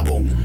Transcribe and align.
Werbung. 0.00 0.39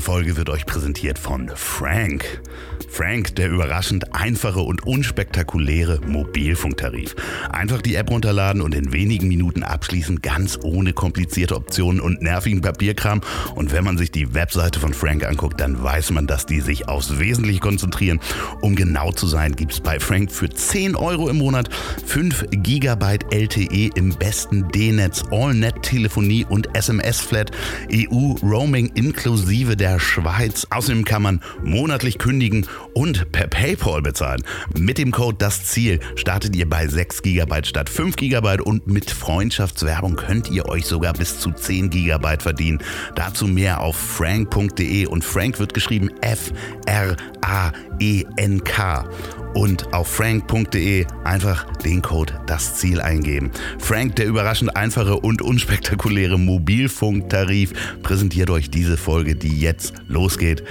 Diese 0.00 0.12
Folge 0.12 0.38
wird 0.38 0.48
euch 0.48 0.64
präsentiert 0.64 1.18
von 1.18 1.50
Frank. 1.54 2.40
Frank, 2.88 3.36
der 3.36 3.50
überraschend 3.50 4.14
einfache 4.14 4.60
und 4.60 4.84
unspektakuläre 4.86 6.00
Mobilfunktarif. 6.06 7.14
Einfach 7.50 7.82
die 7.82 7.94
App 7.94 8.10
runterladen 8.10 8.62
und 8.62 8.74
in 8.74 8.92
wenigen 8.92 9.28
Minuten 9.28 9.62
abschließen, 9.62 10.22
ganz 10.22 10.58
ohne 10.62 10.92
komplizierte 10.92 11.54
Optionen 11.54 12.00
und 12.00 12.20
nervigen 12.20 12.62
Papierkram. 12.62 13.20
Und 13.54 13.72
wenn 13.72 13.84
man 13.84 13.96
sich 13.96 14.10
die 14.10 14.34
Webseite 14.34 14.80
von 14.80 14.92
Frank 14.92 15.24
anguckt, 15.24 15.60
dann 15.60 15.82
weiß 15.82 16.10
man, 16.10 16.26
dass 16.26 16.46
die 16.46 16.60
sich 16.60 16.88
aufs 16.88 17.18
Wesentliche 17.18 17.60
konzentrieren. 17.60 18.20
Um 18.60 18.74
genau 18.74 19.12
zu 19.12 19.26
sein, 19.26 19.54
gibt 19.54 19.72
es 19.72 19.80
bei 19.80 20.00
Frank 20.00 20.32
für 20.32 20.50
10 20.50 20.96
Euro 20.96 21.28
im 21.28 21.38
Monat 21.38 21.68
5 22.06 22.46
GB 22.50 23.18
LTE 23.30 23.90
im 23.94 24.14
besten 24.16 24.68
D-Netz, 24.68 25.24
All-Net-Telefonie 25.30 26.44
und 26.48 26.74
SMS-Flat, 26.74 27.52
EU-Roaming 27.92 28.90
inklusive 28.94 29.76
der 29.76 29.89
Schweiz. 29.98 30.66
Außerdem 30.70 31.04
kann 31.04 31.22
man 31.22 31.40
monatlich 31.62 32.18
kündigen 32.18 32.66
und 32.94 33.32
per 33.32 33.48
PayPal 33.48 34.02
bezahlen. 34.02 34.42
Mit 34.78 34.98
dem 34.98 35.10
Code 35.10 35.36
das 35.38 35.64
Ziel 35.64 36.00
startet 36.16 36.54
ihr 36.54 36.68
bei 36.68 36.86
6 36.86 37.22
GB 37.22 37.64
statt 37.64 37.88
5 37.88 38.16
GB 38.16 38.60
und 38.62 38.86
mit 38.86 39.10
Freundschaftswerbung 39.10 40.16
könnt 40.16 40.50
ihr 40.50 40.68
euch 40.68 40.86
sogar 40.86 41.12
bis 41.14 41.40
zu 41.40 41.52
10 41.52 41.90
GB 41.90 42.38
verdienen. 42.38 42.82
Dazu 43.14 43.46
mehr 43.46 43.80
auf 43.80 43.96
frank.de 43.96 45.06
und 45.06 45.24
Frank 45.24 45.58
wird 45.58 45.74
geschrieben 45.74 46.10
F 46.20 46.52
R 46.86 47.16
A 47.40 47.72
E 47.98 48.24
N 48.36 48.62
K 48.62 49.04
und 49.54 49.92
auf 49.92 50.08
frank.de 50.08 51.06
einfach 51.24 51.64
den 51.78 52.02
Code 52.02 52.40
das 52.46 52.76
Ziel 52.76 53.00
eingeben. 53.00 53.50
Frank, 53.78 54.16
der 54.16 54.26
überraschend 54.26 54.76
einfache 54.76 55.16
und 55.16 55.42
unspektakuläre 55.42 56.38
Mobilfunktarif, 56.38 57.72
präsentiert 58.02 58.50
euch 58.50 58.70
diese 58.70 58.96
Folge, 58.96 59.36
die 59.36 59.60
jetzt 59.60 59.94
losgeht. 60.08 60.62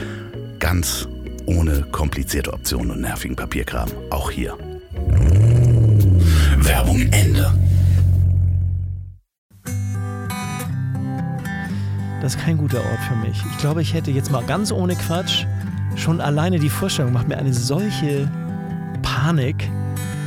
Ganz 0.60 1.08
ohne 1.46 1.82
komplizierte 1.92 2.54
Optionen 2.54 2.92
und 2.92 3.02
nervigen 3.02 3.36
Papierkram. 3.36 3.90
Auch 4.10 4.32
hier. 4.32 4.58
Werbung 6.58 7.02
Ende. 7.12 7.54
Das 12.22 12.36
ist 12.36 12.42
kein 12.42 12.58
guter 12.58 12.80
Ort 12.80 13.00
für 13.08 13.16
mich. 13.16 13.42
Ich 13.52 13.58
glaube, 13.60 13.82
ich 13.82 13.94
hätte 13.94 14.12
jetzt 14.12 14.30
mal 14.30 14.44
ganz 14.44 14.72
ohne 14.72 14.96
Quatsch 14.96 15.46
schon 15.96 16.22
alleine 16.22 16.60
die 16.60 16.70
Vorstellung 16.70 17.14
macht 17.14 17.28
mir 17.28 17.38
eine 17.38 17.54
solche 17.54 18.30
Panik. 19.02 19.70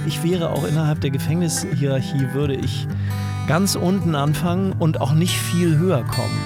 Ich 0.07 0.23
wäre 0.25 0.51
auch 0.51 0.65
innerhalb 0.65 1.01
der 1.01 1.11
Gefängnishierarchie, 1.11 2.33
würde 2.33 2.55
ich 2.55 2.87
ganz 3.47 3.75
unten 3.75 4.15
anfangen 4.15 4.73
und 4.73 5.01
auch 5.01 5.13
nicht 5.13 5.37
viel 5.37 5.79
höher 5.79 6.05
kommen. 6.05 6.39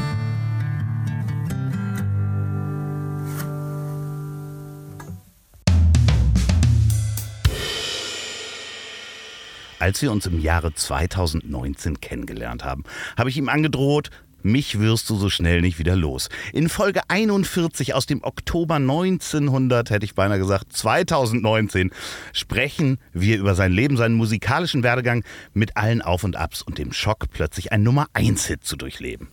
Als 9.79 10.03
wir 10.03 10.11
uns 10.11 10.27
im 10.27 10.41
Jahre 10.41 10.75
2019 10.75 12.01
kennengelernt 12.01 12.65
haben, 12.65 12.83
habe 13.17 13.29
ich 13.29 13.37
ihm 13.37 13.49
angedroht, 13.49 14.11
mich 14.43 14.79
wirst 14.79 15.11
du 15.11 15.17
so 15.17 15.29
schnell 15.29 15.61
nicht 15.61 15.79
wieder 15.79 15.97
los. 15.97 16.29
In 16.53 16.69
Folge 16.69 17.01
41 17.09 17.95
aus 17.95 18.07
dem 18.07 18.23
Oktober 18.23 18.77
1900, 18.77 19.91
hätte 19.91 20.05
ich 20.05 20.15
beinahe 20.15 20.39
gesagt, 20.39 20.73
2019, 20.73 21.91
sprechen 22.33 22.99
wir 23.13 23.39
über 23.39 23.55
sein 23.55 23.73
Leben, 23.73 23.97
seinen 23.97 24.15
musikalischen 24.15 24.83
Werdegang 24.83 25.25
mit 25.53 25.77
allen 25.77 26.03
Auf 26.03 26.25
und 26.25 26.37
Abs 26.37 26.63
und 26.63 26.79
dem 26.79 26.93
Schock, 26.93 27.27
plötzlich 27.33 27.73
ein 27.73 27.83
Nummer 27.83 28.07
1-Hit 28.15 28.65
zu 28.65 28.77
durchleben. 28.77 29.29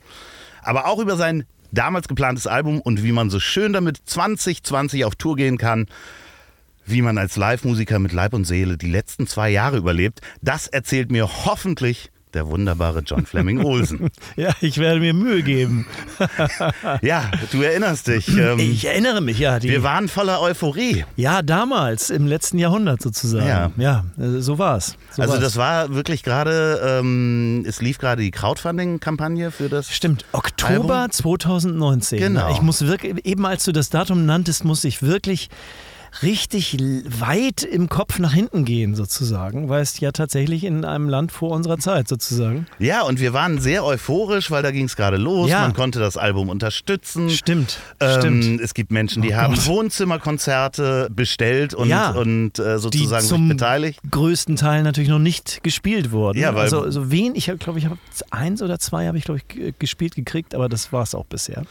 Aber 0.61 0.87
auch 0.87 0.99
über 0.99 1.15
sein 1.15 1.45
damals 1.71 2.07
geplantes 2.07 2.47
Album 2.47 2.79
und 2.81 3.03
wie 3.03 3.11
man 3.11 3.29
so 3.29 3.39
schön 3.39 3.73
damit 3.73 3.97
2020 4.05 5.05
auf 5.05 5.15
Tour 5.15 5.35
gehen 5.35 5.57
kann 5.57 5.87
wie 6.85 7.01
man 7.01 7.17
als 7.17 7.37
Live-Musiker 7.37 7.99
mit 7.99 8.11
Leib 8.11 8.33
und 8.33 8.45
Seele 8.45 8.77
die 8.77 8.91
letzten 8.91 9.27
zwei 9.27 9.49
Jahre 9.49 9.77
überlebt, 9.77 10.21
das 10.41 10.67
erzählt 10.67 11.11
mir 11.11 11.45
hoffentlich 11.45 12.11
der 12.33 12.47
wunderbare 12.47 12.99
John 13.05 13.25
Fleming 13.25 13.63
Olsen. 13.63 14.09
ja, 14.35 14.51
ich 14.61 14.77
werde 14.77 14.99
mir 14.99 15.13
Mühe 15.13 15.43
geben. 15.43 15.85
ja, 17.01 17.31
du 17.51 17.61
erinnerst 17.61 18.07
dich. 18.07 18.27
Ähm, 18.29 18.59
ich 18.59 18.85
erinnere 18.85 19.21
mich, 19.21 19.39
ja. 19.39 19.61
wir 19.61 19.83
waren 19.83 20.07
voller 20.07 20.41
Euphorie. 20.41 21.05
Ja, 21.15 21.41
damals, 21.41 22.09
im 22.09 22.27
letzten 22.27 22.57
Jahrhundert 22.57 23.01
sozusagen. 23.01 23.47
Ja, 23.47 23.71
ja 23.77 24.05
äh, 24.17 24.39
so 24.39 24.57
war 24.57 24.77
es. 24.77 24.97
So 25.11 25.21
also 25.21 25.33
war's. 25.33 25.43
das 25.43 25.57
war 25.57 25.93
wirklich 25.93 26.23
gerade, 26.23 26.99
ähm, 26.99 27.63
es 27.67 27.81
lief 27.81 27.97
gerade 27.97 28.21
die 28.21 28.31
Crowdfunding-Kampagne 28.31 29.51
für 29.51 29.69
das 29.69 29.91
Stimmt, 29.91 30.25
Oktober 30.31 30.95
Album. 30.95 31.11
2019. 31.11 32.19
Genau. 32.19 32.51
Ich 32.51 32.61
muss 32.61 32.85
wirklich, 32.85 33.25
eben 33.25 33.45
als 33.45 33.63
du 33.63 33.71
das 33.71 33.89
Datum 33.89 34.25
nanntest, 34.25 34.65
muss 34.65 34.83
ich 34.83 35.01
wirklich 35.03 35.49
richtig 36.21 36.77
weit 37.19 37.63
im 37.63 37.89
Kopf 37.89 38.19
nach 38.19 38.33
hinten 38.33 38.65
gehen, 38.65 38.93
sozusagen, 38.95 39.67
weil 39.69 39.81
es 39.81 39.99
ja 39.99 40.11
tatsächlich 40.11 40.63
in 40.63 40.85
einem 40.85 41.09
Land 41.09 41.31
vor 41.31 41.51
unserer 41.51 41.77
Zeit 41.79 42.07
sozusagen. 42.07 42.67
Ja, 42.77 43.01
und 43.01 43.19
wir 43.19 43.33
waren 43.33 43.59
sehr 43.59 43.83
euphorisch, 43.83 44.51
weil 44.51 44.61
da 44.63 44.71
ging 44.71 44.85
es 44.85 44.95
gerade 44.95 45.17
los. 45.17 45.49
Ja. 45.49 45.61
Man 45.61 45.73
konnte 45.73 45.99
das 45.99 46.17
Album 46.17 46.49
unterstützen. 46.49 47.29
Stimmt, 47.29 47.79
Ähm, 47.99 48.19
stimmt. 48.19 48.61
Es 48.61 48.73
gibt 48.73 48.91
Menschen, 48.91 49.21
die 49.23 49.31
Oh 49.31 49.35
haben 49.35 49.55
Gott. 49.55 49.65
Wohnzimmerkonzerte 49.67 51.09
bestellt 51.13 51.73
und, 51.73 51.89
Ja. 51.89 52.11
und 52.11 52.59
äh, 52.59 52.75
die 52.75 52.79
sozusagen 52.79 53.21
sich 53.21 53.29
zum 53.29 53.47
beteiligt. 53.49 53.99
größten 54.09 54.55
Teil 54.55 54.83
natürlich 54.83 55.09
noch 55.09 55.19
nicht 55.19 55.63
gespielt 55.63 56.11
wurden. 56.11 56.37
Ja, 56.39 56.53
weil- 56.53 56.63
also, 56.63 56.81
also 56.81 57.11
wen, 57.11 57.35
ich 57.35 57.51
glaube, 57.59 57.79
ich 57.79 57.85
habe 57.85 57.97
eins 58.29 58.61
oder 58.61 58.79
zwei 58.79 59.07
habe 59.07 59.17
ich 59.17 59.23
glaube 59.25 59.39
ich 59.55 59.73
gespielt 59.79 60.15
gekriegt, 60.15 60.53
aber 60.55 60.69
das 60.69 60.91
war 60.93 61.03
es 61.03 61.15
auch 61.15 61.25
bisher. 61.25 61.63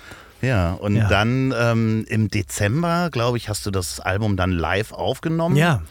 Ja, 0.43 0.73
und 0.75 0.97
Ja. 0.97 1.09
dann 1.09 1.55
ähm, 1.57 2.05
im 2.09 2.29
Dezember, 2.29 3.09
glaube 3.11 3.39
ich, 3.39 3.49
hast 3.49 3.65
du 3.65 3.71
das 3.71 4.01
Album 4.01 4.37
dann 4.37 4.51
live 4.53 4.93
aufgenommen. 4.93 5.57
Ja, 5.57 5.83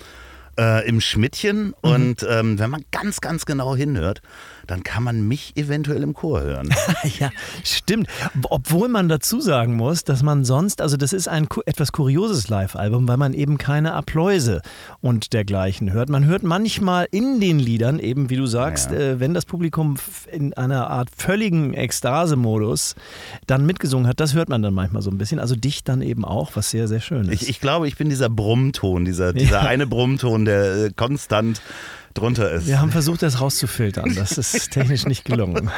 Äh, 0.59 0.85
Im 0.87 0.99
Schmidtchen. 0.99 1.67
Mhm. 1.67 1.73
Und 1.81 2.27
ähm, 2.29 2.59
wenn 2.59 2.69
man 2.69 2.83
ganz, 2.91 3.21
ganz 3.21 3.45
genau 3.45 3.73
hinhört, 3.75 4.21
dann 4.67 4.83
kann 4.83 5.03
man 5.03 5.27
mich 5.27 5.53
eventuell 5.55 6.03
im 6.03 6.13
Chor 6.13 6.41
hören. 6.41 6.69
ja, 7.19 7.29
stimmt. 7.63 8.07
Obwohl 8.49 8.87
man 8.87 9.09
dazu 9.09 9.41
sagen 9.41 9.75
muss, 9.75 10.03
dass 10.03 10.23
man 10.23 10.45
sonst, 10.45 10.81
also 10.81 10.97
das 10.97 11.13
ist 11.13 11.27
ein 11.27 11.47
etwas 11.65 11.91
kurioses 11.91 12.47
Live-Album, 12.47 13.07
weil 13.07 13.17
man 13.17 13.33
eben 13.33 13.57
keine 13.57 13.93
Appläuse 13.93 14.61
und 15.01 15.33
dergleichen 15.33 15.91
hört. 15.93 16.09
Man 16.09 16.25
hört 16.25 16.43
manchmal 16.43 17.07
in 17.11 17.39
den 17.39 17.59
Liedern 17.59 17.99
eben, 17.99 18.29
wie 18.29 18.35
du 18.37 18.45
sagst, 18.45 18.91
Ja. 18.91 18.97
äh, 18.97 19.19
wenn 19.19 19.33
das 19.33 19.45
Publikum 19.45 19.95
in 20.31 20.53
einer 20.53 20.89
Art 20.89 21.09
völligen 21.15 21.73
Ekstase-Modus 21.73 22.95
dann 23.47 23.65
mitgesungen 23.65 24.07
hat, 24.07 24.19
das 24.19 24.33
hört 24.33 24.49
man 24.49 24.61
dann 24.61 24.73
manchmal 24.73 25.01
so 25.01 25.09
ein 25.11 25.17
bisschen. 25.17 25.39
Also 25.39 25.55
dich 25.55 25.83
dann 25.83 26.01
eben 26.01 26.25
auch, 26.25 26.51
was 26.55 26.69
sehr, 26.71 26.87
sehr 26.87 26.99
schön 27.01 27.27
ist. 27.29 27.41
Ich, 27.43 27.49
ich 27.49 27.59
glaube, 27.61 27.87
ich 27.87 27.97
bin 27.97 28.09
dieser 28.09 28.29
Brummton, 28.29 29.05
dieser, 29.05 29.33
dieser 29.33 29.61
Ja. 29.63 29.67
eine 29.69 29.87
Brummton, 29.87 30.45
der 30.45 30.85
äh, 30.85 30.91
konstant 30.95 31.61
drunter 32.13 32.51
ist. 32.51 32.67
Wir 32.67 32.79
haben 32.79 32.91
versucht, 32.91 33.21
das 33.21 33.41
rauszufiltern. 33.41 34.13
Das 34.15 34.37
ist 34.37 34.71
technisch 34.71 35.05
nicht 35.05 35.25
gelungen. 35.25 35.69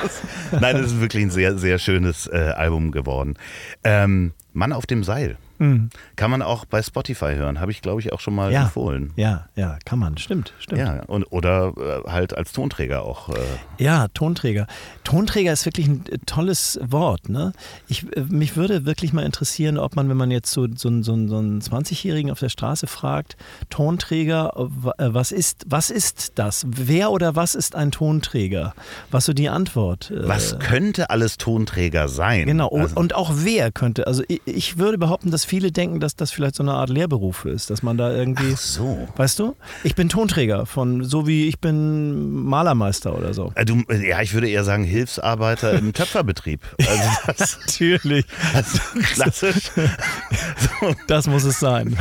Nein, 0.52 0.78
das 0.78 0.88
ist 0.88 1.02
wirklich 1.02 1.24
ein 1.24 1.32
sehr, 1.32 1.58
sehr 1.58 1.80
schönes 1.80 2.28
äh, 2.28 2.54
Album 2.56 2.92
geworden. 2.92 3.36
Ähm, 3.84 4.34
Mann 4.54 4.72
auf 4.74 4.86
dem 4.86 5.04
Seil. 5.04 5.38
Mhm. 5.60 5.90
Kann 6.16 6.32
man 6.32 6.42
auch 6.42 6.66
bei 6.66 6.82
Spotify 6.82 7.36
hören. 7.36 7.60
Habe 7.60 7.72
ich, 7.72 7.82
glaube 7.82 8.02
ich, 8.02 8.12
auch 8.12 8.20
schon 8.20 8.34
mal 8.36 8.52
Ja. 8.52 8.64
empfohlen. 8.64 9.14
Ja, 9.16 9.46
ja, 9.56 9.78
kann 9.86 10.00
man. 10.00 10.18
Stimmt, 10.18 10.52
stimmt. 10.60 10.80
Ja, 10.82 11.04
und, 11.08 11.24
oder 11.26 11.74
äh, 11.78 12.10
halt 12.10 12.36
als 12.36 12.52
Tonträger 12.54 13.04
auch. 13.04 13.30
Äh, 13.30 13.34
Ja, 13.78 14.08
Tonträger. 14.10 14.66
Tonträger 15.04 15.54
ist 15.54 15.66
wirklich 15.66 15.88
ein 15.88 16.04
äh, 16.12 16.18
tolles 16.26 16.80
Wort. 16.84 17.30
Ne? 17.30 17.54
Ich, 17.88 18.04
äh, 18.18 18.22
mich 18.30 18.56
würde 18.58 18.86
wirklich 18.86 19.14
mal 19.14 19.24
interessieren, 19.26 19.78
ob 19.78 19.96
man, 19.96 20.10
wenn 20.10 20.18
man 20.18 20.32
jetzt 20.32 20.52
so, 20.52 20.68
so, 20.76 20.88
einen- 20.90 21.04
so, 21.04 21.14
so 21.28 21.38
einen 21.38 21.62
20-Jährigen 21.62 22.32
auf 22.32 22.40
der 22.40 22.50
Straße 22.50 22.88
fragt, 22.88 23.38
Tonträger, 23.70 24.54
wa- 24.56 24.94
was 24.98 25.32
ist, 25.32 25.66
was 25.68 25.90
ist 25.92 26.34
das? 26.36 26.66
Wer 26.68 27.12
oder 27.12 27.36
was 27.36 27.54
ist 27.56 27.76
ein 27.76 27.92
Tonträger? 27.92 28.74
Was 29.12 29.26
so 29.26 29.34
die 29.34 29.50
Antwort? 29.50 30.10
äh, 30.12 30.28
was 30.28 30.58
könnte 30.60 31.10
alles 31.10 31.38
Tonträger 31.38 32.08
sein? 32.08 32.46
Genau, 32.48 32.70
Also, 32.70 32.96
und 32.96 33.14
auch 33.16 33.32
wer 33.36 33.72
könnte. 33.72 34.08
Also 34.08 34.24
ich, 34.28 34.42
ich 34.46 34.78
würde 34.78 34.98
behaupten, 34.98 35.32
dass 35.32 35.46
viele 35.46 35.72
denken, 35.72 36.00
dass 36.00 36.16
das 36.16 36.32
vielleicht 36.32 36.56
so 36.56 36.64
eine 36.64 36.74
Art 36.74 36.90
Lehrberuf 36.90 37.46
ist, 37.46 37.70
dass 37.70 37.82
man 37.84 37.98
da 37.98 38.12
irgendwie. 38.14 38.52
ach 38.54 38.58
so. 38.58 39.08
Weißt 39.16 39.40
du? 39.40 39.56
Ich 39.84 39.96
bin 39.96 40.10
Tonträger 40.10 40.66
von, 40.66 41.04
so 41.04 41.28
wie 41.28 41.48
ich 41.48 41.60
bin 41.60 42.32
Malermeister 42.44 43.18
oder 43.18 43.34
so. 43.34 43.52
Äh, 43.56 43.66
Du, 43.66 43.82
ja, 43.94 44.22
ich 44.22 44.34
würde 44.34 44.50
eher 44.50 44.64
sagen 44.64 44.84
Hilfsarbeiter 44.84 45.74
im 45.74 45.94
Töpferbetrieb. 45.94 46.62
Also 46.80 47.04
das, 47.38 47.58
Natürlich. 47.66 48.26
also 48.54 48.80
klassisch. 49.14 49.72
So. 49.76 50.94
Das 51.08 51.28
muss 51.28 51.44
es 51.46 51.60
sein. 51.60 51.96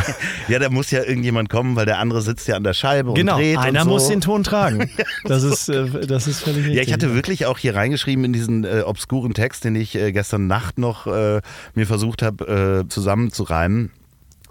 Ja, 0.48 0.58
da 0.58 0.68
muss 0.68 0.90
ja 0.90 1.02
irgendjemand 1.04 1.48
kommen, 1.48 1.76
weil 1.76 1.86
der 1.86 1.98
andere 1.98 2.20
sitzt 2.22 2.48
ja 2.48 2.56
an 2.56 2.64
der 2.64 2.72
Scheibe 2.74 3.12
Genau, 3.14 3.36
und 3.36 3.40
dreht 3.42 3.58
einer 3.58 3.80
und 3.82 3.86
so. 3.86 3.90
muss 3.92 4.08
den 4.08 4.20
Ton 4.20 4.42
tragen. 4.42 4.90
Das 5.24 5.42
ist, 5.44 5.68
äh, 5.68 6.06
das 6.06 6.26
ist 6.26 6.40
völlig 6.40 6.58
richtig. 6.64 6.74
Ja, 6.76 6.82
ich 6.82 6.92
hatte 6.92 7.14
wirklich 7.14 7.46
auch 7.46 7.58
hier 7.58 7.74
reingeschrieben 7.76 8.24
in 8.24 8.32
diesen 8.32 8.64
äh, 8.64 8.82
obskuren 8.84 9.34
Text, 9.34 9.64
den 9.64 9.76
ich 9.76 9.94
äh, 9.94 10.10
gestern 10.12 10.46
Nacht 10.48 10.78
noch 10.78 11.06
äh, 11.06 11.40
mir 11.74 11.86
versucht 11.86 12.22
habe 12.22 12.31
äh, 12.40 12.88
zusammenzureimen. 12.88 13.90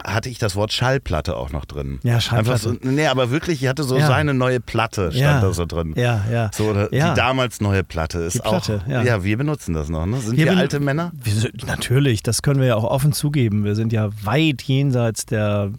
hatte 0.03 0.29
ich 0.29 0.39
das 0.39 0.55
Wort 0.55 0.73
Schallplatte 0.73 1.35
auch 1.37 1.51
noch 1.51 1.63
drin. 1.65 1.99
Ja, 2.01 2.19
Schallplatte. 2.19 2.69
Einfach 2.69 2.81
so, 2.83 2.89
nee, 2.89 3.05
aber 3.05 3.29
wirklich, 3.29 3.61
ich 3.61 3.69
hatte 3.69 3.83
so 3.83 3.99
Ja. 3.99 4.07
seine 4.07 4.33
neue 4.33 4.59
Platte, 4.59 5.11
stand 5.11 5.21
Ja. 5.21 5.41
da 5.41 5.53
so 5.53 5.67
drin. 5.67 5.93
Ja, 5.95 6.25
ja. 6.31 6.49
So, 6.55 6.73
Ja. 6.89 7.11
die 7.11 7.15
damals 7.15 7.61
neue 7.61 7.83
Platte 7.83 8.17
ist 8.17 8.33
Die 8.33 8.39
Platte, 8.39 8.81
auch. 8.83 8.89
ja. 8.89 9.23
wir 9.23 9.37
benutzen 9.37 9.75
das 9.75 9.89
noch, 9.89 10.07
ne? 10.07 10.17
Sind 10.19 10.37
Wir 10.37 10.45
wir, 10.45 10.57
alte 10.57 10.79
Männer? 10.79 11.11
Wir 11.23 11.33
sind, 11.33 11.67
natürlich, 11.67 12.23
das 12.23 12.41
können 12.41 12.59
wir 12.61 12.67
ja 12.69 12.75
auch 12.77 12.83
offen 12.83 13.13
zugeben. 13.13 13.63
Wir 13.63 13.75
sind 13.75 13.93
ja 13.93 14.09
weit 14.23 14.63
jenseits 14.63 15.27
der. 15.27 15.69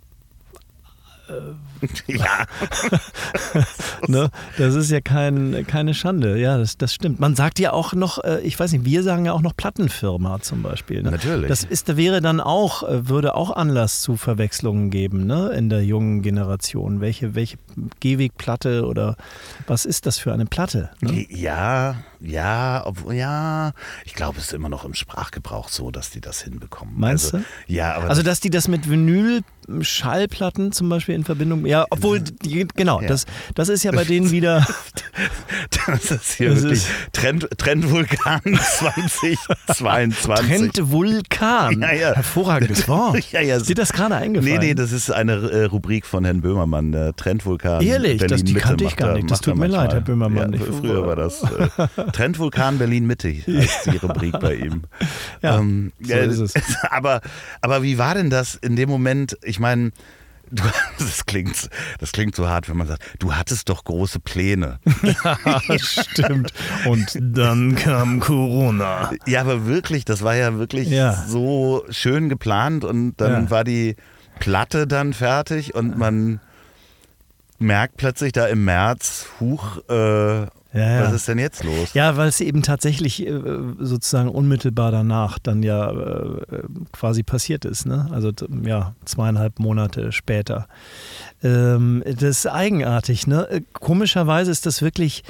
ja. 2.06 2.46
Ne? 4.08 4.30
Das 4.58 4.74
ist 4.74 4.90
ja 4.90 5.00
kein, 5.00 5.64
keine 5.66 5.94
Schande. 5.94 6.38
Ja, 6.38 6.58
das, 6.58 6.76
das 6.76 6.92
stimmt. 6.92 7.20
Man 7.20 7.36
sagt 7.36 7.60
ja 7.60 7.72
auch 7.72 7.92
noch, 7.92 8.22
äh, 8.24 8.40
ich 8.40 8.58
weiß 8.58 8.72
nicht, 8.72 8.84
wir 8.84 9.02
sagen 9.04 9.24
ja 9.24 9.32
auch 9.32 9.42
noch 9.42 9.56
Plattenfirma 9.56 10.40
zum 10.40 10.62
Beispiel. 10.62 11.02
Ne? 11.02 11.12
Natürlich. 11.12 11.48
Das 11.48 11.62
ist, 11.62 11.96
wäre 11.96 12.20
dann 12.20 12.40
auch, 12.40 12.82
äh, 12.82 13.08
würde 13.08 13.36
auch 13.36 13.50
Anlass 13.54 14.00
zu 14.00 14.16
Verwechslungen 14.16 14.90
geben, 14.90 15.26
ne? 15.26 15.50
In 15.50 15.68
der 15.68 15.84
jungen 15.84 16.22
Generation. 16.22 17.00
Welche, 17.00 17.34
welche 17.34 17.58
Gehwegplatte 18.00 18.86
oder 18.86 19.16
was 19.66 19.84
ist 19.84 20.06
das 20.06 20.18
für 20.18 20.32
eine 20.32 20.46
Platte? 20.46 20.90
Ne? 21.00 21.26
Ja, 21.30 21.96
ja, 22.20 22.82
obwohl, 22.84 23.14
ja. 23.14 23.72
Ich 24.04 24.14
glaube, 24.14 24.38
es 24.38 24.44
ist 24.44 24.52
immer 24.52 24.68
noch 24.68 24.84
im 24.84 24.94
Sprachgebrauch 24.94 25.68
so, 25.68 25.90
dass 25.90 26.10
die 26.10 26.20
das 26.20 26.42
hinbekommen. 26.42 26.94
Meinst 26.96 27.34
also, 27.34 27.38
du? 27.38 27.72
Ja, 27.72 27.94
aber 27.94 28.08
Also, 28.08 28.22
dass 28.22 28.40
die 28.40 28.50
das 28.50 28.68
mit 28.68 28.88
Vinyl-Schallplatten 28.88 30.72
zum 30.72 30.88
Beispiel 30.88 31.16
in 31.16 31.24
Verbindung, 31.24 31.66
ja, 31.72 31.86
obwohl, 31.90 32.20
die, 32.20 32.66
genau, 32.76 33.00
Ja. 33.00 33.08
das, 33.08 33.24
das 33.54 33.68
ist 33.70 33.82
ja 33.82 33.92
bei 33.92 34.04
denen 34.04 34.30
wieder, 34.30 34.66
das 35.86 36.10
ist 36.10 36.32
hier 36.34 36.50
Das 36.50 36.62
wirklich 36.62 36.80
ist- 36.80 36.88
Trend, 37.12 37.48
Trendvulkan 37.56 38.40
2022. 38.44 40.46
Trend 40.46 40.90
Vulkan. 40.90 41.80
Ja, 41.80 41.92
ja. 41.92 42.14
Hervorragendes 42.14 42.86
Wort. 42.88 43.18
Ja, 43.32 43.40
ja. 43.40 43.56
Ist 43.56 43.68
dir 43.68 43.74
das 43.74 43.92
gerade 43.92 44.16
eingefallen? 44.16 44.58
Nee, 44.60 44.66
nee, 44.68 44.74
das 44.74 44.92
ist 44.92 45.10
eine 45.10 45.32
äh, 45.50 45.64
Rubrik 45.64 46.06
von 46.06 46.24
Herrn 46.24 46.40
Böhmermann, 46.42 46.92
der 46.92 47.14
Trendvulkan. 47.16 47.82
Ehrlich? 47.82 48.18
Das- 48.18 48.28
Berlin 48.28 48.46
die 48.46 48.52
Mitte 48.54 48.66
kannte 48.66 48.84
ich 48.84 48.96
gar 48.96 49.14
nicht. 49.14 49.30
Das 49.30 49.40
tut 49.40 49.56
mir 49.56 49.66
leid. 49.66 49.92
Herr 49.92 50.00
Böhmermann. 50.00 50.52
Ja, 50.52 50.60
früher 50.60 51.06
war 51.06 51.16
das 51.16 51.42
äh, 51.42 52.10
Trendvulkan 52.12 52.78
Berlin 52.78 53.06
Mitte, 53.06 53.28
heißt 53.46 53.86
die 53.92 53.96
Rubrik 53.96 54.38
bei 54.40 54.54
ihm. 54.56 54.82
Ja, 55.40 55.58
Ähm, 55.58 55.92
so 56.02 56.14
ist 56.44 56.56
es. 56.56 56.76
Aber, 56.90 57.20
aber 57.60 57.82
wie 57.82 57.98
war 57.98 58.14
denn 58.14 58.30
das 58.30 58.54
in 58.56 58.76
dem 58.76 58.88
Moment? 58.88 59.36
Ich 59.42 59.58
meine, 59.58 59.90
du, 60.52 60.62
das, 60.98 61.26
klingt, 61.26 61.68
das 61.98 62.12
klingt 62.12 62.36
so 62.36 62.48
hart, 62.48 62.68
wenn 62.68 62.76
man 62.76 62.86
sagt, 62.86 63.02
du 63.18 63.34
hattest 63.34 63.68
doch 63.68 63.82
große 63.84 64.20
Pläne. 64.20 64.78
Stimmt. 65.78 66.52
Und 66.86 67.18
dann 67.20 67.74
kam 67.74 68.20
Corona. 68.20 69.10
Ja, 69.26 69.40
aber 69.40 69.66
wirklich, 69.66 70.04
das 70.04 70.22
war 70.22 70.34
ja 70.36 70.58
wirklich 70.58 70.88
Ja. 70.88 71.24
so 71.26 71.84
schön 71.90 72.28
geplant 72.28 72.84
und 72.84 73.16
dann 73.20 73.44
Ja. 73.44 73.50
war 73.50 73.64
die 73.64 73.96
Platte 74.38 74.86
dann 74.86 75.12
fertig 75.12 75.74
und 75.74 75.96
man 75.98 76.40
merkt 77.58 77.96
plötzlich 77.96 78.32
da 78.32 78.46
im 78.46 78.64
März, 78.64 79.26
huch, 79.40 79.78
äh, 79.88 80.46
ja. 80.72 81.04
was 81.04 81.12
ist 81.12 81.28
denn 81.28 81.38
jetzt 81.38 81.64
los? 81.64 81.92
Ja, 81.94 82.16
weil 82.16 82.28
es 82.28 82.40
eben 82.40 82.62
tatsächlich 82.62 83.26
äh, 83.26 83.40
sozusagen 83.78 84.28
unmittelbar 84.28 84.90
danach 84.90 85.38
dann 85.38 85.62
ja 85.62 85.90
äh, 85.90 86.62
quasi 86.92 87.22
passiert 87.22 87.64
ist. 87.64 87.86
Ne? 87.86 88.08
Also 88.10 88.32
ja, 88.64 88.94
zweieinhalb 89.04 89.58
Monate 89.58 90.12
später. 90.12 90.66
Ähm, 91.42 92.02
das 92.06 92.22
ist 92.22 92.46
eigenartig. 92.46 93.26
Ne? 93.26 93.48
Äh, 93.50 93.60
Komischerweise 93.72 94.50
ist 94.50 94.64
das 94.64 94.80
wirklich 94.80 95.24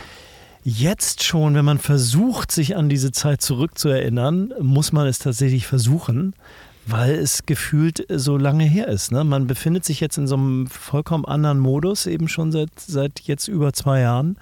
jetzt 0.65 1.25
schon, 1.25 1.55
wenn 1.55 1.65
man 1.65 1.79
versucht, 1.79 2.53
sich 2.53 2.77
an 2.77 2.89
diese 2.89 3.11
Zeit 3.11 3.43
zurückzuerinnern, 3.43 4.55
muss 4.61 4.93
man 4.93 5.07
es 5.07 5.19
tatsächlich 5.19 5.67
versuchen. 5.67 6.35
Weil 6.85 7.15
es 7.15 7.47
gefühlt 7.47 8.05
so 8.09 8.37
lange 8.37 8.65
her 8.65 8.89
ist. 8.89 9.13
Ne? 9.13 9.23
Man 9.23 9.47
befindet 9.47 9.85
sich 9.85 10.01
jetzt 10.01 10.19
in 10.19 10.27
so 10.27 10.35
einem 10.35 10.67
vollkommen 10.67 11.25
anderen 11.25 11.61
Modus, 11.61 12.07
eben 12.07 12.27
schon 12.27 12.51
seit, 12.51 12.71
seit 12.77 13.21
jetzt 13.21 13.47
über 13.47 13.73
zwei 13.73 14.01
Jahren. 14.01 14.37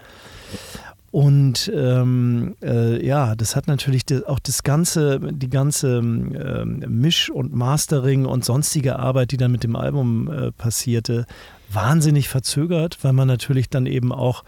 Und 1.10 1.70
ähm, 1.74 2.54
äh, 2.62 3.04
ja, 3.04 3.34
das 3.34 3.56
hat 3.56 3.66
natürlich 3.66 4.04
auch 4.26 4.38
das 4.38 4.62
ganze, 4.62 5.18
die 5.18 5.50
ganze 5.50 5.98
ähm, 5.98 6.84
Misch- 6.86 7.30
und 7.30 7.52
Mastering 7.52 8.26
und 8.26 8.44
sonstige 8.44 8.98
Arbeit, 8.98 9.32
die 9.32 9.36
dann 9.36 9.50
mit 9.50 9.64
dem 9.64 9.74
Album 9.74 10.30
äh, 10.30 10.52
passierte, 10.52 11.26
wahnsinnig 11.72 12.28
verzögert, 12.28 12.98
weil 13.02 13.12
man 13.12 13.26
natürlich 13.26 13.68
dann 13.68 13.86
eben 13.86 14.12
auch 14.12 14.44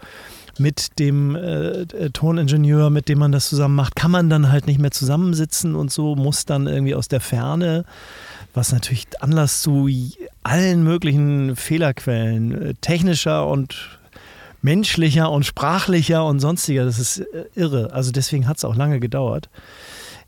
mit 0.57 0.99
dem 0.99 1.35
äh, 1.35 1.85
Toningenieur, 2.11 2.89
mit 2.89 3.09
dem 3.09 3.19
man 3.19 3.31
das 3.31 3.49
zusammen 3.49 3.75
macht, 3.75 3.95
kann 3.95 4.11
man 4.11 4.29
dann 4.29 4.51
halt 4.51 4.67
nicht 4.67 4.79
mehr 4.79 4.91
zusammensitzen 4.91 5.75
und 5.75 5.91
so, 5.91 6.15
muss 6.15 6.45
dann 6.45 6.67
irgendwie 6.67 6.95
aus 6.95 7.07
der 7.07 7.21
Ferne, 7.21 7.85
was 8.53 8.71
natürlich 8.71 9.07
Anlass 9.19 9.61
zu 9.61 9.89
allen 10.43 10.83
möglichen 10.83 11.55
Fehlerquellen, 11.55 12.61
äh, 12.61 12.73
technischer 12.75 13.47
und 13.47 13.99
menschlicher 14.63 15.29
und 15.29 15.45
sprachlicher 15.45 16.25
und 16.25 16.39
sonstiger. 16.39 16.85
Das 16.85 16.97
ist 16.97 17.19
äh, 17.19 17.45
irre. 17.53 17.93
Also 17.93 18.11
deswegen 18.11 18.47
hat 18.47 18.57
es 18.57 18.65
auch 18.65 18.75
lange 18.75 18.99
gedauert. 18.99 19.49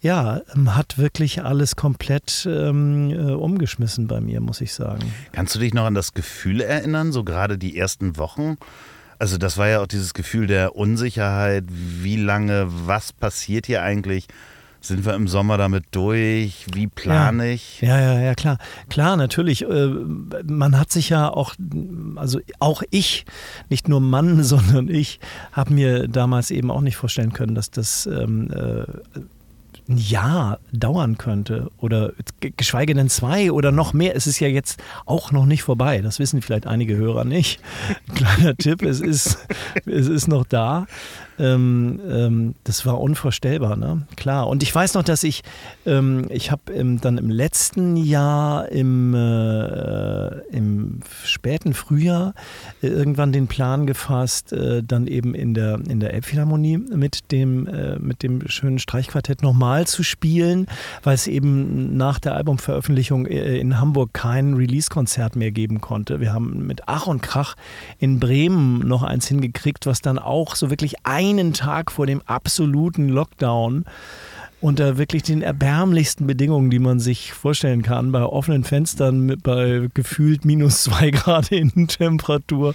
Ja, 0.02 0.42
ähm, 0.54 0.76
hat 0.76 0.98
wirklich 1.00 1.44
alles 1.44 1.76
komplett 1.76 2.46
ähm, 2.48 3.10
äh, 3.10 3.32
umgeschmissen 3.32 4.08
bei 4.08 4.22
mir, 4.22 4.42
muss 4.42 4.62
ich 4.62 4.74
sagen. 4.74 5.12
Kannst 5.32 5.56
du 5.56 5.60
dich 5.60 5.74
noch 5.74 5.86
an 5.86 5.96
das 5.96 6.14
Gefühl 6.14 6.62
erinnern, 6.62 7.12
so 7.12 7.24
gerade 7.24 7.58
die 7.58 7.78
ersten 7.78 8.18
Wochen? 8.18 8.58
Also 9.18 9.38
das 9.38 9.58
war 9.58 9.70
ja 9.70 9.82
auch 9.82 9.88
dieses 9.88 10.14
Gefühl 10.14 10.48
der 10.48 10.76
Unsicherheit, 10.76 11.64
wie 11.70 12.18
lange, 12.18 12.68
was 12.68 13.14
passiert 13.14 13.66
hier 13.66 13.82
eigentlich? 13.82 14.28
Sind 14.86 15.04
wir 15.04 15.16
im 15.16 15.28
Sommer 15.28 15.58
damit 15.58 15.86
durch? 15.90 16.68
Wie 16.72 16.86
plane 16.86 17.54
ich? 17.54 17.82
Ja, 17.82 18.00
ja, 18.00 18.20
ja, 18.20 18.36
klar. 18.36 18.60
Klar, 18.88 19.18
natürlich. 19.18 19.64
Äh, 19.64 19.88
man 20.46 20.78
hat 20.78 20.92
sich 20.92 21.10
ja 21.10 21.28
auch, 21.28 21.56
also 22.18 22.40
auch 22.60 22.84
ich, 22.92 23.26
nicht 23.70 23.90
nur 23.90 24.00
Mann, 24.00 24.44
sondern 24.44 24.88
ich, 24.88 25.20
habe 25.54 25.74
mir 25.74 26.08
damals 26.08 26.52
eben 26.52 26.70
auch 26.70 26.82
nicht 26.82 26.98
vorstellen 26.98 27.34
können, 27.34 27.56
dass 27.56 27.72
das 27.72 28.06
ähm, 28.06 28.52
äh, 28.52 28.84
ein 29.90 29.98
Jahr 29.98 30.60
dauern 30.72 31.18
könnte 31.18 31.72
oder 31.80 32.14
geschweige 32.40 32.94
denn 32.94 33.10
zwei 33.10 33.52
oder 33.52 33.72
noch 33.72 33.94
mehr. 33.94 34.16
Es 34.16 34.28
ist 34.28 34.40
ja 34.40 34.48
jetzt 34.48 34.80
auch 35.08 35.32
noch 35.32 35.48
nicht 35.48 35.64
vorbei. 35.64 36.02
Das 36.02 36.20
wissen 36.20 36.44
vielleicht 36.44 36.68
einige 36.68 36.96
Hörer 36.96 37.26
nicht. 37.26 37.60
Kleiner 38.14 38.56
Tipp, 38.56 38.84
es 38.84 39.00
ist, 39.02 39.48
es 39.88 40.08
ist 40.08 40.28
noch 40.28 40.46
da. 40.46 40.86
Ähm, 41.38 42.00
ähm, 42.10 42.56
das 42.64 42.86
war 42.86 43.00
unvorstellbar, 43.02 43.76
ne? 43.76 44.04
Klar. 44.16 44.48
Und 44.48 44.64
ich 44.64 44.74
weiß 44.74 44.94
noch, 44.94 45.04
dass 45.04 45.24
ich, 45.24 45.44
ähm, 45.86 46.28
ich 46.30 46.52
habe 46.52 46.74
ähm, 46.74 47.02
dann 47.02 47.18
im 47.18 47.30
letzten 47.30 47.98
Jahr, 47.98 48.70
im, 48.70 49.14
äh, 49.14 50.28
im 50.56 51.02
späten 51.24 51.74
Frühjahr, 51.74 52.34
äh, 52.82 52.88
irgendwann 52.88 53.34
den 53.34 53.48
Plan 53.48 53.86
gefasst, 53.86 54.54
äh, 54.54 54.82
dann 54.82 55.08
eben 55.08 55.36
in 55.36 55.54
der, 55.54 55.80
in 55.90 56.00
der 56.00 56.14
Elbphilharmonie 56.14 56.78
mit 56.78 57.32
dem, 57.32 57.68
äh, 57.68 58.00
mit 58.00 58.24
dem 58.24 58.48
schönen 58.48 58.80
Streichquartett 58.80 59.44
nochmal 59.44 59.88
zu 59.88 60.04
spielen, 60.04 60.68
weil 61.04 61.16
es 61.16 61.28
eben 61.28 61.98
nach 61.98 62.20
der 62.20 62.36
Albumveröffentlichung 62.36 63.26
äh, 63.26 63.58
in 63.58 63.80
Hamburg 63.80 64.14
kein 64.14 64.54
Release-Konzert 64.54 65.36
mehr 65.36 65.52
geben 65.52 65.82
konnte. 65.82 66.22
Wir 66.22 66.34
haben 66.34 66.66
mit 66.66 66.84
Ach 66.86 67.08
und 67.08 67.22
Krach 67.22 67.56
in 68.00 68.20
Bremen 68.20 68.80
noch 68.88 69.04
eins 69.04 69.28
hingekriegt, 69.28 69.86
was 69.86 70.02
dann 70.02 70.18
auch 70.18 70.56
so 70.56 70.70
wirklich 70.70 71.06
einen 71.30 71.54
Tag 71.54 71.92
vor 71.92 72.06
dem 72.06 72.22
absoluten 72.26 73.10
Lockdown 73.10 73.86
unter 74.62 74.98
wirklich 74.98 75.22
den 75.22 75.42
erbärmlichsten 75.42 76.26
Bedingungen, 76.26 76.72
die 76.72 76.80
man 76.80 77.00
sich 77.00 77.34
vorstellen 77.34 77.84
kann, 77.84 78.12
bei 78.12 78.24
offenen 78.24 78.64
Fenstern 78.64 79.20
mit, 79.20 79.44
bei 79.44 79.90
gefühlt 79.94 80.44
minus 80.44 80.84
zwei 80.84 81.12
Grad 81.12 81.52
Innentemperatur 81.52 82.74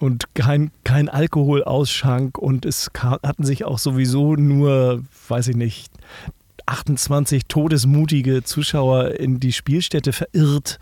und 0.00 0.34
kein, 0.34 0.70
kein 0.84 1.08
Alkoholausschank 1.08 2.38
und 2.38 2.64
es 2.64 2.90
hatten 2.98 3.44
sich 3.44 3.64
auch 3.64 3.78
sowieso 3.78 4.36
nur, 4.36 5.02
weiß 5.28 5.48
ich 5.48 5.56
nicht, 5.56 5.92
28 6.64 7.42
todesmutige 7.46 8.42
Zuschauer 8.42 9.12
in 9.12 9.38
die 9.38 9.52
Spielstätte 9.52 10.12
verirrt. 10.12 10.78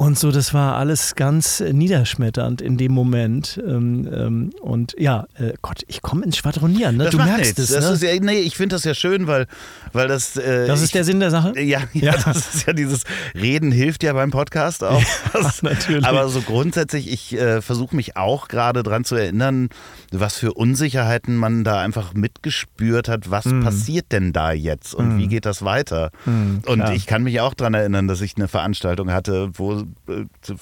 Und 0.00 0.18
so, 0.18 0.32
das 0.32 0.54
war 0.54 0.76
alles 0.78 1.14
ganz 1.14 1.60
äh, 1.60 1.74
niederschmetternd 1.74 2.62
in 2.62 2.78
dem 2.78 2.90
Moment. 2.90 3.60
Ähm, 3.62 4.08
ähm, 4.10 4.50
und 4.62 4.96
ja, 4.98 5.26
äh, 5.34 5.52
Gott, 5.60 5.82
ich 5.88 6.00
komme 6.00 6.24
ins 6.24 6.38
Schwadronieren. 6.38 6.96
Ne? 6.96 7.04
Das 7.04 7.10
Du 7.12 7.18
merkst 7.18 7.58
nichts. 7.58 7.58
es. 7.58 7.68
Das 7.68 7.84
ne? 7.84 7.92
ist 7.92 8.02
ja, 8.02 8.18
nee, 8.18 8.38
ich 8.40 8.56
finde 8.56 8.76
das 8.76 8.84
ja 8.84 8.94
schön, 8.94 9.26
weil, 9.26 9.46
weil 9.92 10.08
das. 10.08 10.38
Äh, 10.38 10.66
das 10.66 10.78
ich, 10.78 10.84
ist 10.86 10.94
der 10.94 11.04
Sinn 11.04 11.20
der 11.20 11.30
Sache? 11.30 11.52
Ja, 11.60 11.80
ja, 11.92 12.12
Ja. 12.14 12.16
das 12.24 12.54
ist 12.54 12.66
ja 12.66 12.72
dieses 12.72 13.04
Reden 13.34 13.72
hilft 13.72 14.02
ja 14.02 14.14
beim 14.14 14.30
Podcast 14.30 14.82
auch. 14.84 15.02
Das, 15.34 15.62
natürlich. 15.62 16.06
Aber 16.06 16.28
so 16.30 16.40
grundsätzlich, 16.40 17.12
ich 17.12 17.34
äh, 17.38 17.60
versuche 17.60 17.94
mich 17.94 18.16
auch 18.16 18.48
gerade 18.48 18.82
dran 18.82 19.04
zu 19.04 19.16
erinnern, 19.16 19.68
was 20.12 20.38
für 20.38 20.54
Unsicherheiten 20.54 21.36
man 21.36 21.62
da 21.62 21.78
einfach 21.82 22.14
mitgespürt 22.14 23.06
hat. 23.10 23.30
Was 23.30 23.44
Mhm. 23.44 23.64
passiert 23.64 24.12
denn 24.12 24.32
da 24.32 24.52
jetzt 24.52 24.94
und 24.94 25.18
wie 25.18 25.28
geht 25.28 25.44
das 25.44 25.62
weiter? 25.62 26.10
und 26.24 26.62
klar. 26.62 26.94
ich 26.94 27.06
kann 27.06 27.22
mich 27.22 27.40
auch 27.40 27.52
dran 27.52 27.74
erinnern, 27.74 28.08
dass 28.08 28.22
ich 28.22 28.36
eine 28.36 28.48
Veranstaltung 28.48 29.12
hatte, 29.12 29.50
wo 29.54 29.84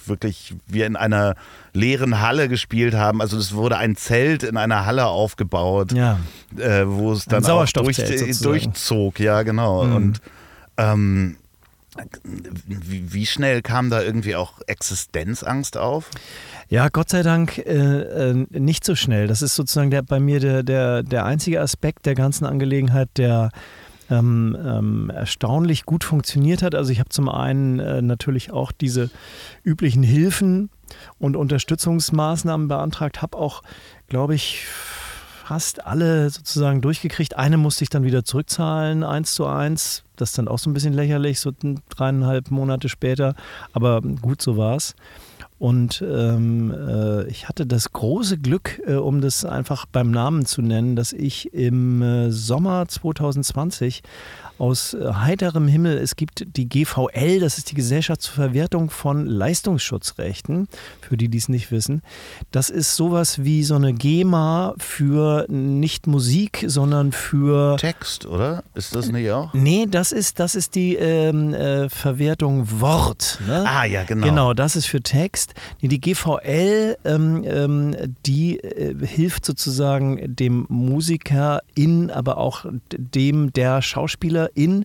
wirklich 0.07 0.55
wir 0.67 0.87
in 0.87 0.97
einer 0.97 1.35
leeren 1.73 2.21
Halle 2.21 2.49
gespielt 2.49 2.95
haben. 2.95 3.21
Also 3.21 3.37
es 3.39 3.55
wurde 3.55 3.77
ein 3.77 3.97
Zelt 3.97 4.43
in 4.43 4.57
einer 4.57 4.87
Halle 4.87 5.07
aufgebaut 5.07 5.93
Ja. 5.93 6.19
äh, 6.57 6.85
wo 6.87 7.13
es 7.13 7.25
dann 7.27 7.45
auch 7.47 7.67
durch, 7.67 7.97
sozusagen. 7.97 8.43
durchzog, 8.43 9.21
ja 9.21 9.43
genau. 9.43 9.85
Mhm. 9.85 9.97
Und 9.97 10.21
ähm, 10.77 11.37
Wie, 12.67 13.13
wie 13.13 13.27
schnell 13.27 13.63
kam 13.63 13.91
da 13.91 14.03
irgendwie 14.03 14.37
auch 14.37 14.55
Existenzangst 14.67 15.77
auf? 15.77 16.11
Ja, 16.69 16.89
Gott 16.91 17.09
sei 17.09 17.23
Dank 17.23 17.59
äh, 17.59 17.63
äh, 18.31 18.47
nicht 18.51 18.85
so 18.85 18.95
schnell. 18.95 19.27
Das 19.27 19.43
ist 19.43 19.55
sozusagen 19.55 19.91
der, 19.91 20.03
bei 20.03 20.21
mir 20.21 20.39
der, 20.39 20.63
der, 20.63 21.03
der 21.03 21.25
einzige 21.25 21.61
Aspekt 21.61 22.07
der 22.07 22.15
ganzen 22.15 22.45
Angelegenheit, 22.45 23.09
der 23.17 23.51
ähm, 24.11 24.57
ähm, 24.65 25.11
erstaunlich 25.11 25.85
gut 25.85 26.05
funktioniert 26.05 26.63
hat. 26.63 26.75
Also 26.75 26.93
ich 26.93 27.01
habe 27.01 27.11
zum 27.11 27.29
einen 27.29 27.79
äh, 27.79 28.03
natürlich 28.03 28.51
auch 28.51 28.73
diese 28.73 29.11
üblichen 29.65 30.03
Hilfen 30.03 30.71
und 31.19 31.37
Unterstützungsmaßnahmen 31.37 32.69
beantragt, 32.69 33.23
habe 33.23 33.37
auch, 33.37 33.63
glaube 34.09 34.35
ich, 34.35 34.67
fast 35.45 35.87
alle 35.87 36.29
sozusagen 36.29 36.83
durchgekriegt. 36.83 37.37
Eine 37.37 37.57
musste 37.57 37.83
ich 37.83 37.91
dann 37.91 38.05
wieder 38.05 38.25
zurückzahlen, 38.25 39.03
eins 39.03 39.35
zu 39.35 39.47
eins. 39.47 40.05
Das 40.17 40.31
ist 40.31 40.39
dann 40.39 40.49
auch 40.49 40.59
so 40.59 40.69
ein 40.69 40.75
bisschen 40.75 40.93
lächerlich, 40.93 41.41
so 41.41 41.53
dreieinhalb 41.89 42.51
Monate 42.51 42.89
später. 42.89 43.35
Aber 43.73 44.03
gut, 44.03 44.43
so 44.43 44.57
war 44.57 44.77
es. 44.77 44.95
Und 45.59 46.05
ähm, 46.07 46.73
äh, 46.73 47.27
ich 47.27 47.49
hatte 47.49 47.67
das 47.67 47.93
große 47.93 48.39
Glück, 48.39 48.81
äh, 48.87 48.95
um 48.95 49.21
das 49.21 49.45
einfach 49.45 49.87
beim 49.87 50.13
Namen 50.13 50.47
zu 50.47 50.63
nennen, 50.63 50.95
dass 50.95 51.13
ich 51.13 51.53
im 51.53 52.01
äh, 52.01 52.31
Sommer 52.31 52.87
2020 52.87 54.03
aus 54.59 54.95
äh, 54.95 55.13
heiterem 55.13 55.69
Himmel. 55.69 55.99
Es 55.99 56.17
gibt 56.17 56.57
die 56.57 56.69
GVL, 56.69 57.41
das 57.41 57.59
ist 57.59 57.71
die 57.71 57.75
Gesellschaft 57.75 58.23
zur 58.23 58.35
Verwertung 58.35 58.91
von 58.91 59.27
Leistungsschutzrechten, 59.27 60.69
für 61.01 61.17
die, 61.17 61.29
die 61.29 61.39
es 61.39 61.49
nicht 61.49 61.71
wissen. 61.71 62.03
Das 62.51 62.71
ist 62.71 62.97
sowas 62.97 63.45
wie 63.45 63.65
so 63.65 63.77
eine 63.77 63.95
GEMA 63.95 64.75
für 64.79 65.47
nicht 65.49 66.07
Musik, 66.07 66.65
sondern 66.67 67.13
für 67.13 67.77
Text, 67.77 68.27
oder? 68.27 68.65
Ist 68.75 68.95
das 68.95 69.11
nicht 69.11 69.31
auch? 69.31 69.53
Nee, 69.55 69.87
das 69.89 70.13
ist, 70.13 70.41
das 70.41 70.55
ist 70.55 70.75
die 70.75 70.97
ähm, 70.97 71.55
äh, 71.55 71.89
Verwertung 71.89 72.81
Wort. 72.81 73.39
Ne? 73.47 73.65
Ah, 73.67 73.85
ja, 73.85 74.05
genau. 74.05 74.27
Genau, 74.27 74.55
das 74.55 74.77
ist 74.77 74.87
für 74.87 75.01
Text. 75.01 75.55
Nee, 75.81 75.89
die 75.89 76.01
GVL, 76.01 76.97
ähm, 77.05 77.45
ähm, 77.45 77.97
die 78.27 78.59
äh, 78.59 78.95
hilft 79.07 79.45
sozusagen 79.45 80.35
dem 80.35 80.67
Musiker 80.69 81.63
in, 81.75 82.11
aber 82.11 82.39
auch 82.39 82.65
dem 82.93 83.53
der 83.53 83.83
Schauspieler 83.83 84.48
in 84.55 84.85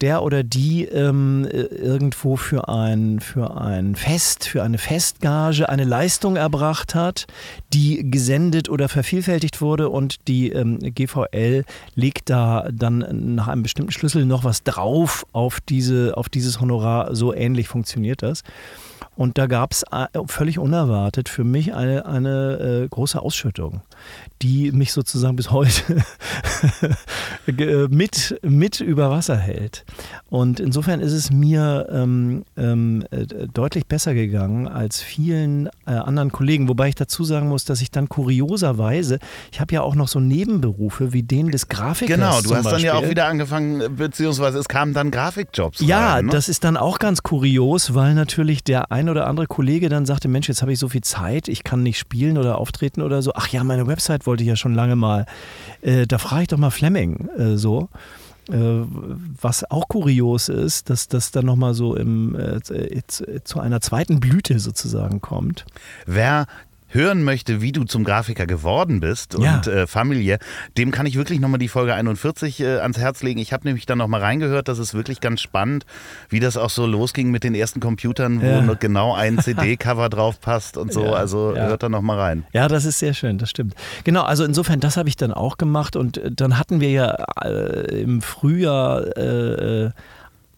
der 0.00 0.22
oder 0.22 0.42
die 0.42 0.84
ähm, 0.84 1.46
irgendwo 1.50 2.36
für 2.36 2.68
ein, 2.68 3.20
für 3.20 3.56
ein 3.56 3.96
Fest, 3.96 4.46
für 4.46 4.62
eine 4.62 4.78
Festgage 4.78 5.68
eine 5.68 5.84
Leistung 5.84 6.36
erbracht 6.36 6.94
hat, 6.94 7.26
die 7.72 8.10
gesendet 8.10 8.68
oder 8.68 8.88
vervielfältigt 8.88 9.60
wurde 9.60 9.88
und 9.88 10.28
die 10.28 10.50
ähm, 10.50 10.78
GVL 10.80 11.64
legt 11.94 12.30
da 12.30 12.68
dann 12.72 13.34
nach 13.34 13.48
einem 13.48 13.62
bestimmten 13.62 13.92
Schlüssel 13.92 14.26
noch 14.26 14.44
was 14.44 14.62
drauf 14.62 15.26
auf, 15.32 15.60
diese, 15.60 16.16
auf 16.16 16.28
dieses 16.28 16.60
Honorar. 16.60 17.14
So 17.14 17.32
ähnlich 17.32 17.68
funktioniert 17.68 18.22
das. 18.22 18.42
Und 19.16 19.38
da 19.38 19.46
gab 19.46 19.72
es 19.72 19.82
äh, 19.90 20.06
völlig 20.26 20.58
unerwartet 20.58 21.30
für 21.30 21.44
mich 21.44 21.74
eine, 21.74 22.04
eine 22.04 22.82
äh, 22.84 22.88
große 22.88 23.20
Ausschüttung, 23.20 23.80
die 24.42 24.72
mich 24.72 24.92
sozusagen 24.92 25.36
bis 25.36 25.50
heute 25.50 26.04
äh, 27.46 27.88
mit, 27.88 28.38
mit 28.42 28.80
über 28.80 29.10
Wasser 29.10 29.36
hält. 29.36 29.84
Und 30.28 30.60
insofern 30.60 31.00
ist 31.00 31.12
es 31.12 31.30
mir 31.30 31.88
ähm, 31.90 32.44
ähm, 32.56 33.04
äh, 33.10 33.26
deutlich 33.52 33.86
besser 33.86 34.14
gegangen 34.14 34.68
als 34.68 35.00
vielen 35.00 35.68
äh, 35.86 35.92
anderen 35.92 36.32
Kollegen. 36.32 36.68
Wobei 36.68 36.88
ich 36.88 36.94
dazu 36.94 37.24
sagen 37.24 37.48
muss, 37.48 37.64
dass 37.64 37.80
ich 37.80 37.90
dann 37.90 38.08
kurioserweise, 38.08 39.18
ich 39.52 39.60
habe 39.60 39.74
ja 39.74 39.82
auch 39.82 39.94
noch 39.94 40.08
so 40.08 40.20
Nebenberufe 40.20 41.12
wie 41.12 41.22
den 41.22 41.50
des 41.50 41.68
Grafikers. 41.68 42.16
Genau, 42.16 42.40
du 42.40 42.54
hast 42.54 42.64
Beispiel. 42.64 42.72
dann 42.72 42.80
ja 42.82 42.94
auch 42.94 43.08
wieder 43.08 43.26
angefangen, 43.26 43.96
beziehungsweise 43.96 44.58
es 44.58 44.68
kamen 44.68 44.92
dann 44.92 45.10
Grafikjobs. 45.10 45.80
Ja, 45.80 46.14
rein, 46.14 46.26
ne? 46.26 46.32
das 46.32 46.48
ist 46.48 46.64
dann 46.64 46.76
auch 46.76 46.98
ganz 46.98 47.22
kurios, 47.22 47.94
weil 47.94 48.14
natürlich 48.14 48.64
der 48.64 48.92
ein 48.92 49.08
oder 49.08 49.26
andere 49.26 49.46
Kollege 49.46 49.88
dann 49.88 50.06
sagte, 50.06 50.28
Mensch, 50.28 50.48
jetzt 50.48 50.62
habe 50.62 50.72
ich 50.72 50.78
so 50.78 50.88
viel 50.88 51.02
Zeit, 51.02 51.48
ich 51.48 51.64
kann 51.64 51.82
nicht 51.82 51.98
spielen 51.98 52.36
oder 52.36 52.58
auftreten 52.58 53.02
oder 53.02 53.22
so. 53.22 53.32
Ach 53.34 53.48
ja, 53.48 53.64
meine 53.64 53.85
Website 53.86 54.26
wollte 54.26 54.42
ich 54.42 54.48
ja 54.48 54.56
schon 54.56 54.74
lange 54.74 54.96
mal. 54.96 55.26
Äh, 55.82 56.06
da 56.06 56.18
frage 56.18 56.42
ich 56.42 56.48
doch 56.48 56.58
mal 56.58 56.70
Fleming 56.70 57.28
äh, 57.38 57.56
so. 57.56 57.88
Äh, 58.48 58.84
was 59.40 59.68
auch 59.70 59.88
kurios 59.88 60.48
ist, 60.48 60.88
dass 60.88 61.08
das 61.08 61.32
dann 61.32 61.46
nochmal 61.46 61.74
so 61.74 61.96
im, 61.96 62.36
äh, 62.36 63.00
zu 63.42 63.60
einer 63.60 63.80
zweiten 63.80 64.20
Blüte 64.20 64.60
sozusagen 64.60 65.20
kommt. 65.20 65.64
Wer 66.06 66.46
hören 66.96 67.22
möchte, 67.22 67.60
wie 67.62 67.70
du 67.70 67.84
zum 67.84 68.02
Grafiker 68.02 68.46
geworden 68.46 68.98
bist 68.98 69.36
und 69.36 69.44
Ja. 69.44 69.60
äh, 69.66 69.86
Familie, 69.86 70.38
dem 70.76 70.90
kann 70.90 71.06
ich 71.06 71.14
wirklich 71.16 71.38
nochmal 71.38 71.60
die 71.60 71.68
Folge 71.68 71.94
41 71.94 72.60
äh, 72.60 72.78
ans 72.78 72.98
Herz 72.98 73.22
legen. 73.22 73.38
Ich 73.38 73.52
habe 73.52 73.64
nämlich 73.68 73.86
dann 73.86 73.98
nochmal 73.98 74.20
reingehört, 74.22 74.66
das 74.66 74.80
ist 74.80 74.94
wirklich 74.94 75.20
ganz 75.20 75.40
spannend, 75.40 75.86
wie 76.28 76.40
das 76.40 76.56
auch 76.56 76.70
so 76.70 76.86
losging 76.86 77.30
mit 77.30 77.44
den 77.44 77.54
ersten 77.54 77.78
Computern, 77.78 78.40
wo 78.40 78.46
Ja. 78.46 78.60
nur 78.62 78.74
genau 78.76 79.14
ein 79.14 79.38
CD-Cover 79.42 80.08
drauf 80.08 80.40
passt 80.40 80.76
und 80.76 80.92
so. 80.92 81.04
Ja, 81.04 81.12
also 81.12 81.54
hört 81.54 81.84
da 81.84 81.88
nochmal 81.88 82.18
rein. 82.18 82.44
Ja, 82.52 82.66
das 82.66 82.84
ist 82.84 82.98
sehr 82.98 83.14
schön, 83.14 83.38
das 83.38 83.50
stimmt. 83.50 83.74
Genau, 84.04 84.22
also 84.22 84.42
insofern, 84.44 84.80
das 84.80 84.96
habe 84.96 85.08
ich 85.08 85.16
dann 85.16 85.32
auch 85.32 85.58
gemacht 85.58 85.94
und 85.94 86.16
äh, 86.18 86.30
dann 86.32 86.58
hatten 86.58 86.80
wir 86.80 86.90
ja 86.90 87.10
äh, 87.44 88.00
im 88.02 88.22
Frühjahr 88.22 89.16
äh, 89.16 89.90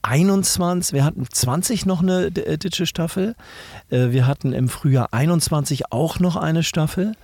21, 0.02 0.94
wir 0.94 1.04
hatten 1.04 1.26
20 1.28 1.86
noch 1.86 2.02
eine 2.02 2.26
äh, 2.26 2.56
Ditsche-Staffel. 2.56 3.34
Äh, 3.90 4.10
wir 4.10 4.26
hatten 4.26 4.52
im 4.52 4.68
Frühjahr 4.68 5.08
21 5.12 5.92
auch 5.92 6.20
noch 6.20 6.36
eine 6.36 6.62
Staffel 6.62 7.14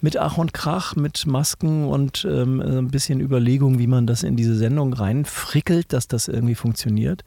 mit 0.00 0.16
Ach 0.16 0.36
und 0.36 0.52
Krach, 0.52 0.96
mit 0.96 1.26
Masken 1.26 1.86
und 1.86 2.26
ähm, 2.28 2.60
äh, 2.60 2.78
ein 2.78 2.88
bisschen 2.88 3.20
Überlegung, 3.20 3.78
wie 3.78 3.86
man 3.86 4.06
das 4.06 4.22
in 4.22 4.36
diese 4.36 4.56
Sendung 4.56 4.92
reinfrickelt, 4.92 5.92
dass 5.92 6.08
das 6.08 6.28
irgendwie 6.28 6.54
funktioniert. 6.54 7.24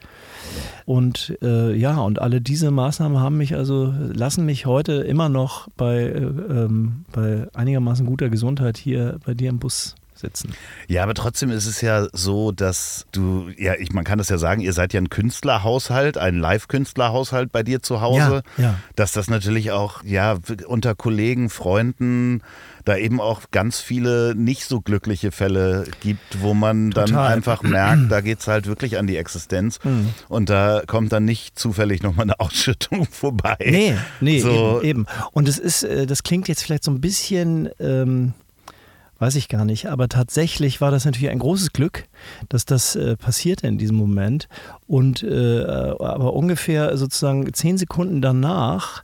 Und 0.86 1.38
ja, 1.42 2.00
und 2.00 2.22
alle 2.22 2.40
diese 2.40 2.72
Maßnahmen 2.72 3.20
haben 3.20 3.38
mich 3.38 3.56
also, 3.56 3.94
lassen 4.14 4.46
mich 4.46 4.66
heute 4.66 4.94
immer 4.94 5.30
noch 5.30 5.68
bei, 5.76 6.04
äh, 6.04 6.20
ähm, 6.20 7.06
bei 7.12 7.48
einigermaßen 7.54 8.06
guter 8.06 8.30
Gesundheit 8.30 8.78
hier 8.78 9.20
bei 9.26 9.34
dir 9.34 9.50
im 9.50 9.60
Bus 9.60 9.96
sitzen. 10.18 10.54
Ja, 10.88 11.04
aber 11.04 11.14
trotzdem 11.14 11.50
ist 11.50 11.66
es 11.66 11.82
ja 11.82 12.08
so, 12.14 12.52
dass 12.52 13.06
du, 13.12 13.50
ja, 13.58 13.76
ich, 13.76 13.92
man 13.94 14.04
kann 14.04 14.18
das 14.18 14.30
ja 14.30 14.38
sagen, 14.38 14.62
ihr 14.62 14.74
seid 14.74 14.94
ja 14.94 15.02
ein 15.02 15.10
Künstlerhaushalt, 15.10 16.18
ein 16.18 16.38
Live-Künstlerhaushalt 16.40 17.52
bei 17.52 17.64
dir 17.64 17.82
zu 17.82 18.02
Hause. 18.02 18.44
Ja, 18.58 18.64
ja. 18.64 18.76
Dass 18.96 19.12
das 19.12 19.30
natürlich 19.30 19.72
auch, 19.72 20.04
ja, 20.04 20.38
unter 20.68 20.96
Kollegen, 20.96 21.50
Freunden, 21.50 22.42
da 22.86 22.96
eben 22.96 23.20
auch 23.20 23.42
ganz 23.52 23.82
viele 23.82 24.34
nicht 24.36 24.66
so 24.66 24.80
glückliche 24.80 25.32
Fälle 25.32 25.86
gibt, 26.00 26.42
wo 26.42 26.54
man 26.54 26.92
dann 26.92 27.08
Total. 27.08 27.34
einfach 27.34 27.62
merkt, 27.64 28.12
da 28.12 28.22
geht 28.22 28.40
es 28.40 28.48
halt 28.48 28.68
wirklich 28.68 28.98
an 28.98 29.08
die 29.08 29.18
Existenz. 29.18 29.80
Mhm. 29.84 30.14
Und 30.30 30.50
da 30.50 30.82
kommt 30.88 31.12
dann 31.12 31.26
nicht 31.26 31.60
zufällig 31.60 32.02
nochmal 32.02 32.24
eine 32.24 32.40
Ausschüttung 32.40 33.06
vorbei. 33.06 33.58
Nee, 33.60 33.96
nee, 34.22 34.40
So. 34.40 34.82
eben, 34.82 35.02
eben. 35.02 35.06
Und 35.32 35.50
es 35.50 35.60
ist, 35.60 35.84
äh, 35.84 36.06
das 36.06 36.24
klingt 36.24 36.48
jetzt 36.48 36.64
vielleicht 36.64 36.84
so 36.84 36.92
ein 36.92 37.02
bisschen, 37.02 37.70
ähm, 37.80 38.34
weiß 39.20 39.36
ich 39.36 39.50
gar 39.50 39.66
nicht, 39.66 39.88
aber 39.88 40.10
tatsächlich 40.10 40.82
war 40.82 40.92
das 40.92 41.06
natürlich 41.06 41.30
ein 41.30 41.40
großes 41.40 41.74
Glück, 41.74 42.06
dass 42.50 42.66
das 42.66 42.96
äh, 42.96 43.16
passierte 43.18 43.68
in 43.68 43.78
diesem 43.78 43.96
Moment. 43.96 44.48
Und 44.88 45.24
äh, 45.24 45.64
aber 45.64 46.34
ungefähr 46.34 46.98
sozusagen 46.98 47.52
zehn 47.54 47.78
Sekunden 47.78 48.22
danach 48.22 49.04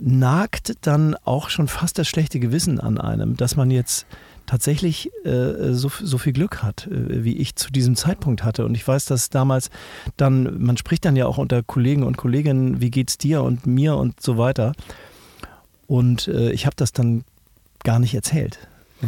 nagt 0.00 0.74
dann 0.86 1.14
auch 1.24 1.48
schon 1.50 1.68
fast 1.68 1.98
das 1.98 2.08
schlechte 2.08 2.40
Gewissen 2.40 2.80
an 2.80 2.98
einem, 2.98 3.36
dass 3.36 3.56
man 3.56 3.70
jetzt 3.70 4.06
tatsächlich 4.46 5.10
äh, 5.24 5.72
so, 5.72 5.88
so 5.88 6.18
viel 6.18 6.32
Glück 6.32 6.62
hat, 6.62 6.86
äh, 6.88 7.24
wie 7.24 7.36
ich 7.36 7.56
zu 7.56 7.70
diesem 7.70 7.96
Zeitpunkt 7.96 8.44
hatte. 8.44 8.64
Und 8.64 8.74
ich 8.74 8.86
weiß, 8.86 9.06
dass 9.06 9.30
damals 9.30 9.70
dann, 10.16 10.62
man 10.62 10.76
spricht 10.76 11.04
dann 11.04 11.16
ja 11.16 11.26
auch 11.26 11.38
unter 11.38 11.62
Kollegen 11.62 12.02
und 12.02 12.16
Kolleginnen, 12.16 12.80
wie 12.80 12.90
geht's 12.90 13.18
dir 13.18 13.42
und 13.42 13.66
mir 13.66 13.96
und 13.96 14.20
so 14.20 14.36
weiter. 14.36 14.72
Und 15.86 16.28
äh, 16.28 16.50
ich 16.50 16.66
habe 16.66 16.76
das 16.76 16.92
dann 16.92 17.24
gar 17.84 17.98
nicht 17.98 18.14
erzählt, 18.14 18.58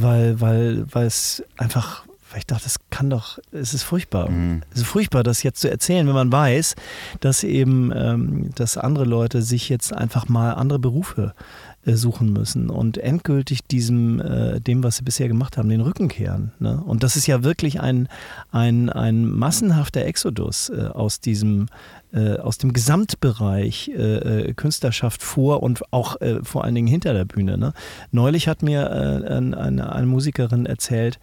weil, 0.02 0.40
weil, 0.40 0.86
weil 0.92 1.06
es 1.06 1.42
einfach, 1.56 2.04
weil 2.30 2.38
ich 2.40 2.46
dachte, 2.46 2.64
das 2.64 2.78
kann 2.90 3.10
doch, 3.10 3.38
es 3.52 3.74
ist 3.74 3.82
furchtbar. 3.82 4.30
Mhm. 4.30 4.62
Es 4.72 4.80
ist 4.80 4.86
furchtbar, 4.86 5.22
das 5.22 5.42
jetzt 5.42 5.60
zu 5.60 5.70
erzählen, 5.70 6.06
wenn 6.06 6.14
man 6.14 6.32
weiß, 6.32 6.74
dass 7.20 7.44
eben, 7.44 7.92
ähm, 7.94 8.50
dass 8.54 8.76
andere 8.76 9.04
Leute 9.04 9.42
sich 9.42 9.68
jetzt 9.68 9.92
einfach 9.92 10.28
mal 10.28 10.52
andere 10.52 10.78
Berufe 10.78 11.34
äh, 11.34 11.65
suchen 11.94 12.32
müssen 12.32 12.68
und 12.68 12.98
endgültig 12.98 13.62
diesem, 13.64 14.20
äh, 14.20 14.60
dem, 14.60 14.82
was 14.82 14.96
sie 14.96 15.04
bisher 15.04 15.28
gemacht 15.28 15.56
haben, 15.56 15.68
den 15.68 15.80
Rücken 15.80 16.08
kehren. 16.08 16.50
Ne? 16.58 16.82
Und 16.84 17.04
das 17.04 17.14
ist 17.14 17.26
ja 17.28 17.44
wirklich 17.44 17.80
ein, 17.80 18.08
ein, 18.50 18.90
ein 18.90 19.24
massenhafter 19.30 20.04
Exodus 20.04 20.68
äh, 20.70 20.88
aus 20.92 21.20
diesem 21.20 21.66
äh, 22.12 22.38
aus 22.38 22.58
dem 22.58 22.72
Gesamtbereich 22.72 23.88
äh, 23.88 24.48
äh, 24.48 24.52
Künstlerschaft 24.54 25.22
vor 25.22 25.62
und 25.62 25.82
auch 25.92 26.20
äh, 26.20 26.42
vor 26.42 26.64
allen 26.64 26.74
Dingen 26.74 26.86
hinter 26.88 27.12
der 27.12 27.24
Bühne. 27.24 27.58
Ne? 27.58 27.72
Neulich 28.10 28.48
hat 28.48 28.62
mir 28.62 28.82
äh, 28.90 29.32
ein- 29.32 29.54
eine, 29.54 29.92
eine 29.92 30.06
Musikerin 30.06 30.66
erzählt, 30.66 31.18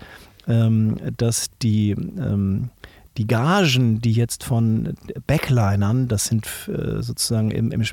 ähm, 0.47 0.97
dass 1.17 1.47
die, 1.61 1.91
ähm, 1.91 2.69
die 3.17 3.27
Gagen, 3.27 4.01
die 4.01 4.13
jetzt 4.13 4.43
von 4.43 4.95
Backlinern, 5.27 6.07
das 6.07 6.25
sind 6.25 6.47
äh, 6.67 7.01
sozusagen 7.01 7.51
im, 7.51 7.71
im, 7.71 7.83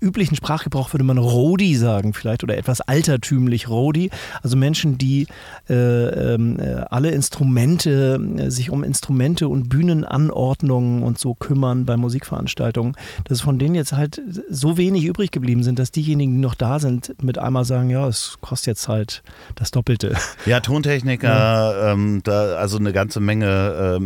üblichen 0.00 0.36
Sprachgebrauch 0.36 0.92
würde 0.94 1.04
man 1.04 1.18
Rodi 1.18 1.76
sagen 1.76 2.14
vielleicht 2.14 2.42
oder 2.42 2.56
etwas 2.56 2.80
altertümlich 2.80 3.68
Rodi, 3.68 4.10
also 4.42 4.56
Menschen, 4.56 4.96
die 4.96 5.26
äh, 5.68 5.74
ähm, 5.74 6.58
äh, 6.58 6.84
alle 6.90 7.10
Instrumente, 7.10 8.18
äh, 8.38 8.50
sich 8.50 8.70
um 8.70 8.84
Instrumente 8.84 9.48
und 9.48 9.68
Bühnenanordnungen 9.68 11.02
und 11.02 11.18
so 11.18 11.34
kümmern 11.34 11.84
bei 11.84 11.96
Musikveranstaltungen, 11.96 12.96
dass 13.24 13.42
von 13.42 13.58
denen 13.58 13.74
jetzt 13.74 13.92
halt 13.92 14.22
so 14.48 14.78
wenig 14.78 15.04
übrig 15.04 15.30
geblieben 15.30 15.62
sind, 15.62 15.78
dass 15.78 15.90
diejenigen, 15.90 16.32
die 16.32 16.40
noch 16.40 16.54
da 16.54 16.78
sind, 16.78 17.14
mit 17.22 17.38
einmal 17.38 17.66
sagen, 17.66 17.90
ja, 17.90 18.08
es 18.08 18.38
kostet 18.40 18.68
jetzt 18.68 18.88
halt 18.88 19.22
das 19.56 19.70
Doppelte. 19.70 20.14
Ja, 20.46 20.60
Tontechniker, 20.60 21.28
ja. 21.28 21.92
Ähm, 21.92 22.20
da, 22.24 22.56
also 22.56 22.78
eine 22.78 22.92
ganze 22.92 23.20
Menge 23.20 23.96
äh, 23.96 24.00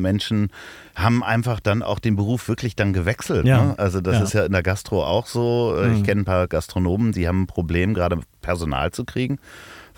Menschen 0.49 0.52
haben 0.97 1.23
einfach 1.23 1.61
dann 1.61 1.83
auch 1.83 2.00
den 2.00 2.17
Beruf 2.17 2.49
wirklich 2.49 2.75
dann 2.75 2.93
gewechselt. 2.93 3.47
Ja. 3.47 3.62
Ne? 3.62 3.75
Also 3.78 4.00
das 4.00 4.17
ja. 4.17 4.23
ist 4.23 4.33
ja 4.33 4.45
in 4.45 4.52
der 4.52 4.62
Gastro 4.62 5.05
auch 5.05 5.26
so. 5.26 5.76
Äh, 5.78 5.93
ich 5.93 5.99
mhm. 6.00 6.02
kenne 6.02 6.21
ein 6.23 6.25
paar 6.25 6.49
Gastronomen, 6.49 7.12
die 7.12 7.28
haben 7.28 7.43
ein 7.43 7.47
Problem, 7.47 7.95
gerade 7.95 8.19
Personal 8.40 8.90
zu 8.90 9.05
kriegen 9.05 9.38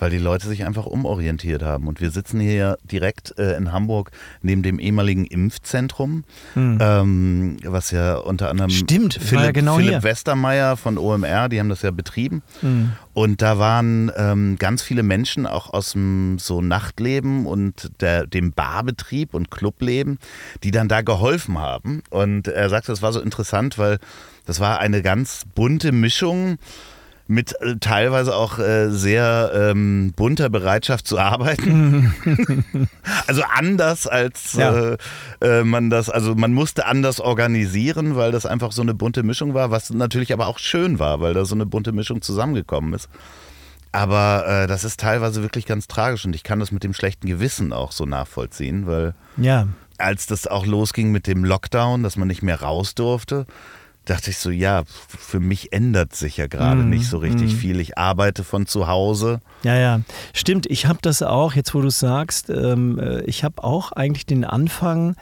weil 0.01 0.09
die 0.09 0.17
Leute 0.17 0.47
sich 0.47 0.65
einfach 0.65 0.87
umorientiert 0.87 1.61
haben. 1.61 1.87
Und 1.87 2.01
wir 2.01 2.09
sitzen 2.09 2.39
hier 2.39 2.79
direkt 2.83 3.37
äh, 3.37 3.55
in 3.55 3.71
Hamburg 3.71 4.09
neben 4.41 4.63
dem 4.63 4.79
ehemaligen 4.79 5.25
Impfzentrum, 5.25 6.23
hm. 6.55 6.79
ähm, 6.81 7.57
was 7.63 7.91
ja 7.91 8.15
unter 8.15 8.49
anderem 8.49 8.71
Stimmt, 8.71 9.13
Philipp, 9.13 9.45
ja 9.45 9.51
genau 9.51 9.77
Philipp 9.77 10.01
Westermeier 10.01 10.75
von 10.75 10.97
OMR, 10.97 11.49
die 11.49 11.59
haben 11.59 11.69
das 11.69 11.83
ja 11.83 11.91
betrieben. 11.91 12.41
Hm. 12.61 12.93
Und 13.13 13.43
da 13.43 13.59
waren 13.59 14.11
ähm, 14.17 14.55
ganz 14.57 14.81
viele 14.81 15.03
Menschen 15.03 15.45
auch 15.45 15.71
aus 15.71 15.91
dem 15.91 16.39
so 16.39 16.61
Nachtleben 16.61 17.45
und 17.45 17.91
der, 18.01 18.25
dem 18.25 18.53
Barbetrieb 18.53 19.35
und 19.35 19.51
Clubleben, 19.51 20.17
die 20.63 20.71
dann 20.71 20.87
da 20.87 21.01
geholfen 21.01 21.59
haben. 21.59 22.01
Und 22.09 22.47
er 22.47 22.69
sagte, 22.69 22.91
das 22.91 23.03
war 23.03 23.13
so 23.13 23.21
interessant, 23.21 23.77
weil 23.77 23.99
das 24.47 24.59
war 24.59 24.79
eine 24.79 25.03
ganz 25.03 25.43
bunte 25.53 25.91
Mischung 25.91 26.57
mit 27.31 27.59
äh, 27.61 27.77
teilweise 27.79 28.35
auch 28.35 28.59
äh, 28.59 28.89
sehr 28.89 29.51
ähm, 29.55 30.11
bunter 30.15 30.49
Bereitschaft 30.49 31.07
zu 31.07 31.17
arbeiten. 31.17 32.13
also 33.27 33.43
anders 33.55 34.05
als 34.05 34.53
ja. 34.53 34.91
äh, 34.91 34.97
äh, 35.39 35.63
man 35.63 35.89
das, 35.89 36.09
also 36.09 36.35
man 36.35 36.53
musste 36.53 36.85
anders 36.85 37.21
organisieren, 37.21 38.17
weil 38.17 38.33
das 38.33 38.45
einfach 38.45 38.73
so 38.73 38.81
eine 38.81 38.93
bunte 38.93 39.23
Mischung 39.23 39.53
war, 39.53 39.71
was 39.71 39.91
natürlich 39.91 40.33
aber 40.33 40.47
auch 40.47 40.59
schön 40.59 40.99
war, 40.99 41.21
weil 41.21 41.33
da 41.33 41.45
so 41.45 41.55
eine 41.55 41.65
bunte 41.65 41.93
Mischung 41.93 42.21
zusammengekommen 42.21 42.93
ist. 42.93 43.07
Aber 43.93 44.45
äh, 44.47 44.67
das 44.67 44.83
ist 44.83 44.99
teilweise 44.99 45.41
wirklich 45.41 45.65
ganz 45.65 45.87
tragisch 45.87 46.25
und 46.25 46.35
ich 46.35 46.43
kann 46.43 46.59
das 46.59 46.73
mit 46.73 46.83
dem 46.83 46.93
schlechten 46.93 47.27
Gewissen 47.27 47.71
auch 47.71 47.93
so 47.93 48.05
nachvollziehen, 48.05 48.87
weil 48.87 49.13
ja. 49.37 49.67
als 49.97 50.27
das 50.27 50.47
auch 50.47 50.65
losging 50.65 51.11
mit 51.11 51.27
dem 51.27 51.45
Lockdown, 51.45 52.03
dass 52.03 52.17
man 52.17 52.27
nicht 52.27 52.43
mehr 52.43 52.61
raus 52.61 52.93
durfte, 52.93 53.45
dachte 54.05 54.31
ich 54.31 54.37
so, 54.37 54.49
ja, 54.49 54.83
für 54.85 55.39
mich 55.39 55.73
ändert 55.73 56.15
sich 56.15 56.37
ja 56.37 56.47
gerade 56.47 56.81
mm, 56.81 56.89
nicht 56.89 57.07
so 57.07 57.17
richtig 57.17 57.53
mm. 57.53 57.57
viel. 57.57 57.79
Ich 57.79 57.97
arbeite 57.97 58.43
von 58.43 58.65
zu 58.65 58.87
Hause. 58.87 59.41
Ja, 59.63 59.75
ja, 59.75 60.01
stimmt. 60.33 60.65
Ich 60.67 60.87
habe 60.87 60.99
das 61.01 61.21
auch, 61.21 61.53
jetzt 61.53 61.73
wo 61.75 61.81
du 61.81 61.87
es 61.87 61.99
sagst, 61.99 62.49
ähm, 62.49 62.99
äh, 62.99 63.21
ich 63.23 63.43
habe 63.43 63.63
auch 63.63 63.91
eigentlich 63.91 64.25
den 64.25 64.43
Anfang 64.43 65.15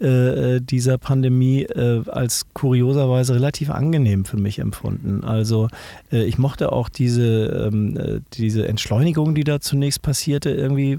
äh, 0.00 0.60
dieser 0.60 0.98
Pandemie 0.98 1.62
äh, 1.62 2.02
als 2.08 2.46
kurioserweise 2.52 3.34
relativ 3.34 3.70
angenehm 3.70 4.24
für 4.24 4.36
mich 4.36 4.58
empfunden. 4.58 5.24
Also 5.24 5.68
äh, 6.12 6.24
ich 6.24 6.38
mochte 6.38 6.72
auch 6.72 6.88
diese, 6.88 7.68
ähm, 7.72 7.96
äh, 7.96 8.20
diese 8.34 8.68
Entschleunigung, 8.68 9.34
die 9.34 9.44
da 9.44 9.60
zunächst 9.60 10.02
passierte, 10.02 10.50
irgendwie 10.50 10.98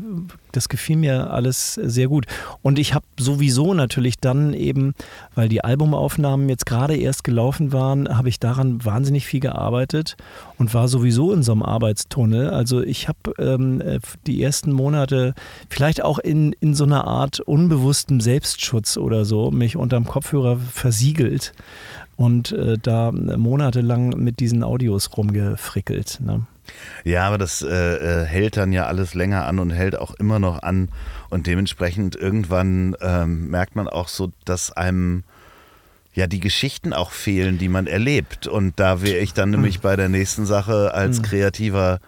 das 0.52 0.70
gefiel 0.70 0.98
mir 0.98 1.32
alles 1.32 1.76
sehr 1.76 2.08
gut. 2.08 2.26
Und 2.64 2.80
ich 2.80 2.94
habe 2.94 3.06
sowieso 3.20 3.74
natürlich 3.74 4.18
dann 4.20 4.54
eben, 4.54 4.94
weil 5.36 5.50
die 5.50 5.64
Albumaufnahmen 5.64 6.50
jetzt 6.50 6.66
gerade 6.66 6.96
erst 6.96 7.24
gelaufen 7.24 7.74
waren, 7.74 8.18
habe 8.18 8.30
ich 8.30 8.40
daran 8.40 8.84
wahnsinnig 8.84 9.26
viel 9.26 9.40
gearbeitet 9.40 10.18
und 10.58 10.74
war 10.74 10.88
sowieso 10.88 11.32
in 11.34 11.44
so 11.44 11.52
einem 11.52 11.64
Arbeitstunnel. 11.64 12.50
Also 12.50 12.82
ich 12.82 13.08
habe 13.08 13.34
ähm, 13.38 13.82
die 14.26 14.42
ersten 14.42 14.72
Monate 14.72 15.34
vielleicht 15.70 16.04
auch 16.04 16.20
in, 16.20 16.54
in 16.54 16.74
so 16.74 16.84
einer 16.84 17.06
Art 17.06 17.40
unbewusstem 17.40 18.22
Selbstschutz 18.22 18.98
oder 18.98 19.26
so 19.26 19.52
mich 19.52 19.76
unterm 19.76 20.06
Kopfhörer 20.06 20.58
versiegelt 20.58 21.54
und 22.16 22.52
äh, 22.52 22.78
da 22.82 23.12
monatelang 23.12 24.10
mit 24.10 24.40
diesen 24.40 24.64
Audios 24.64 25.16
rumgefrickelt. 25.16 26.20
Ne? 26.22 26.46
Ja, 27.04 27.28
aber 27.28 27.38
das 27.38 27.62
äh, 27.62 28.24
äh, 28.24 28.26
hält 28.26 28.58
dann 28.58 28.74
ja 28.74 28.88
alles 28.88 29.14
länger 29.14 29.46
an 29.46 29.60
und 29.60 29.70
hält 29.70 29.98
auch 29.98 30.14
immer 30.16 30.40
noch 30.40 30.64
an. 30.64 30.90
Und 31.30 31.48
dementsprechend 31.48 32.16
irgendwann 32.16 32.96
ähm, 33.02 33.50
merkt 33.50 33.76
man 33.76 33.88
auch 33.88 34.08
so, 34.08 34.32
dass 34.46 34.72
einem 34.72 35.24
ja 36.18 36.28
die 36.28 36.40
Geschichten 36.40 36.94
auch 36.94 37.12
fehlen, 37.12 37.58
die 37.58 37.70
man 37.70 37.88
erlebt. 37.88 38.48
Und 38.48 38.80
da 38.80 39.02
wäre 39.02 39.20
ich 39.20 39.34
dann 39.34 39.52
nämlich 39.52 39.80
bei 39.80 39.96
der 39.96 40.10
nächsten 40.10 40.46
Sache 40.46 40.94
als 40.94 41.18
hm. 41.18 41.24
kreativer 41.24 42.00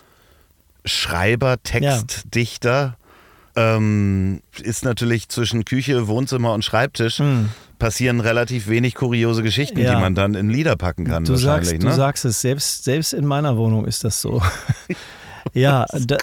Schreiber, 0.83 1.61
Textdichter. 1.61 2.97
Ja. 3.55 3.75
Ähm, 3.75 4.41
ist 4.61 4.83
natürlich 4.83 5.29
zwischen 5.29 5.65
Küche, 5.65 6.07
Wohnzimmer 6.07 6.53
und 6.53 6.65
Schreibtisch 6.65 7.19
mhm 7.19 7.49
passieren 7.79 8.19
relativ 8.19 8.67
wenig 8.67 8.93
kuriose 8.93 9.41
Geschichten, 9.41 9.79
ja. 9.79 9.95
die 9.95 10.01
man 10.01 10.13
dann 10.13 10.35
in 10.35 10.49
Lieder 10.49 10.75
packen 10.75 11.05
kann. 11.05 11.23
Du 11.23 11.35
sagst, 11.37 11.71
ne? 11.71 11.79
du 11.79 11.91
sagst 11.91 12.25
es, 12.25 12.41
selbst, 12.41 12.83
selbst 12.83 13.13
in 13.13 13.25
meiner 13.25 13.57
Wohnung 13.57 13.85
ist 13.85 14.03
das 14.03 14.21
so. 14.21 14.41
ja, 15.53 15.85
da, 16.05 16.17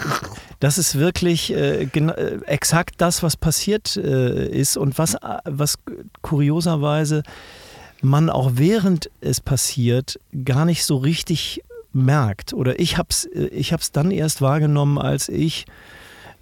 das 0.59 0.77
ist 0.77 0.99
wirklich 0.99 1.51
äh, 1.51 1.83
äh, 1.83 2.39
exakt 2.45 2.95
das, 2.99 3.23
was 3.23 3.35
passiert 3.35 3.97
äh, 3.97 4.47
ist 4.47 4.77
und 4.77 4.97
was, 4.99 5.17
was 5.45 5.79
kurioserweise 6.21 7.23
man 8.01 8.29
auch 8.29 8.51
während 8.55 9.09
es 9.21 9.41
passiert 9.41 10.19
gar 10.45 10.65
nicht 10.65 10.85
so 10.85 10.97
richtig 10.97 11.63
merkt. 11.93 12.53
Oder 12.53 12.79
ich 12.79 12.97
habe 12.97 13.09
es 13.09 13.25
äh, 13.25 13.47
ich 13.47 13.73
hab's 13.73 13.91
dann 13.91 14.11
erst 14.11 14.41
wahrgenommen, 14.41 14.97
als 14.97 15.29
ich 15.29 15.65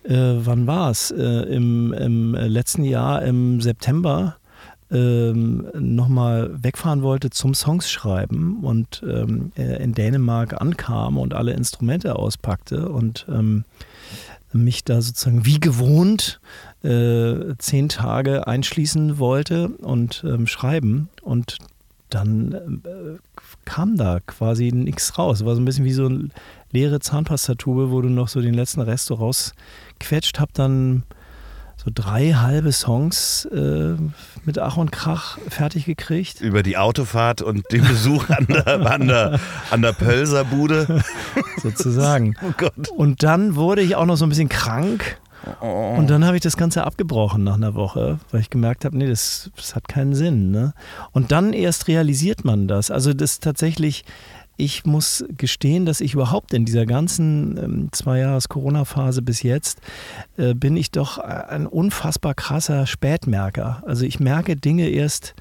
äh, 0.03 0.45
wann 0.45 0.67
war 0.67 0.91
es? 0.91 1.11
Äh, 1.11 1.23
im, 1.23 1.91
Im 1.93 2.35
letzten 2.35 2.83
Jahr, 2.83 3.23
im 3.23 3.59
September, 3.61 4.37
ähm, 4.91 5.67
nochmal 5.73 6.51
wegfahren 6.61 7.01
wollte 7.01 7.31
zum 7.31 7.55
Songs 7.55 7.89
schreiben 7.89 8.63
und 8.63 9.03
ähm, 9.07 9.51
in 9.55 9.93
Dänemark 9.95 10.61
ankam 10.61 11.17
und 11.17 11.33
alle 11.33 11.53
Instrumente 11.53 12.17
auspackte 12.17 12.89
und 12.89 13.25
ähm, 13.27 13.65
mich 14.53 14.83
da 14.83 15.01
sozusagen 15.01 15.45
wie 15.45 15.59
gewohnt 15.59 16.39
äh, 16.85 17.55
zehn 17.57 17.89
Tage 17.89 18.47
einschließen 18.47 19.17
wollte 19.17 19.69
und 19.69 20.23
ähm, 20.27 20.47
schreiben 20.47 21.09
und 21.21 21.57
dann 22.09 22.81
äh, 22.85 23.17
kam 23.65 23.97
da 23.97 24.19
quasi 24.25 24.71
nichts 24.71 25.17
raus. 25.17 25.43
War 25.43 25.55
so 25.55 25.61
ein 25.61 25.65
bisschen 25.65 25.85
wie 25.85 25.93
so 25.93 26.05
eine 26.05 26.29
leere 26.71 26.99
Zahnpastatube, 26.99 27.91
wo 27.91 28.01
du 28.01 28.09
noch 28.09 28.27
so 28.27 28.41
den 28.41 28.53
letzten 28.53 28.81
Rest 28.81 29.07
so 29.07 29.15
rausquetscht, 29.15 30.39
hab 30.39 30.53
dann 30.53 31.03
so 31.77 31.91
drei 31.93 32.33
halbe 32.33 32.71
Songs 32.71 33.45
äh, 33.45 33.95
mit 34.43 34.59
Ach 34.59 34.77
und 34.77 34.91
Krach 34.91 35.37
fertig 35.49 35.85
gekriegt. 35.85 36.41
Über 36.41 36.63
die 36.63 36.77
Autofahrt 36.77 37.41
und 37.41 37.71
den 37.71 37.83
Besuch 37.85 38.29
an 38.29 38.47
der, 38.47 38.91
an 38.91 39.07
der, 39.07 39.39
an 39.71 39.81
der 39.81 39.93
Pölserbude. 39.93 41.03
Sozusagen. 41.61 42.35
Oh 42.41 42.53
Gott. 42.57 42.89
Und 42.95 43.23
dann 43.23 43.55
wurde 43.55 43.81
ich 43.81 43.95
auch 43.95 44.05
noch 44.05 44.15
so 44.15 44.25
ein 44.25 44.29
bisschen 44.29 44.49
krank. 44.49 45.17
Oh. 45.61 45.95
Und 45.97 46.09
dann 46.09 46.25
habe 46.25 46.35
ich 46.37 46.43
das 46.43 46.57
Ganze 46.57 46.83
abgebrochen 46.83 47.43
nach 47.43 47.55
einer 47.55 47.75
Woche, 47.75 48.19
weil 48.31 48.41
ich 48.41 48.49
gemerkt 48.49 48.85
habe, 48.85 48.97
nee, 48.97 49.07
das, 49.07 49.51
das 49.55 49.75
hat 49.75 49.87
keinen 49.87 50.15
Sinn. 50.15 50.51
Ne? 50.51 50.73
Und 51.11 51.31
dann 51.31 51.53
erst 51.53 51.87
realisiert 51.87 52.45
man 52.45 52.67
das. 52.67 52.91
Also 52.91 53.13
das 53.13 53.39
tatsächlich 53.39 54.05
ich 54.57 54.85
muss 54.85 55.25
gestehen, 55.29 55.85
dass 55.85 56.01
ich 56.01 56.13
überhaupt 56.13 56.53
in 56.53 56.65
dieser 56.65 56.85
ganzen 56.85 57.57
ähm, 57.57 57.89
zwei 57.91 58.19
Jahres 58.19 58.47
Corona-Phase 58.47 59.21
bis 59.21 59.43
jetzt 59.43 59.81
äh, 60.37 60.53
bin 60.53 60.77
ich 60.77 60.91
doch 60.91 61.17
ein 61.17 61.67
unfassbar 61.67 62.33
krasser 62.33 62.87
Spätmerker. 62.87 63.83
Also 63.85 64.05
ich 64.05 64.19
merke 64.19 64.55
Dinge 64.55 64.87
erst 64.89 65.33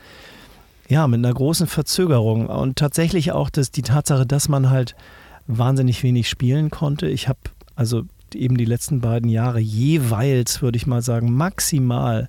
ja 0.88 1.07
mit 1.07 1.19
einer 1.19 1.33
großen 1.33 1.67
Verzögerung 1.67 2.47
und 2.47 2.77
tatsächlich 2.77 3.33
auch 3.33 3.51
dass 3.51 3.71
die 3.71 3.83
Tatsache, 3.83 4.27
dass 4.27 4.49
man 4.49 4.71
halt 4.71 4.97
wahnsinnig 5.47 6.03
wenig 6.03 6.29
spielen 6.29 6.71
konnte. 6.71 7.07
Ich 7.09 7.29
habe 7.29 7.38
also 7.77 8.03
eben 8.35 8.57
die 8.57 8.64
letzten 8.64 9.01
beiden 9.01 9.29
Jahre 9.29 9.61
jeweils, 9.61 10.62
würde 10.62 10.77
ich 10.77 10.87
mal 10.87 11.03
sagen, 11.03 11.33
maximal 11.33 12.29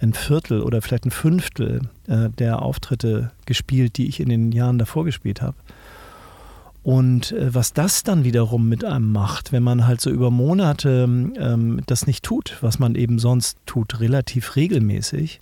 ein 0.00 0.12
Viertel 0.12 0.62
oder 0.62 0.80
vielleicht 0.80 1.06
ein 1.06 1.10
Fünftel 1.10 1.82
äh, 2.06 2.28
der 2.38 2.62
Auftritte 2.62 3.32
gespielt, 3.46 3.96
die 3.96 4.08
ich 4.08 4.20
in 4.20 4.28
den 4.28 4.52
Jahren 4.52 4.78
davor 4.78 5.04
gespielt 5.04 5.42
habe. 5.42 5.56
Und 6.82 7.32
äh, 7.32 7.52
was 7.54 7.72
das 7.72 8.02
dann 8.02 8.24
wiederum 8.24 8.68
mit 8.68 8.84
einem 8.84 9.12
macht, 9.12 9.52
wenn 9.52 9.62
man 9.62 9.86
halt 9.86 10.00
so 10.00 10.10
über 10.10 10.30
Monate 10.30 11.04
ähm, 11.36 11.80
das 11.86 12.06
nicht 12.06 12.24
tut, 12.24 12.56
was 12.60 12.78
man 12.78 12.94
eben 12.94 13.18
sonst 13.18 13.58
tut, 13.66 14.00
relativ 14.00 14.56
regelmäßig, 14.56 15.40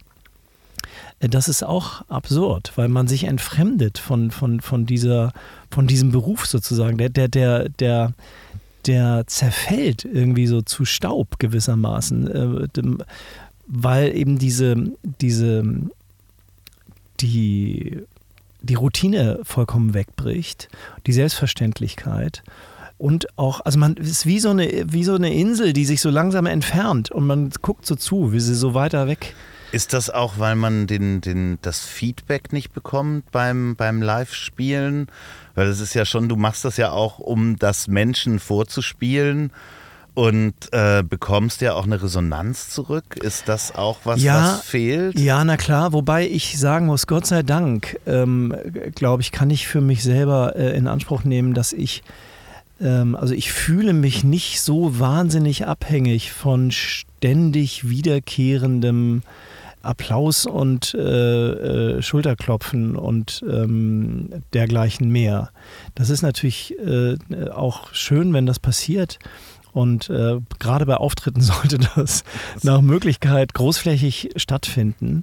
äh, 1.20 1.28
das 1.28 1.48
ist 1.48 1.62
auch 1.62 2.02
absurd, 2.08 2.72
weil 2.76 2.88
man 2.88 3.06
sich 3.06 3.24
entfremdet 3.24 3.98
von, 3.98 4.30
von, 4.30 4.60
von, 4.60 4.86
dieser, 4.86 5.32
von 5.70 5.86
diesem 5.86 6.10
Beruf 6.10 6.46
sozusagen. 6.46 6.98
Der, 6.98 7.10
der, 7.10 7.28
der, 7.28 7.68
der, 7.68 8.14
der 8.86 9.24
zerfällt 9.26 10.04
irgendwie 10.04 10.46
so 10.46 10.62
zu 10.62 10.84
Staub 10.84 11.38
gewissermaßen. 11.38 12.30
Äh, 12.30 13.04
weil 13.66 14.16
eben 14.16 14.38
diese, 14.38 14.76
diese, 15.20 15.64
die, 17.20 18.02
die 18.62 18.74
Routine 18.74 19.40
vollkommen 19.42 19.94
wegbricht, 19.94 20.68
die 21.06 21.12
Selbstverständlichkeit. 21.12 22.42
Und 22.98 23.26
auch, 23.36 23.60
also 23.60 23.78
man 23.78 23.94
ist 23.94 24.24
wie 24.24 24.38
so, 24.38 24.50
eine, 24.50 24.84
wie 24.86 25.04
so 25.04 25.14
eine 25.14 25.34
Insel, 25.34 25.72
die 25.72 25.84
sich 25.84 26.00
so 26.00 26.10
langsam 26.10 26.46
entfernt 26.46 27.10
und 27.10 27.26
man 27.26 27.50
guckt 27.60 27.86
so 27.86 27.94
zu, 27.94 28.32
wie 28.32 28.40
sie 28.40 28.54
so 28.54 28.72
weiter 28.72 29.06
weg. 29.06 29.34
Ist 29.72 29.92
das 29.92 30.08
auch, 30.08 30.38
weil 30.38 30.54
man 30.54 30.86
den, 30.86 31.20
den, 31.20 31.58
das 31.60 31.80
Feedback 31.80 32.52
nicht 32.52 32.72
bekommt 32.72 33.30
beim, 33.32 33.74
beim 33.76 34.00
Live-Spielen? 34.00 35.08
Weil 35.56 35.66
es 35.68 35.80
ist 35.80 35.94
ja 35.94 36.04
schon, 36.04 36.28
du 36.28 36.36
machst 36.36 36.64
das 36.64 36.76
ja 36.76 36.92
auch, 36.92 37.18
um 37.18 37.56
das 37.58 37.88
Menschen 37.88 38.38
vorzuspielen 38.38 39.50
und 40.14 40.54
äh, 40.72 41.02
bekommst 41.02 41.60
ja 41.60 41.74
auch 41.74 41.84
eine 41.84 42.02
Resonanz 42.02 42.70
zurück. 42.70 43.16
Ist 43.22 43.48
das 43.48 43.74
auch 43.74 43.98
was, 44.04 44.22
Ja, 44.22 44.58
was 44.58 44.62
fehlt? 44.62 45.18
Ja, 45.18 45.44
na 45.44 45.56
klar, 45.56 45.92
wobei 45.92 46.26
ich 46.26 46.58
sagen 46.58 46.86
muss, 46.86 47.06
Gott 47.06 47.26
sei 47.26 47.42
Dank, 47.42 47.98
ähm, 48.06 48.54
glaube 48.94 49.22
ich, 49.22 49.32
kann 49.32 49.50
ich 49.50 49.66
für 49.66 49.80
mich 49.80 50.02
selber 50.02 50.56
äh, 50.56 50.76
in 50.76 50.86
Anspruch 50.86 51.24
nehmen, 51.24 51.52
dass 51.52 51.72
ich, 51.72 52.02
ähm, 52.80 53.14
also 53.14 53.34
ich 53.34 53.52
fühle 53.52 53.92
mich 53.92 54.24
nicht 54.24 54.60
so 54.60 54.98
wahnsinnig 54.98 55.66
abhängig 55.66 56.32
von 56.32 56.70
ständig 56.70 57.88
wiederkehrendem 57.88 59.22
Applaus 59.86 60.46
und 60.46 60.94
äh, 60.94 60.98
äh, 61.96 62.02
Schulterklopfen 62.02 62.96
und 62.96 63.44
ähm, 63.48 64.42
dergleichen 64.52 65.10
mehr. 65.10 65.50
Das 65.94 66.10
ist 66.10 66.22
natürlich 66.22 66.78
äh, 66.78 67.16
auch 67.50 67.92
schön, 67.92 68.32
wenn 68.32 68.46
das 68.46 68.58
passiert. 68.58 69.18
Und 69.76 70.08
äh, 70.08 70.38
gerade 70.58 70.86
bei 70.86 70.96
Auftritten 70.96 71.40
sollte 71.42 71.78
das 71.96 72.24
nach 72.62 72.80
Möglichkeit 72.80 73.52
großflächig 73.52 74.30
stattfinden. 74.36 75.22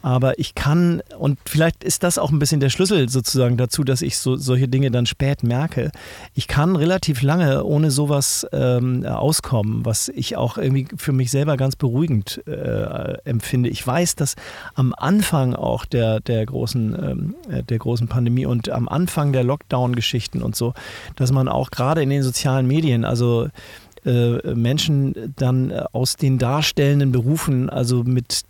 Aber 0.00 0.38
ich 0.38 0.54
kann, 0.54 1.02
und 1.18 1.38
vielleicht 1.44 1.84
ist 1.84 2.02
das 2.02 2.16
auch 2.16 2.30
ein 2.30 2.38
bisschen 2.38 2.60
der 2.60 2.70
Schlüssel 2.70 3.10
sozusagen 3.10 3.58
dazu, 3.58 3.84
dass 3.84 4.00
ich 4.00 4.16
so, 4.16 4.36
solche 4.36 4.68
Dinge 4.68 4.90
dann 4.90 5.04
spät 5.04 5.42
merke. 5.42 5.92
Ich 6.32 6.48
kann 6.48 6.76
relativ 6.76 7.20
lange 7.20 7.62
ohne 7.62 7.90
sowas 7.90 8.46
ähm, 8.52 9.04
auskommen, 9.04 9.84
was 9.84 10.08
ich 10.08 10.38
auch 10.38 10.56
irgendwie 10.56 10.88
für 10.96 11.12
mich 11.12 11.30
selber 11.30 11.58
ganz 11.58 11.76
beruhigend 11.76 12.40
äh, 12.46 13.18
empfinde. 13.24 13.68
Ich 13.68 13.86
weiß, 13.86 14.14
dass 14.16 14.34
am 14.74 14.94
Anfang 14.96 15.54
auch 15.54 15.84
der, 15.84 16.20
der, 16.20 16.46
großen, 16.46 16.94
ähm, 16.94 17.34
äh, 17.50 17.62
der 17.62 17.76
großen 17.76 18.08
Pandemie 18.08 18.46
und 18.46 18.70
am 18.70 18.88
Anfang 18.88 19.34
der 19.34 19.44
Lockdown-Geschichten 19.44 20.40
und 20.40 20.56
so, 20.56 20.72
dass 21.16 21.32
man 21.32 21.48
auch 21.48 21.70
gerade 21.70 22.02
in 22.02 22.08
den 22.08 22.22
sozialen 22.22 22.66
Medien, 22.66 23.04
also 23.04 23.48
Menschen 24.04 25.34
dann 25.36 25.70
äh, 25.70 25.84
aus 25.92 26.16
den 26.16 26.38
darstellenden 26.38 27.12
Berufen, 27.12 27.68
also 27.68 28.02
mit 28.04 28.42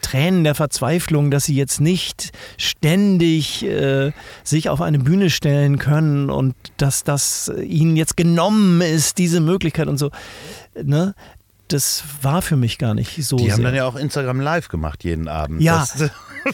Tränen 0.00 0.44
der 0.44 0.54
Verzweiflung, 0.54 1.30
dass 1.30 1.44
sie 1.44 1.54
jetzt 1.54 1.80
nicht 1.80 2.32
ständig 2.56 3.64
äh, 3.64 4.12
sich 4.44 4.68
auf 4.68 4.80
eine 4.80 4.98
Bühne 4.98 5.30
stellen 5.30 5.78
können 5.78 6.30
und 6.30 6.54
dass 6.76 7.04
das 7.04 7.52
ihnen 7.62 7.96
jetzt 7.96 8.16
genommen 8.16 8.80
ist, 8.80 9.18
diese 9.18 9.40
Möglichkeit 9.40 9.88
und 9.88 9.98
so. 9.98 10.10
Ne? 10.82 11.14
Das 11.68 12.04
war 12.22 12.40
für 12.40 12.56
mich 12.56 12.78
gar 12.78 12.94
nicht 12.94 13.22
so. 13.24 13.36
Die 13.36 13.44
sehr. 13.44 13.54
haben 13.54 13.64
dann 13.64 13.74
ja 13.74 13.84
auch 13.84 13.96
Instagram 13.96 14.40
Live 14.40 14.68
gemacht 14.68 15.04
jeden 15.04 15.28
Abend. 15.28 15.60
Ja. 15.60 15.86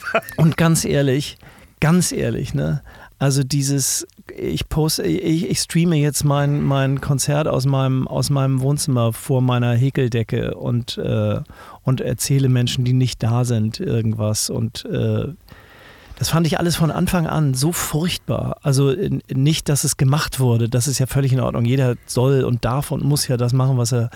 Und 0.36 0.56
ganz 0.56 0.84
ehrlich, 0.84 1.38
ganz 1.80 2.12
ehrlich, 2.12 2.54
ne? 2.54 2.82
Also 3.24 3.42
dieses, 3.42 4.06
ich 4.36 4.68
poste, 4.68 5.02
ich, 5.04 5.48
ich 5.48 5.58
streame 5.58 5.96
jetzt 5.96 6.24
mein, 6.24 6.60
mein 6.60 7.00
Konzert 7.00 7.48
aus 7.48 7.64
meinem, 7.64 8.06
aus 8.06 8.28
meinem 8.28 8.60
Wohnzimmer 8.60 9.14
vor 9.14 9.40
meiner 9.40 9.72
Häkeldecke 9.72 10.54
und, 10.56 10.98
äh, 10.98 11.40
und 11.84 12.02
erzähle 12.02 12.50
Menschen, 12.50 12.84
die 12.84 12.92
nicht 12.92 13.22
da 13.22 13.46
sind, 13.46 13.80
irgendwas. 13.80 14.50
Und 14.50 14.84
äh, 14.84 15.28
das 16.18 16.28
fand 16.28 16.46
ich 16.46 16.58
alles 16.58 16.76
von 16.76 16.90
Anfang 16.90 17.26
an 17.26 17.54
so 17.54 17.72
furchtbar. 17.72 18.58
Also 18.60 18.94
nicht, 19.32 19.70
dass 19.70 19.84
es 19.84 19.96
gemacht 19.96 20.38
wurde, 20.38 20.68
das 20.68 20.86
ist 20.86 20.98
ja 20.98 21.06
völlig 21.06 21.32
in 21.32 21.40
Ordnung. 21.40 21.64
Jeder 21.64 21.94
soll 22.04 22.44
und 22.44 22.66
darf 22.66 22.90
und 22.90 23.04
muss 23.04 23.26
ja 23.26 23.38
das 23.38 23.54
machen, 23.54 23.78
was 23.78 23.92
er, 23.92 24.10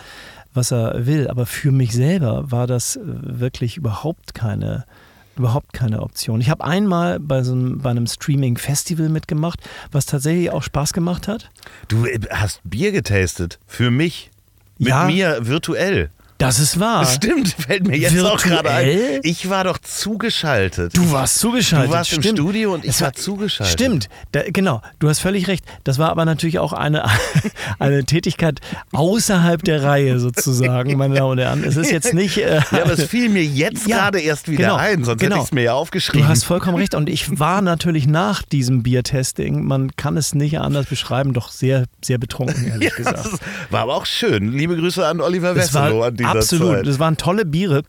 was 0.53 0.71
er 0.71 1.07
will. 1.07 1.29
Aber 1.29 1.47
für 1.47 1.73
mich 1.73 1.95
selber 1.95 2.51
war 2.51 2.67
das 2.67 2.97
äh, 2.97 3.01
wirklich 3.07 3.79
überhaupt 3.79 4.35
keine, 4.35 4.85
überhaupt 5.39 5.73
keine 5.73 6.03
Option. 6.03 6.41
Ich 6.41 6.51
habe 6.51 6.65
einmal 6.65 7.19
bei 7.21 7.43
so 7.43 7.53
einem, 7.53 7.79
bei 7.79 7.91
einem 7.91 8.07
Streaming-Festival 8.07 9.09
mitgemacht, 9.09 9.61
was 9.93 10.07
tatsächlich 10.07 10.51
auch 10.51 10.63
Spaß 10.63 10.93
gemacht 10.93 11.29
hat. 11.29 11.51
du 11.89 12.05
äh, 12.07 12.19
hast 12.31 12.61
Bier 12.65 12.93
getastet. 12.93 13.59
Für 13.67 13.91
mich. 13.91 14.31
Mit 14.79 14.89
Ja. 14.89 15.07
mir 15.07 15.47
virtuell. 15.47 16.11
Das 16.39 16.59
ist 16.61 16.79
wahr. 16.79 17.05
Stimmt, 17.13 17.49
fällt 17.49 17.87
mir 17.87 17.97
jetzt 17.97 18.19
auch 18.25 18.41
gerade 18.41 18.71
ein. 18.71 18.87
Virtuell? 18.87 19.21
Ich 19.25 19.51
war 19.51 19.65
doch 19.65 19.79
zugeschaltet. 19.79 20.97
Du 20.97 21.11
warst 21.11 21.39
zugeschaltet. 21.39 21.91
Du 21.91 21.95
warst 21.95 22.13
im 22.13 22.23
stimmt. 22.23 22.39
Studio 22.39 22.75
und 22.75 22.85
ich 22.85 22.91
Es 22.91 23.01
war 23.01 23.13
zugeschaltet. 23.13 23.73
Stimmt, 23.73 24.09
da, 24.33 24.43
genau. 24.49 24.81
Du 25.01 25.09
hast 25.09 25.19
völlig 25.19 25.49
recht. 25.49 25.65
Das 25.85 25.99
war 25.99 26.11
aber 26.11 26.25
natürlich 26.25 26.59
auch 26.61 26.73
eine, 26.73 27.05
eine 27.81 28.05
Tätigkeit 28.05 28.61
außerhalb 28.93 29.63
der 29.65 29.83
Reihe 29.83 30.19
sozusagen, 30.21 30.97
meine 30.97 31.15
Damen 31.17 31.33
und 31.33 31.39
Herren. 31.39 31.65
Es 31.65 31.77
ist 31.77 31.91
jetzt 31.91 32.15
nicht. 32.15 32.39
Äh, 32.39 32.61
Ja, 32.71 32.83
aber 32.85 32.93
es 32.93 33.05
fiel 33.05 33.29
mir 33.31 33.45
jetzt 33.45 33.87
Ja, 33.89 33.97
gerade 33.97 34.21
erst 34.21 34.49
wieder 34.49 34.65
genau, 34.65 34.77
ein, 34.77 35.03
sonst 35.05 35.21
genau. 35.21 35.37
hätte 35.37 35.43
ich 35.43 35.49
es 35.49 35.53
mir 35.53 35.63
ja 35.63 35.73
aufgeschrieben. 35.75 36.23
Du 36.27 36.29
hast 36.29 36.45
vollkommen 36.45 36.77
recht. 36.77 36.95
Und 36.95 37.09
ich 37.09 37.39
war 37.41 37.63
natürlich 37.63 38.07
nach 38.07 38.43
diesem 38.43 38.83
Biertesting, 38.83 39.65
man 39.65 39.97
kann 39.97 40.17
es 40.17 40.35
nicht 40.35 40.59
anders 40.61 40.87
beschreiben, 40.87 41.33
doch 41.33 41.51
sehr, 41.51 41.85
sehr 42.05 42.19
betrunken, 42.19 42.69
ehrlich 42.69 42.95
gesagt. 42.95 43.19
Das 43.19 43.27
ist- 43.33 43.43
war 43.71 43.81
aber 43.83 43.95
auch 43.97 44.07
schön. 44.07 44.53
Liebe 44.53 44.77
Grüße 44.77 45.05
an 45.07 45.21
Oliver 45.21 45.55
Das 45.55 45.73
Wesselow 45.75 46.03
an 46.05 46.15
dieser 46.17 46.28
absolut, 46.37 46.75
Zeit. 46.77 46.87
das 46.87 46.99
waren 46.99 47.17
tolle 47.17 47.45
Biere. 47.45 47.83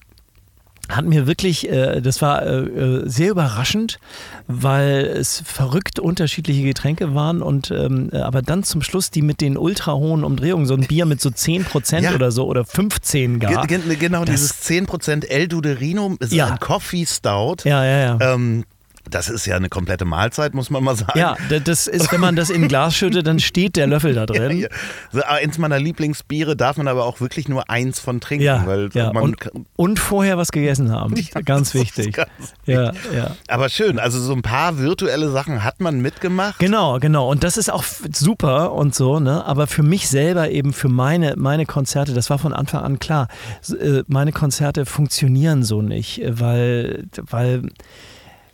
Hat 0.89 1.05
mir 1.05 1.27
wirklich, 1.27 1.69
äh, 1.69 2.01
das 2.01 2.19
war 2.19 2.41
äh, 2.43 2.61
äh, 2.61 3.03
sehr 3.07 3.29
überraschend, 3.29 3.99
weil 4.47 5.05
es 5.05 5.43
verrückt 5.45 5.99
unterschiedliche 5.99 6.63
Getränke 6.63 7.13
waren 7.13 7.43
und 7.43 7.69
ähm, 7.69 8.09
äh, 8.11 8.17
aber 8.17 8.41
dann 8.41 8.63
zum 8.63 8.81
Schluss 8.81 9.11
die 9.11 9.21
mit 9.21 9.39
den 9.39 9.55
ultra 9.55 9.93
hohen 9.93 10.23
Umdrehungen, 10.23 10.65
so 10.65 10.73
ein 10.73 10.87
Bier 10.87 11.05
mit 11.05 11.21
so 11.21 11.29
10% 11.29 11.99
Ja. 12.01 12.15
oder 12.15 12.31
so 12.31 12.47
oder 12.47 12.65
15 12.65 13.39
gar. 13.39 13.67
Ge- 13.67 13.79
Genau, 13.99 14.25
Das- 14.25 14.33
dieses 14.33 14.61
10% 14.63 15.25
El 15.29 15.47
Duderino 15.47 16.15
ist 16.19 16.33
Ja. 16.33 16.47
ein 16.47 16.59
Coffee 16.59 17.05
Stout. 17.05 17.57
Ja, 17.65 17.85
ja, 17.85 18.17
ja. 18.17 18.33
Ähm, 18.33 18.63
das 19.09 19.29
ist 19.29 19.45
ja 19.45 19.55
eine 19.55 19.69
komplette 19.69 20.05
Mahlzeit, 20.05 20.53
muss 20.53 20.69
man 20.69 20.83
mal 20.83 20.95
sagen. 20.95 21.17
Ja, 21.17 21.35
das 21.65 21.87
ist, 21.87 22.11
wenn 22.11 22.21
man 22.21 22.35
das 22.35 22.49
in 22.49 22.63
ein 22.63 22.67
Glas 22.67 22.95
schüttet, 22.95 23.27
dann 23.27 23.39
steht 23.39 23.75
der 23.75 23.87
Löffel 23.87 24.13
da 24.13 24.25
drin. 24.27 24.59
Ja. 24.59 24.67
Aber 25.13 25.27
Eins 25.29 25.57
meiner 25.57 25.79
Lieblingsbiere 25.79 26.55
darf 26.55 26.77
man 26.77 26.87
aber 26.87 27.05
auch 27.05 27.21
wirklich 27.21 27.47
nur 27.47 27.69
eins 27.69 27.99
von 27.99 28.19
trinken, 28.19 28.45
Ja, 28.45 28.65
weil 28.65 28.89
ja. 28.93 29.11
man 29.13 29.23
Und, 29.23 29.37
und 29.75 29.99
vorher 29.99 30.37
was 30.37 30.51
gegessen 30.51 30.91
haben. 30.91 31.15
Ja, 31.35 31.41
ganz 31.41 31.73
wichtig. 31.73 32.13
ganz 32.13 32.29
ja, 32.65 32.91
ja. 33.13 33.35
aber 33.47 33.69
schön, 33.69 33.99
also 33.99 34.19
so 34.19 34.33
ein 34.33 34.41
paar 34.41 34.79
virtuelle 34.79 35.29
Sachen 35.29 35.63
hat 35.63 35.79
man 35.79 35.99
mitgemacht. 36.01 36.57
Genau, 36.59 36.97
genau. 36.99 37.29
Und 37.29 37.43
das 37.43 37.57
ist 37.57 37.71
auch 37.71 37.83
super 38.13 38.71
und 38.73 38.95
so, 38.95 39.19
ne? 39.19 39.45
Aber 39.45 39.67
für 39.67 39.83
mich 39.83 40.07
selber 40.09 40.49
eben, 40.49 40.73
für 40.73 40.89
meine, 40.89 41.35
meine 41.37 41.65
Konzerte, 41.65 42.13
das 42.13 42.29
war 42.29 42.39
von 42.39 42.53
Anfang 42.53 42.83
an 42.83 42.99
klar. 42.99 43.27
Äh, 43.69 44.03
Meine 44.07 44.31
Konzerte 44.31 44.85
funktionieren 44.85 45.63
so 45.63 45.81
nicht, 45.81 46.21
äh, 46.21 46.39
weil, 46.39 47.07
weil, 47.29 47.63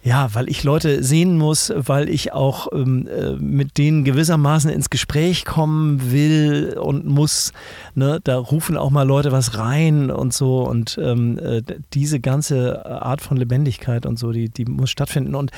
ja, 0.05 0.35
weil 0.35 0.47
ich 0.51 0.63
Leute 0.63 1.03
sehen 1.03 1.35
muss, 1.35 1.73
weil 1.75 2.09
ich 2.09 2.31
auch 2.31 2.67
ähm, 2.71 3.07
äh, 3.07 3.31
mit 3.37 3.79
denen 3.79 4.03
gewissermaßen 4.03 4.69
ins 4.69 4.91
Gespräch 4.91 5.45
kommen 5.45 6.11
will 6.11 6.77
und 6.79 7.07
muss. 7.07 7.53
Ne? 7.95 8.19
Da 8.23 8.37
rufen 8.37 8.77
auch 8.77 8.91
mal 8.91 9.01
Leute 9.01 9.31
was 9.31 9.57
rein 9.57 10.11
und 10.11 10.31
so. 10.31 10.61
Und 10.61 10.99
ähm, 11.01 11.39
äh, 11.39 11.63
diese 11.95 12.19
ganze 12.19 12.85
Art 12.85 13.21
von 13.21 13.35
Lebendigkeit 13.35 14.05
und 14.05 14.19
so, 14.19 14.31
die, 14.31 14.47
die 14.47 14.65
muss 14.65 14.91
stattfinden. 14.91 15.33
Und 15.33 15.49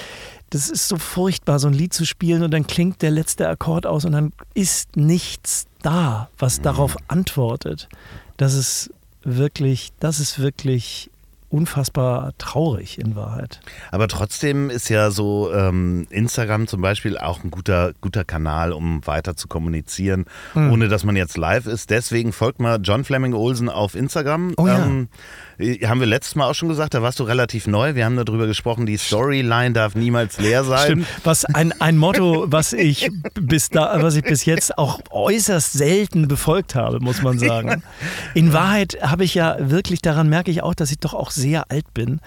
das 0.51 0.69
ist 0.69 0.87
so 0.87 0.95
furchtbar, 0.95 1.59
so 1.59 1.67
ein 1.67 1.73
Lied 1.73 1.93
zu 1.93 2.05
spielen 2.05 2.41
und 2.41 2.51
dann 2.51 2.65
klingt 2.67 3.01
der 3.01 3.11
letzte 3.11 3.49
Akkord 3.49 3.85
aus 3.85 4.05
und 4.05 4.13
dann 4.13 4.31
ist 4.53 4.95
nichts 4.95 5.65
da, 5.81 6.29
was 6.37 6.61
darauf 6.61 6.95
antwortet. 7.09 7.89
Das 8.37 8.53
ist 8.53 8.91
wirklich, 9.25 9.91
das 9.99 10.21
ist 10.21 10.39
wirklich 10.39 11.09
unfassbar 11.49 12.33
traurig 12.37 12.99
in 12.99 13.15
Wahrheit. 13.15 13.59
Aber 13.91 14.07
trotzdem 14.07 14.69
ist 14.69 14.89
ja 14.89 15.11
so 15.11 15.51
ähm, 15.53 16.05
Instagram 16.09 16.67
zum 16.67 16.81
Beispiel 16.81 17.17
auch 17.17 17.43
ein 17.43 17.51
guter, 17.51 17.93
guter 18.01 18.23
Kanal, 18.25 18.73
um 18.73 19.05
weiter 19.07 19.35
zu 19.35 19.47
kommunizieren, 19.47 20.25
Hm. 20.53 20.71
ohne 20.71 20.87
dass 20.87 21.03
man 21.03 21.15
jetzt 21.15 21.37
live 21.37 21.65
ist. 21.65 21.89
Deswegen 21.89 22.33
folgt 22.33 22.59
mal 22.59 22.79
John 22.83 23.03
Fleming 23.03 23.33
Olsen 23.33 23.69
auf 23.69 23.95
Instagram. 23.95 24.53
Oh 24.57 24.67
ja. 24.67 24.85
ähm, 24.85 25.07
äh, 25.57 25.85
haben 25.87 25.99
wir 25.99 26.07
letztes 26.07 26.35
Mal 26.35 26.49
auch 26.49 26.53
schon 26.55 26.69
gesagt, 26.69 26.93
da 26.93 27.01
warst 27.01 27.19
du 27.19 27.23
relativ 27.23 27.65
neu. 27.67 27.95
Wir 27.95 28.05
haben 28.05 28.15
darüber 28.17 28.45
gesprochen, 28.47 28.85
die 28.85 28.97
Storyline 28.97 29.71
darf 29.71 29.95
niemals 29.95 30.39
leer 30.39 30.63
sein. 30.63 30.85
Stimmt. 30.85 31.07
Was 31.23 31.45
ein, 31.45 31.73
ein 31.79 31.97
Motto, 31.97 32.45
was 32.47 32.73
ich 32.73 33.09
bis 33.33 33.69
da, 33.69 34.01
was 34.01 34.15
ich 34.15 34.23
bis 34.23 34.45
jetzt 34.45 34.77
auch 34.77 34.99
äußerst 35.09 35.73
selten 35.73 36.27
befolgt 36.27 36.75
habe, 36.75 36.99
muss 36.99 37.21
man 37.21 37.39
sagen. 37.39 37.83
In 38.33 38.53
Wahrheit 38.53 38.97
habe 39.01 39.23
ich 39.23 39.33
ja 39.33 39.55
wirklich, 39.59 40.01
daran 40.01 40.29
merke 40.29 40.51
ich 40.51 40.61
auch, 40.63 40.75
dass 40.75 40.91
ich 40.91 40.99
doch 40.99 41.13
auch 41.13 41.31
sehr 41.37 41.71
alt 41.71 41.93
bin. 41.93 42.19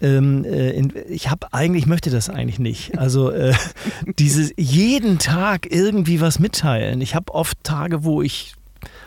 Ähm, 0.00 0.44
äh, 0.44 0.70
in, 0.70 0.92
ich 1.08 1.30
habe 1.30 1.52
eigentlich, 1.52 1.84
ich 1.84 1.88
möchte 1.88 2.10
das 2.10 2.28
eigentlich 2.28 2.58
nicht. 2.58 2.98
Also 2.98 3.30
äh, 3.30 3.54
dieses 4.18 4.52
jeden 4.56 5.18
Tag 5.18 5.66
irgendwie 5.70 6.20
was 6.20 6.38
mitteilen. 6.38 7.00
Ich 7.00 7.14
habe 7.14 7.34
oft 7.34 7.62
Tage, 7.64 8.04
wo 8.04 8.22
ich 8.22 8.54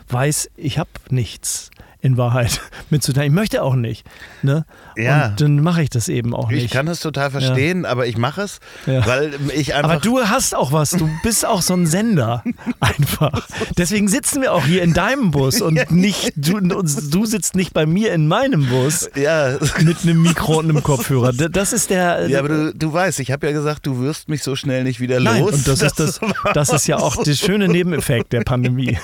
weiß, 0.09 0.49
ich 0.57 0.79
habe 0.79 0.89
nichts. 1.09 1.71
In 2.01 2.17
Wahrheit 2.17 2.61
mitzuteilen. 2.89 3.31
Ich 3.31 3.35
möchte 3.35 3.61
auch 3.63 3.75
nicht. 3.75 4.05
Ne? 4.41 4.65
Ja. 4.97 5.27
Und 5.27 5.41
dann 5.41 5.59
mache 5.61 5.83
ich 5.83 5.89
das 5.89 6.09
eben 6.09 6.33
auch 6.35 6.49
nicht. 6.49 6.65
Ich 6.65 6.71
kann 6.71 6.87
es 6.87 6.99
total 6.99 7.31
verstehen, 7.31 7.85
aber 7.85 8.07
ich 8.07 8.17
mache 8.17 8.41
es, 8.41 8.59
Ja. 8.85 9.05
weil 9.05 9.31
ich 9.55 9.73
einfach. 9.75 9.91
Aber 9.91 9.99
du 10.01 10.19
hast 10.19 10.55
auch 10.55 10.71
was, 10.71 10.91
du 10.91 11.09
bist 11.23 11.45
auch 11.45 11.61
so 11.61 11.73
ein 11.73 11.85
Sender. 11.85 12.43
Einfach. 12.79 13.47
Deswegen 13.77 14.07
sitzen 14.07 14.41
wir 14.41 14.53
auch 14.53 14.65
hier 14.65 14.81
in 14.81 14.93
deinem 14.93 15.31
Bus 15.31 15.61
und 15.61 15.91
nicht, 15.91 16.33
du, 16.35 16.57
und 16.57 17.13
du 17.13 17.25
sitzt 17.25 17.55
nicht 17.55 17.73
bei 17.73 17.85
mir 17.85 18.13
in 18.13 18.27
meinem 18.27 18.67
Bus 18.67 19.09
ja, 19.15 19.57
mit 19.83 19.97
einem 20.03 20.21
Mikro 20.23 20.59
und 20.59 20.69
einem 20.69 20.81
Kopfhörer. 20.83 21.31
Das 21.33 21.73
ist 21.73 21.89
der. 21.89 22.27
ja, 22.27 22.39
aber 22.39 22.49
du, 22.49 22.73
du 22.73 22.91
weißt, 22.93 23.19
ich 23.19 23.31
habe 23.31 23.47
ja 23.47 23.53
gesagt, 23.53 23.85
du 23.85 23.99
wirst 23.99 24.29
mich 24.29 24.43
so 24.43 24.55
schnell 24.55 24.83
nicht 24.83 24.99
wieder 24.99 25.19
Nein, 25.19 25.41
los. 25.41 25.53
und 25.53 25.67
das, 25.67 25.81
ist 25.81 25.99
das, 25.99 26.19
das 26.53 26.69
ist 26.73 26.87
ja 26.87 26.97
auch 26.97 27.21
der 27.23 27.33
schöne 27.35 27.67
Nebeneffekt 27.67 28.33
der 28.33 28.41
Pandemie. 28.41 28.97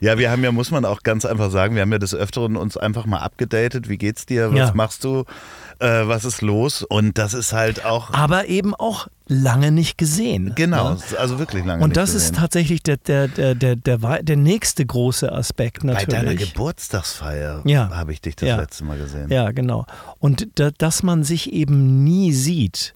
Ja, 0.00 0.18
wir 0.18 0.30
haben 0.30 0.42
ja, 0.42 0.52
muss 0.52 0.70
man 0.70 0.84
auch 0.84 1.02
ganz 1.02 1.24
einfach 1.24 1.50
sagen, 1.50 1.74
wir 1.74 1.82
haben 1.82 1.92
ja 1.92 1.97
des 1.98 2.14
Öfteren 2.14 2.56
uns 2.56 2.76
einfach 2.76 3.06
mal 3.06 3.18
abgedatet. 3.18 3.88
Wie 3.88 3.98
geht's 3.98 4.26
dir? 4.26 4.50
Was 4.52 4.58
Ja. 4.58 4.72
machst 4.74 5.04
du? 5.04 5.24
Äh, 5.80 6.08
was 6.08 6.24
ist 6.24 6.42
los? 6.42 6.82
Und 6.82 7.18
das 7.18 7.34
ist 7.34 7.52
halt 7.52 7.84
auch. 7.84 8.12
Aber 8.12 8.46
eben 8.48 8.74
auch 8.74 9.06
lange 9.28 9.70
nicht 9.70 9.96
gesehen. 9.98 10.52
Genau, 10.56 10.94
Ne? 10.94 10.98
also 11.18 11.38
wirklich 11.38 11.64
lange 11.64 11.82
Und 11.84 11.90
nicht 11.90 11.96
das 11.98 12.10
ist 12.14 12.30
gesehen. 12.30 12.36
tatsächlich 12.36 12.82
der, 12.82 12.96
der, 12.96 13.28
der, 13.28 13.54
der, 13.54 13.76
der, 13.76 14.22
der 14.22 14.36
nächste 14.36 14.84
große 14.86 15.30
Aspekt 15.30 15.82
Bei 15.82 15.88
natürlich. 15.92 16.08
deiner 16.20 16.34
Geburtstagsfeier 16.34 17.62
Ja. 17.64 17.90
habe 17.90 18.12
ich 18.12 18.20
dich 18.20 18.36
das 18.36 18.48
Ja. 18.48 18.56
letzte 18.56 18.84
Mal 18.84 18.98
gesehen. 18.98 19.30
Ja, 19.30 19.50
genau. 19.52 19.86
Und 20.18 20.48
da, 20.58 20.70
dass 20.76 21.02
man 21.02 21.24
sich 21.24 21.52
eben 21.52 22.02
nie 22.04 22.32
sieht 22.32 22.94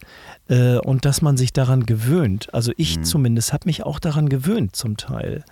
äh, 0.53 0.77
und 0.77 1.05
dass 1.07 1.23
man 1.23 1.37
sich 1.39 1.53
daran 1.55 1.87
gewöhnt. 1.87 2.53
Also 2.53 2.73
ich 2.77 2.99
Mhm. 2.99 3.05
zumindest 3.05 3.53
habe 3.55 3.67
mich 3.67 3.85
auch 3.85 3.99
daran 3.99 4.29
gewöhnt 4.29 4.77
zum 4.77 4.97
Teil 4.99 5.45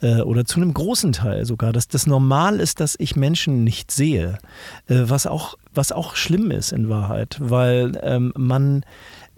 äh, 0.00 0.20
oder 0.20 0.44
zu 0.44 0.60
einem 0.60 0.72
großen 0.72 1.10
Teil 1.12 1.44
sogar, 1.44 1.72
dass 1.72 1.88
das 1.88 2.06
normal 2.06 2.60
ist, 2.60 2.78
dass 2.78 2.94
ich 2.98 3.16
Menschen 3.16 3.64
nicht 3.64 3.90
sehe, 3.90 4.38
äh, 4.88 5.02
was 5.06 5.26
auch 5.26 5.56
was 5.74 5.92
auch 5.92 6.14
schlimm 6.16 6.50
ist 6.50 6.72
in 6.72 6.88
Wahrheit, 6.88 7.36
weil 7.38 7.98
ähm, 8.02 8.32
man 8.36 8.84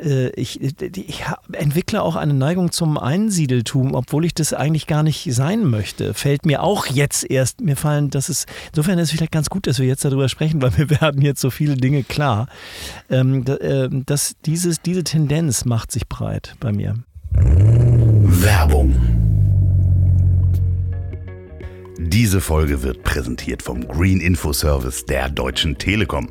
ich, 0.00 0.60
ich 0.62 1.28
ha- 1.28 1.38
entwickle 1.52 2.02
auch 2.02 2.14
eine 2.16 2.34
Neigung 2.34 2.70
zum 2.70 2.98
Einsiedeltum, 2.98 3.94
obwohl 3.94 4.24
ich 4.24 4.34
das 4.34 4.52
eigentlich 4.52 4.86
gar 4.86 5.02
nicht 5.02 5.26
sein 5.34 5.64
möchte. 5.64 6.14
Fällt 6.14 6.46
mir 6.46 6.62
auch 6.62 6.86
jetzt 6.86 7.28
erst, 7.28 7.60
mir 7.60 7.76
fallen, 7.76 8.10
das 8.10 8.28
ist, 8.28 8.46
insofern 8.70 8.98
ist 8.98 9.08
es 9.08 9.16
vielleicht 9.16 9.32
ganz 9.32 9.50
gut, 9.50 9.66
dass 9.66 9.78
wir 9.78 9.86
jetzt 9.86 10.04
darüber 10.04 10.28
sprechen, 10.28 10.62
weil 10.62 10.70
mir 10.78 10.88
werden 10.90 11.22
jetzt 11.22 11.40
so 11.40 11.50
viele 11.50 11.76
Dinge 11.76 12.04
klar. 12.04 12.48
Ähm, 13.10 13.44
ähm, 13.60 14.04
dass 14.06 14.36
dieses, 14.46 14.80
diese 14.82 15.02
Tendenz 15.04 15.64
macht 15.64 15.90
sich 15.90 16.06
breit 16.08 16.54
bei 16.60 16.72
mir. 16.72 16.94
Werbung. 17.32 18.94
Diese 21.98 22.40
Folge 22.40 22.82
wird 22.82 23.02
präsentiert 23.02 23.62
vom 23.62 23.86
Green 23.86 24.20
Info 24.20 24.52
Service 24.52 25.04
der 25.04 25.28
Deutschen 25.28 25.76
Telekom. 25.78 26.28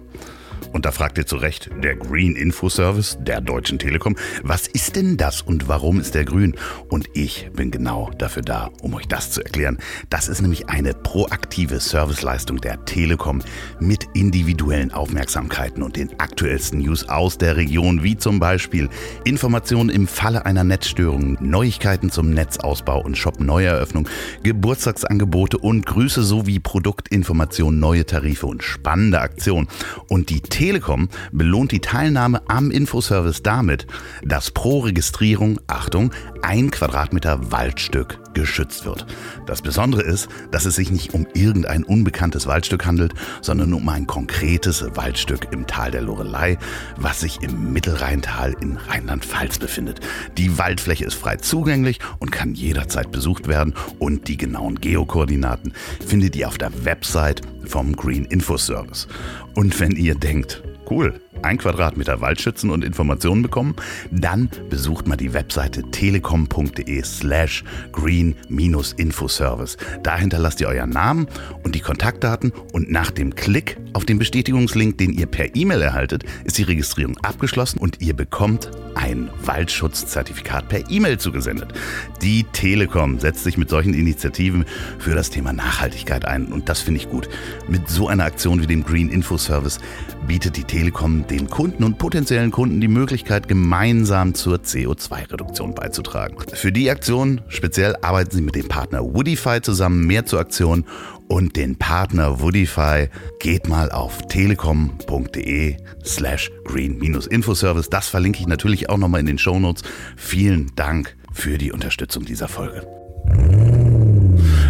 Und 0.73 0.86
da 0.86 0.91
fragt 0.91 1.17
ihr 1.17 1.25
zu 1.25 1.38
Recht, 1.38 1.69
der 1.84 1.95
Green 1.95 2.36
Info 2.36 2.69
Service 2.69 3.17
der 3.21 3.41
Deutschen 3.41 3.80
Telekom, 3.80 4.15
was 4.43 4.67
ist 4.67 4.95
denn 4.95 5.17
das 5.17 5.41
und 5.41 5.67
warum 5.67 5.99
ist 5.99 6.15
der 6.15 6.25
grün? 6.25 6.56
Und 6.89 7.08
ich 7.13 7.49
bin 7.53 7.71
genau 7.71 8.12
dafür 8.17 8.43
da, 8.43 8.69
um 8.82 8.93
euch 8.93 9.08
das 9.08 9.32
zu 9.32 9.41
erklären. 9.43 9.77
Das 10.10 10.27
ist 10.27 10.41
nämlich 10.41 10.69
eine 10.69 10.93
proaktive 10.93 11.80
Serviceleistung 11.80 12.62
der 12.62 12.86
Telekom 12.86 13.41
mit 13.80 14.06
individuellen 14.13 14.91
Aufmerksamkeiten 14.91 15.84
und 15.84 15.95
den 15.95 16.19
aktuellsten 16.19 16.80
News 16.80 17.08
aus 17.10 17.38
der 17.38 17.58
Region, 17.58 18.03
wie 18.03 18.17
zum 18.17 18.39
Beispiel 18.39 18.89
Informationen 19.23 19.89
im 19.89 20.08
Falle 20.08 20.45
einer 20.45 20.63
Netzstörung, 20.63 21.38
Neuigkeiten 21.41 22.12
zum 22.12 22.32
Netzausbau 22.32 23.01
und 23.01 23.17
Shop-Neueröffnung, 23.17 24.08
Geburtstagsangebote 24.43 25.58
und 25.58 25.86
Grüße 25.86 26.23
sowie 26.23 26.60
Produktinformationen, 26.60 27.80
neue 27.80 28.06
Tarife 28.06 28.47
und 28.47 28.63
spannende 28.63 29.21
Aktionen. 29.21 29.67
Und 30.08 30.30
die 30.30 30.41
Telekom 30.67 31.08
belohnt 31.32 31.71
die 31.71 31.80
Teilnahme 31.80 32.41
am 32.49 32.71
Infoservice 32.71 33.41
damit, 33.41 33.88
dass 34.21 34.51
pro 34.51 34.80
Registrierung, 34.80 35.62
Achtung, 35.67 36.12
ein 36.41 36.71
Quadratmeter 36.71 37.53
Waldstück 37.53 38.19
geschützt 38.33 38.85
wird. 38.85 39.05
Das 39.45 39.61
Besondere 39.61 40.01
ist, 40.01 40.27
dass 40.51 40.65
es 40.65 40.75
sich 40.75 40.91
nicht 40.91 41.13
um 41.13 41.27
irgendein 41.33 41.83
unbekanntes 41.83 42.47
Waldstück 42.47 42.85
handelt, 42.85 43.13
sondern 43.41 43.73
um 43.73 43.87
ein 43.89 44.07
konkretes 44.07 44.85
Waldstück 44.95 45.47
im 45.51 45.67
Tal 45.67 45.91
der 45.91 46.01
Lorelei, 46.01 46.57
was 46.97 47.21
sich 47.21 47.41
im 47.41 47.73
Mittelrheintal 47.73 48.55
in 48.61 48.77
Rheinland-Pfalz 48.77 49.59
befindet. 49.59 49.99
Die 50.37 50.57
Waldfläche 50.57 51.05
ist 51.05 51.15
frei 51.15 51.37
zugänglich 51.37 51.99
und 52.19 52.31
kann 52.31 52.53
jederzeit 52.53 53.11
besucht 53.11 53.47
werden 53.47 53.73
und 53.99 54.27
die 54.27 54.37
genauen 54.37 54.79
Geokoordinaten 54.79 55.73
findet 56.05 56.35
ihr 56.35 56.47
auf 56.47 56.57
der 56.57 56.85
Website 56.85 57.41
vom 57.65 57.95
Green 57.95 58.25
Info 58.25 58.57
Service. 58.57 59.07
Und 59.55 59.79
wenn 59.79 59.95
ihr 59.95 60.15
denkt, 60.15 60.63
cool, 60.89 61.19
ein 61.41 61.58
Quadratmeter 61.58 62.21
Waldschützen 62.21 62.69
und 62.69 62.84
Informationen 62.84 63.41
bekommen, 63.41 63.76
dann 64.12 64.50
besucht 64.69 65.08
mal 65.08 65.17
die 65.17 65.34
Webseite 65.34 65.84
telekom.de 65.91 67.04
slash 67.04 67.63
green-infoservice. 67.91 69.78
Da 70.04 70.17
hinterlasst 70.17 70.62
ihr 70.62 70.67
euren 70.67 70.89
Namen 70.89 71.28
und 71.63 71.76
die 71.76 71.80
Kontaktdaten 71.80 72.52
und 72.73 72.91
nach 72.91 73.12
dem 73.12 73.36
Klick 73.36 73.78
auf 73.93 74.06
den 74.06 74.19
Bestätigungslink, 74.19 74.97
den 74.97 75.13
ihr 75.13 75.26
per 75.26 75.56
E-Mail 75.56 75.82
erhaltet, 75.82 76.23
ist 76.43 76.58
die 76.58 76.63
Registrierung 76.63 77.17
abgeschlossen 77.19 77.80
und 77.80 78.02
ihr 78.02 78.15
bekommt 78.15 78.71
ein 78.95 79.30
Waldschutzzertifikat 79.45 80.69
per 80.69 80.89
E-Mail 80.89 81.17
zugesendet. 81.19 81.73
Die 82.21 82.43
Telekom 82.45 83.19
setzt 83.19 83.43
sich 83.43 83.58
mit 83.58 83.69
solchen 83.69 83.93
Initiativen 83.93 84.65
für 84.97 85.13
das 85.13 85.30
Thema 85.30 85.54
Nachhaltigkeit 85.54 86.26
ein 86.26 86.47
und 86.47 86.69
das 86.69 86.82
finde 86.82 87.00
ich 87.00 87.10
gut. 87.10 87.30
Mit 87.67 87.89
so 87.89 88.08
einer 88.08 88.26
Aktion 88.26 88.62
wie 88.62 88.67
dem 88.67 88.84
Green 88.84 89.10
Info 89.10 89.38
Service 89.38 89.80
bietet 90.28 90.58
die 90.58 90.63
Telekom 90.63 91.26
den 91.29 91.49
Kunden 91.49 91.83
und 91.83 91.97
potenziellen 91.97 92.51
Kunden 92.51 92.81
die 92.81 92.87
Möglichkeit, 92.87 93.47
gemeinsam 93.47 94.33
zur 94.33 94.57
CO2-Reduktion 94.57 95.75
beizutragen. 95.75 96.37
Für 96.53 96.71
die 96.71 96.89
Aktion 96.89 97.41
speziell 97.47 97.95
arbeiten 98.01 98.35
sie 98.35 98.41
mit 98.41 98.55
dem 98.55 98.67
Partner 98.67 99.03
Woodify 99.03 99.61
zusammen. 99.61 100.07
Mehr 100.07 100.25
zur 100.25 100.39
Aktion 100.39 100.85
und 101.27 101.55
den 101.55 101.75
Partner 101.77 102.39
Woodify 102.39 103.09
geht 103.39 103.67
mal 103.67 103.91
auf 103.91 104.27
telekom.de 104.27 105.77
slash 106.05 106.51
green-infoservice. 106.65 107.89
Das 107.89 108.07
verlinke 108.07 108.39
ich 108.39 108.47
natürlich 108.47 108.89
auch 108.89 108.97
nochmal 108.97 109.19
in 109.19 109.25
den 109.25 109.37
Shownotes. 109.37 109.83
Vielen 110.15 110.71
Dank 110.75 111.15
für 111.33 111.57
die 111.57 111.71
Unterstützung 111.71 112.25
dieser 112.25 112.47
Folge. 112.47 112.87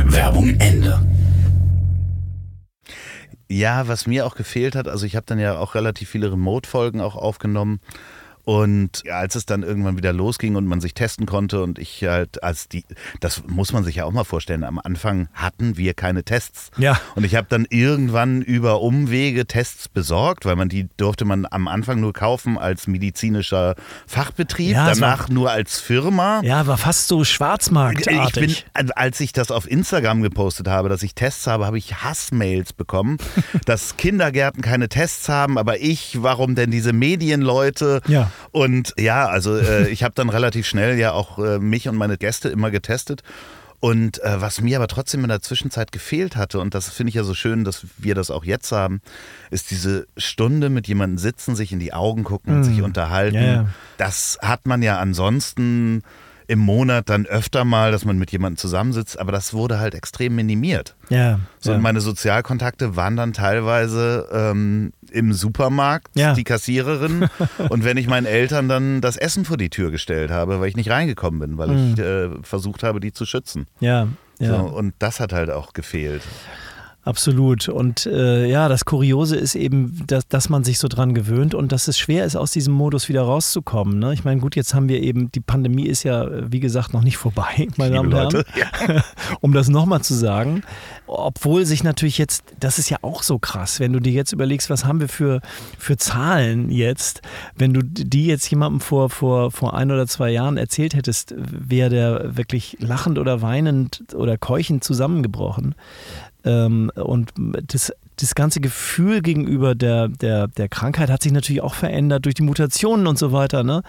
Werbung 0.05 0.55
Ende. 0.59 0.99
Ja, 3.49 3.87
was 3.87 4.07
mir 4.07 4.25
auch 4.25 4.35
gefehlt 4.35 4.75
hat, 4.75 4.87
also 4.87 5.05
ich 5.05 5.15
habe 5.15 5.25
dann 5.25 5.39
ja 5.39 5.57
auch 5.57 5.73
relativ 5.75 6.09
viele 6.09 6.31
Remote-Folgen 6.31 6.99
auch 6.99 7.15
aufgenommen. 7.15 7.79
Und 8.47 9.03
als 9.11 9.35
es 9.35 9.45
dann 9.45 9.61
irgendwann 9.61 9.97
wieder 9.97 10.13
losging 10.13 10.55
und 10.55 10.65
man 10.67 10.79
sich 10.79 10.93
testen 10.93 11.25
konnte 11.25 11.61
und 11.61 11.77
ich 11.79 12.01
halt 12.05 12.41
als 12.43 12.69
die, 12.69 12.85
das 13.19 13.43
muss 13.45 13.73
man 13.73 13.83
sich 13.83 13.97
ja 13.97 14.05
auch 14.05 14.13
mal 14.13 14.23
vorstellen, 14.23 14.63
am 14.63 14.79
Anfang 14.79 15.27
hatten 15.33 15.75
wir 15.75 15.93
keine 15.93 16.23
Tests. 16.23 16.71
Ja. 16.77 16.97
Und 17.15 17.25
ich 17.25 17.35
habe 17.35 17.47
dann 17.49 17.65
irgendwann 17.69 18.41
über 18.41 18.79
Umwege 18.79 19.47
Tests 19.47 19.89
besorgt, 19.89 20.45
weil 20.45 20.55
man 20.55 20.69
die 20.69 20.87
durfte 20.95 21.25
man 21.25 21.45
am 21.51 21.67
Anfang 21.67 21.99
nur 21.99 22.13
kaufen 22.13 22.57
als 22.57 22.87
medizinischer 22.87 23.75
Fachbetrieb, 24.07 24.71
Ja, 24.71 24.91
es 24.91 25.01
war- 25.01 25.09
danach 25.09 25.27
nur 25.27 25.51
als 25.51 25.81
Firma. 25.81 26.39
Ja, 26.41 26.67
war 26.67 26.77
fast 26.77 27.09
so 27.09 27.15
Ich 27.23 27.27
bin, 27.27 27.35
Schwarzmarktartig. 27.35 28.65
als 28.95 29.19
ich 29.19 29.33
das 29.33 29.51
auf 29.51 29.69
Instagram 29.69 30.21
gepostet 30.21 30.69
habe, 30.69 30.87
dass 30.87 31.03
ich 31.03 31.15
Tests 31.15 31.47
habe, 31.47 31.65
habe 31.65 31.77
ich 31.77 31.95
Hassmails 32.01 32.71
bekommen, 32.71 33.17
dass 33.65 33.97
Kindergärten 33.97 34.61
keine 34.61 34.87
Tests 34.87 35.27
haben, 35.27 35.57
aber 35.57 35.81
ich, 35.81 36.23
warum 36.23 36.55
denn 36.55 36.71
diese 36.71 36.93
Medienleute? 36.93 38.01
Ja. 38.07 38.31
Und 38.51 38.93
ja, 38.97 39.27
also 39.27 39.57
äh, 39.57 39.87
ich 39.89 40.03
habe 40.03 40.15
dann 40.15 40.29
relativ 40.29 40.65
schnell 40.67 40.97
ja 40.97 41.11
auch 41.11 41.39
äh, 41.39 41.59
mich 41.59 41.87
und 41.87 41.95
meine 41.95 42.17
Gäste 42.17 42.49
immer 42.49 42.71
getestet. 42.71 43.23
Und 43.79 44.23
äh, 44.23 44.41
was 44.41 44.59
mir 44.59 44.77
aber 44.77 44.87
trotzdem 44.87 45.21
in 45.21 45.29
der 45.29 45.41
Zwischenzeit 45.41 45.91
gefehlt 45.91 46.35
hatte, 46.35 46.59
und 46.59 46.73
das 46.73 46.89
finde 46.89 47.09
ich 47.09 47.15
ja 47.15 47.23
so 47.23 47.35
schön, 47.35 47.63
dass 47.63 47.85
wir 47.97 48.15
das 48.15 48.31
auch 48.31 48.43
jetzt 48.43 48.71
haben, 48.71 49.01
ist 49.51 49.69
diese 49.69 50.07
Stunde 50.17 50.69
mit 50.69 50.87
jemandem 50.87 51.19
sitzen, 51.19 51.55
sich 51.55 51.71
in 51.71 51.79
die 51.79 51.93
Augen 51.93 52.23
gucken 52.23 52.55
und 52.57 52.63
sich 52.63 52.81
unterhalten. 52.81 53.35
Ja, 53.35 53.53
ja. 53.53 53.67
Das 53.97 54.39
hat 54.41 54.65
man 54.65 54.81
ja 54.81 54.97
ansonsten 54.97 56.01
im 56.47 56.59
Monat 56.59 57.09
dann 57.09 57.25
öfter 57.25 57.65
mal, 57.65 57.91
dass 57.91 58.05
man 58.05 58.17
mit 58.17 58.31
jemandem 58.31 58.57
zusammensitzt, 58.57 59.19
aber 59.19 59.31
das 59.33 59.53
wurde 59.53 59.79
halt 59.79 59.93
extrem 59.95 60.35
minimiert. 60.35 60.95
ja. 61.09 61.39
So, 61.59 61.71
ja. 61.71 61.75
und 61.77 61.81
meine 61.81 61.99
Sozialkontakte 62.01 62.95
waren 62.95 63.15
dann 63.17 63.33
teilweise 63.33 64.27
ähm, 64.31 64.93
im 65.11 65.33
Supermarkt, 65.33 66.07
Ja. 66.15 66.33
die 66.33 66.43
Kassiererin. 66.45 67.27
und 67.69 67.83
wenn 67.83 67.97
ich 67.97 68.07
meinen 68.07 68.25
Eltern 68.25 68.69
dann 68.69 69.01
das 69.01 69.17
Essen 69.17 69.43
vor 69.45 69.57
die 69.57 69.69
Tür 69.69 69.91
gestellt 69.91 70.31
habe, 70.31 70.59
weil 70.61 70.69
ich 70.69 70.75
nicht 70.77 70.89
reingekommen 70.89 71.39
bin, 71.39 71.57
weil 71.57 71.71
ich 71.75 71.99
äh, 71.99 72.29
versucht 72.43 72.83
habe, 72.83 72.99
die 72.99 73.11
zu 73.11 73.25
schützen. 73.25 73.67
ja, 73.79 74.05
Mhm. 74.05 74.45
ja. 74.45 74.57
So, 74.59 74.63
und 74.67 74.93
das 74.99 75.19
hat 75.19 75.33
halt 75.33 75.49
auch 75.49 75.73
gefehlt. 75.73 76.21
Absolut. 77.07 77.69
Und 77.69 78.05
äh, 78.05 78.49
ja, 78.49 78.67
das 78.67 78.83
Kuriose 78.83 79.37
ist 79.37 79.55
eben, 79.55 80.03
dass, 80.07 80.27
dass 80.27 80.49
man 80.49 80.65
sich 80.65 80.77
so 80.77 80.89
dran 80.89 81.13
gewöhnt 81.13 81.55
und 81.55 81.71
dass 81.71 81.87
es 81.87 81.97
schwer 81.97 82.25
ist, 82.25 82.35
aus 82.35 82.51
diesem 82.51 82.73
Modus 82.73 83.07
wieder 83.07 83.21
rauszukommen. 83.21 83.97
Ne? 83.97 84.13
Ich 84.13 84.25
meine, 84.25 84.41
gut, 84.41 84.57
jetzt 84.57 84.73
haben 84.73 84.89
wir 84.89 85.01
eben, 85.01 85.31
die 85.31 85.39
Pandemie 85.39 85.85
ist 85.85 86.03
ja, 86.03 86.27
wie 86.51 86.59
gesagt, 86.59 86.91
noch 86.91 87.03
nicht 87.03 87.15
vorbei, 87.15 87.69
meine 87.77 87.95
Damen 87.95 88.13
und 88.13 88.33
Herren. 88.33 88.43
Ja. 88.57 89.03
um 89.39 89.53
das 89.53 89.69
nochmal 89.69 90.01
zu 90.01 90.15
sagen. 90.15 90.63
Obwohl 91.05 91.65
sich 91.65 91.81
natürlich 91.81 92.17
jetzt, 92.17 92.43
das 92.59 92.77
ist 92.77 92.89
ja 92.89 92.97
auch 93.03 93.23
so 93.23 93.39
krass, 93.39 93.79
wenn 93.79 93.93
du 93.93 94.01
dir 94.01 94.11
jetzt 94.11 94.33
überlegst, 94.33 94.69
was 94.69 94.83
haben 94.83 94.99
wir 94.99 95.07
für, 95.07 95.39
für 95.79 95.95
Zahlen 95.95 96.69
jetzt, 96.69 97.21
wenn 97.55 97.73
du 97.73 97.83
die 97.83 98.25
jetzt 98.25 98.49
jemandem 98.49 98.81
vor, 98.81 99.09
vor, 99.09 99.51
vor 99.51 99.75
ein 99.75 99.91
oder 99.91 100.07
zwei 100.07 100.29
Jahren 100.29 100.57
erzählt 100.57 100.93
hättest, 100.93 101.33
wäre 101.37 101.89
der 101.89 102.35
wirklich 102.35 102.75
lachend 102.81 103.17
oder 103.17 103.41
weinend 103.41 104.03
oder 104.13 104.37
keuchend 104.37 104.83
zusammengebrochen. 104.83 105.73
Ähm, 106.47 106.91
und 106.95 107.33
das, 107.67 107.91
das 108.15 108.33
ganze 108.33 108.61
Gefühl 108.61 109.21
gegenüber 109.21 109.75
der, 109.75 110.07
der, 110.07 110.47
der 110.47 110.69
Krankheit 110.69 111.09
hat 111.09 111.21
sich 111.21 111.31
natürlich 111.31 111.61
auch 111.61 111.73
verändert 111.73 112.25
durch 112.25 112.35
die 112.35 112.43
Mutationen 112.43 113.05
und 113.05 113.19
so 113.19 113.31
weiter. 113.31 113.63
Ne? 113.63 113.83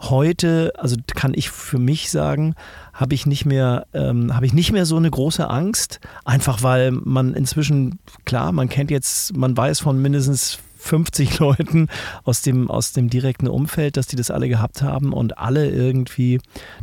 Heute, 0.00 0.72
also 0.76 0.96
kann 1.14 1.32
ich 1.34 1.50
für 1.50 1.78
mich 1.78 2.10
sagen, 2.10 2.54
habe 2.92 3.14
ich 3.14 3.26
nicht 3.26 3.46
mehr, 3.46 3.86
ähm, 3.94 4.34
habe 4.34 4.44
ich 4.44 4.52
nicht 4.52 4.72
mehr 4.72 4.86
so 4.86 4.96
eine 4.96 5.10
große 5.10 5.48
Angst, 5.48 6.00
einfach 6.24 6.62
weil 6.62 6.90
man 6.90 7.34
inzwischen, 7.34 8.00
klar, 8.24 8.52
man 8.52 8.68
kennt 8.68 8.90
jetzt, 8.90 9.36
man 9.36 9.56
weiß 9.56 9.80
von 9.80 10.02
mindestens 10.02 10.58
50 10.80 11.38
Leuten 11.38 11.88
aus 12.24 12.42
dem, 12.42 12.70
aus 12.70 12.92
dem 12.92 13.08
direkten 13.08 13.46
Umfeld, 13.46 13.96
dass 13.96 14.06
die 14.06 14.16
das 14.16 14.30
alle 14.30 14.48
gehabt 14.48 14.82
haben 14.82 15.12
und 15.12 15.38
alle 15.38 15.70
irgendwie 15.70 16.40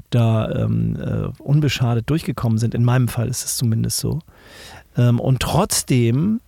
da 0.09 0.49
ähm, 0.51 0.95
äh, 0.95 1.41
unbeschadet 1.41 2.09
durchgekommen 2.09 2.57
sind. 2.57 2.73
In 2.73 2.85
meinem 2.85 3.07
Fall 3.07 3.27
ist 3.27 3.43
es 3.43 3.57
zumindest 3.57 3.97
so. 3.97 4.19
Ähm, 4.97 5.19
und 5.19 5.39
trotzdem 5.39 6.41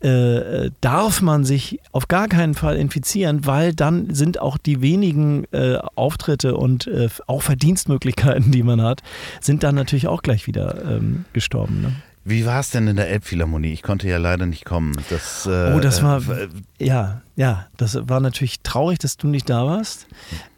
äh, 0.00 0.70
darf 0.80 1.20
man 1.20 1.44
sich 1.44 1.78
auf 1.92 2.08
gar 2.08 2.28
keinen 2.28 2.54
Fall 2.54 2.76
infizieren, 2.76 3.46
weil 3.46 3.74
dann 3.74 4.14
sind 4.14 4.40
auch 4.40 4.56
die 4.56 4.80
wenigen 4.80 5.44
äh, 5.52 5.76
Auftritte 5.94 6.56
und 6.56 6.86
äh, 6.86 7.08
auch 7.26 7.42
Verdienstmöglichkeiten, 7.42 8.50
die 8.50 8.62
man 8.62 8.80
hat, 8.82 9.02
sind 9.40 9.62
dann 9.62 9.74
natürlich 9.74 10.08
auch 10.08 10.22
gleich 10.22 10.46
wieder 10.46 10.82
ähm, 10.84 11.26
gestorben. 11.32 11.82
Ne? 11.82 11.92
Wie 12.24 12.44
war 12.44 12.60
es 12.60 12.70
denn 12.70 12.86
in 12.86 12.96
der 12.96 13.08
Elbphilharmonie? 13.08 13.72
Ich 13.72 13.82
konnte 13.82 14.08
ja 14.08 14.18
leider 14.18 14.46
nicht 14.46 14.64
kommen. 14.64 14.92
Das, 15.08 15.46
äh, 15.46 15.72
oh, 15.74 15.80
das 15.80 16.02
war, 16.02 16.18
äh, 16.28 16.48
ja, 16.78 17.22
ja, 17.36 17.66
das 17.76 17.98
war 18.08 18.20
natürlich 18.20 18.60
traurig, 18.60 18.98
dass 18.98 19.16
du 19.16 19.26
nicht 19.26 19.48
da 19.48 19.66
warst. 19.66 20.06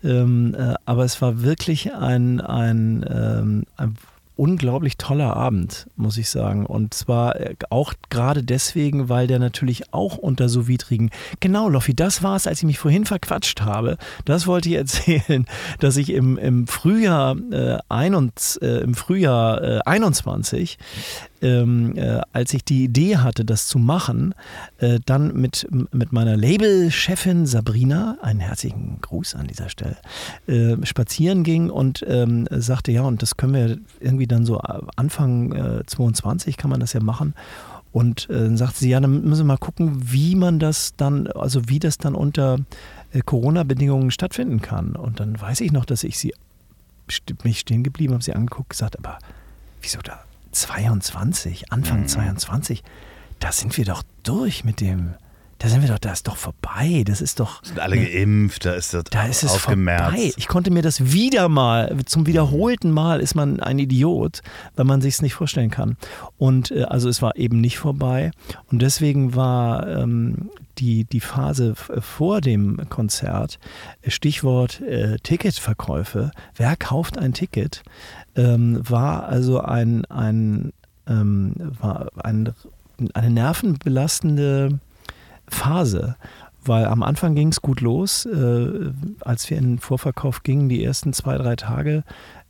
Ähm, 0.03 0.55
äh, 0.59 0.75
aber 0.85 1.05
es 1.05 1.23
war 1.23 1.43
wirklich 1.43 1.95
ein, 1.95 2.41
ein, 2.41 3.05
ähm, 3.09 3.65
ein 3.77 3.97
unglaublich 4.43 4.97
toller 4.97 5.37
Abend, 5.37 5.87
muss 5.95 6.19
ich 6.19 6.29
sagen. 6.29 6.67
Und 6.67 6.95
zwar 6.95 7.39
äh, 7.39 7.55
auch 7.71 7.95
gerade 8.11 8.43
deswegen, 8.43 9.09
weil 9.09 9.29
der 9.29 9.39
natürlich 9.39 9.95
auch 9.95 10.19
unter 10.19 10.49
so 10.49 10.67
widrigen. 10.67 11.11
Genau, 11.39 11.69
Loffi, 11.69 11.95
das 11.95 12.25
war 12.25 12.35
es, 12.35 12.49
als 12.49 12.59
ich 12.59 12.65
mich 12.65 12.81
vorhin 12.81 13.05
verquatscht 13.05 13.61
habe. 13.61 13.99
Das 14.25 14.49
wollte 14.49 14.69
ich 14.69 14.75
erzählen, 14.79 15.47
dass 15.79 15.97
ich 15.97 16.11
im, 16.11 16.39
im 16.39 16.67
Frühjahr, 16.67 17.37
äh, 17.53 17.79
einund, 17.89 18.59
äh, 18.61 18.81
im 18.81 18.95
Frühjahr 18.95 19.63
äh, 19.63 19.81
21 19.87 20.77
ähm, 21.43 21.97
äh, 21.97 22.21
als 22.33 22.55
ich 22.55 22.65
die 22.65 22.85
Idee 22.85 23.19
hatte, 23.19 23.45
das 23.45 23.67
zu 23.67 23.79
machen, 23.79 24.35
äh, 24.79 25.01
dann 25.05 25.35
mit, 25.35 25.67
mit 25.93 26.13
meiner 26.13 26.37
Labelchefin 26.37 27.47
Sabrina, 27.47 28.19
einen 28.23 28.41
herzlichen 28.41 28.99
Gruß 29.01 29.35
an 29.35 29.47
dieser 29.47 29.69
Stelle, 29.69 29.97
äh, 30.47 30.77
spazieren 30.85 31.43
ging 31.43 31.71
und 31.71 32.05
ähm, 32.09 32.47
sagte, 32.51 32.93
ja, 32.93 33.03
und 33.03 33.23
das 33.23 33.37
können 33.37 33.55
wir 33.55 33.79
irgendwie 34.01 34.27
dann 34.27 34.45
so 34.47 34.59
Anfang 34.59 35.53
äh, 35.53 35.87
22 35.87 36.57
kann 36.57 36.71
man 36.71 36.81
das 36.81 36.93
ja 36.93 37.01
machen. 37.01 37.35
Und 37.93 38.31
äh, 38.31 38.35
dann 38.35 38.57
sagte 38.57 38.79
sie, 38.79 38.91
ja, 38.91 39.01
dann 39.01 39.23
müssen 39.23 39.43
wir 39.43 39.53
mal 39.53 39.59
gucken, 39.59 40.13
wie 40.13 40.35
man 40.35 40.59
das 40.59 40.95
dann, 40.97 41.27
also 41.27 41.69
wie 41.69 41.79
das 41.79 41.99
dann 41.99 42.15
unter 42.15 42.59
äh, 43.13 43.21
Corona-Bedingungen 43.21 44.11
stattfinden 44.11 44.63
kann. 44.63 44.97
Und 44.97 45.21
dann 45.21 45.39
weiß 45.39 45.61
ich 45.61 45.73
noch, 45.73 45.85
dass 45.85 46.03
ich 46.03 46.19
sie 46.19 46.35
mich 47.45 47.61
stehen 47.61 47.83
geblieben 47.83 48.15
habe, 48.15 48.25
sie 48.25 48.33
angeguckt, 48.33 48.71
gesagt, 48.71 48.99
aber 48.99 49.19
wieso 49.83 50.01
da? 50.01 50.25
22, 50.53 51.73
Anfang 51.73 52.03
mhm. 52.03 52.09
22, 52.09 52.83
da 53.41 53.53
sind 53.53 53.77
wir 53.77 53.85
doch 53.85 54.03
durch 54.23 54.65
mit 54.65 54.81
dem. 54.81 55.15
Da 55.59 55.69
sind 55.69 55.81
wir 55.81 55.89
doch, 55.89 56.01
da 56.01 56.11
ist 56.11 56.27
doch 56.27 56.37
vorbei. 56.37 57.05
Das 57.07 57.21
ist 57.21 57.39
doch. 57.39 57.63
Sind 57.63 57.79
alle 57.79 57.97
geimpft, 57.97 58.65
da 58.65 58.75
ist 58.75 58.95
das 58.95 59.05
da 59.05 59.27
ist 59.27 59.45
es 59.45 59.55
vorbei. 59.55 60.33
Ich 60.37 60.49
konnte 60.49 60.73
mir 60.73 60.83
das 60.83 61.13
wieder 61.13 61.49
mal, 61.49 61.97
zum 62.05 62.27
wiederholten 62.27 62.91
Mal 62.91 63.21
ist 63.21 63.37
man 63.37 63.61
ein 63.61 63.79
Idiot, 63.79 64.41
weil 64.75 64.87
man 64.87 65.01
sich 65.01 65.15
es 65.15 65.23
nicht 65.23 65.35
vorstellen 65.35 65.71
kann. 65.71 65.97
Und 66.37 66.73
äh, 66.73 66.83
also 66.83 67.09
es 67.09 67.23
war 67.23 67.37
eben 67.37 67.61
nicht 67.61 67.79
vorbei. 67.79 68.33
Und 68.73 68.83
deswegen 68.83 69.37
war 69.37 69.87
ähm, 69.87 70.51
die, 70.79 71.05
die 71.05 71.21
Phase 71.21 71.75
vor 71.77 72.41
dem 72.41 72.89
Konzert, 72.89 73.61
Stichwort 74.07 74.81
äh, 74.81 75.19
Ticketverkäufe, 75.23 76.33
wer 76.57 76.77
kauft 76.77 77.19
ein 77.19 77.35
Ticket? 77.35 77.83
Ähm, 78.37 78.81
war 78.89 79.25
also 79.25 79.61
ein, 79.61 80.05
ein, 80.07 80.73
ähm, 81.07 81.55
war 81.81 82.09
ein, 82.23 82.53
eine 83.15 83.31
nervenbelastende 83.31 84.79
Phase. 85.49 86.17
Weil 86.65 86.87
am 86.87 87.03
Anfang 87.03 87.35
ging 87.35 87.49
es 87.49 87.61
gut 87.61 87.81
los, 87.81 88.25
äh, 88.25 88.93
als 89.21 89.51
wir 89.51 89.59
in 89.59 89.65
den 89.65 89.79
Vorverkauf 89.81 90.45
gingen, 90.45 90.69
die 90.69 90.85
ersten 90.85 91.13
zwei, 91.13 91.37
drei 91.37 91.57
Tage 91.57 92.05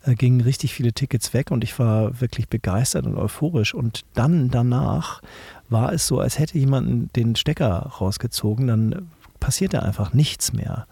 äh, 0.04 0.14
gingen 0.14 0.42
richtig 0.42 0.74
viele 0.74 0.92
Tickets 0.92 1.32
weg 1.32 1.50
und 1.50 1.64
ich 1.64 1.78
war 1.78 2.20
wirklich 2.20 2.48
begeistert 2.48 3.06
und 3.06 3.16
euphorisch. 3.16 3.72
Und 3.72 4.02
dann 4.12 4.50
danach 4.50 5.22
war 5.70 5.94
es 5.94 6.06
so, 6.06 6.20
als 6.20 6.38
hätte 6.38 6.58
jemand 6.58 7.16
den 7.16 7.36
Stecker 7.36 7.90
rausgezogen, 8.00 8.66
dann 8.66 9.08
passierte 9.40 9.82
einfach 9.82 10.12
nichts 10.12 10.52
mehr. 10.52 10.86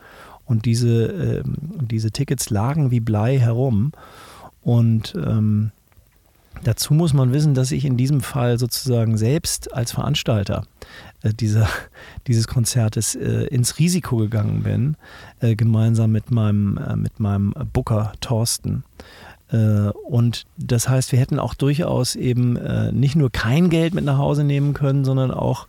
Und 0.46 0.64
diese, 0.64 1.40
äh, 1.40 1.42
diese 1.44 2.10
Tickets 2.10 2.48
lagen 2.48 2.90
wie 2.90 3.00
Blei 3.00 3.38
herum. 3.38 3.92
Und 4.62 5.14
ähm, 5.16 5.70
dazu 6.64 6.94
muss 6.94 7.12
man 7.14 7.32
wissen, 7.32 7.54
dass 7.54 7.72
ich 7.72 7.84
in 7.84 7.96
diesem 7.96 8.20
Fall 8.20 8.58
sozusagen 8.58 9.16
selbst 9.16 9.72
als 9.72 9.92
Veranstalter 9.92 10.64
äh, 11.22 11.32
dieser, 11.32 11.68
dieses 12.26 12.46
Konzertes 12.46 13.14
äh, 13.14 13.46
ins 13.46 13.78
Risiko 13.78 14.16
gegangen 14.16 14.62
bin, 14.62 14.96
äh, 15.40 15.54
gemeinsam 15.56 16.12
mit 16.12 16.30
meinem, 16.30 16.78
äh, 16.78 16.96
mit 16.96 17.20
meinem 17.20 17.54
Booker 17.72 18.12
Thorsten. 18.20 18.84
Äh, 19.52 19.90
und 20.08 20.44
das 20.56 20.88
heißt, 20.88 21.12
wir 21.12 21.18
hätten 21.18 21.38
auch 21.38 21.54
durchaus 21.54 22.16
eben 22.16 22.56
äh, 22.56 22.92
nicht 22.92 23.16
nur 23.16 23.30
kein 23.30 23.70
Geld 23.70 23.94
mit 23.94 24.04
nach 24.04 24.18
Hause 24.18 24.44
nehmen 24.44 24.74
können, 24.74 25.04
sondern 25.04 25.30
auch 25.30 25.66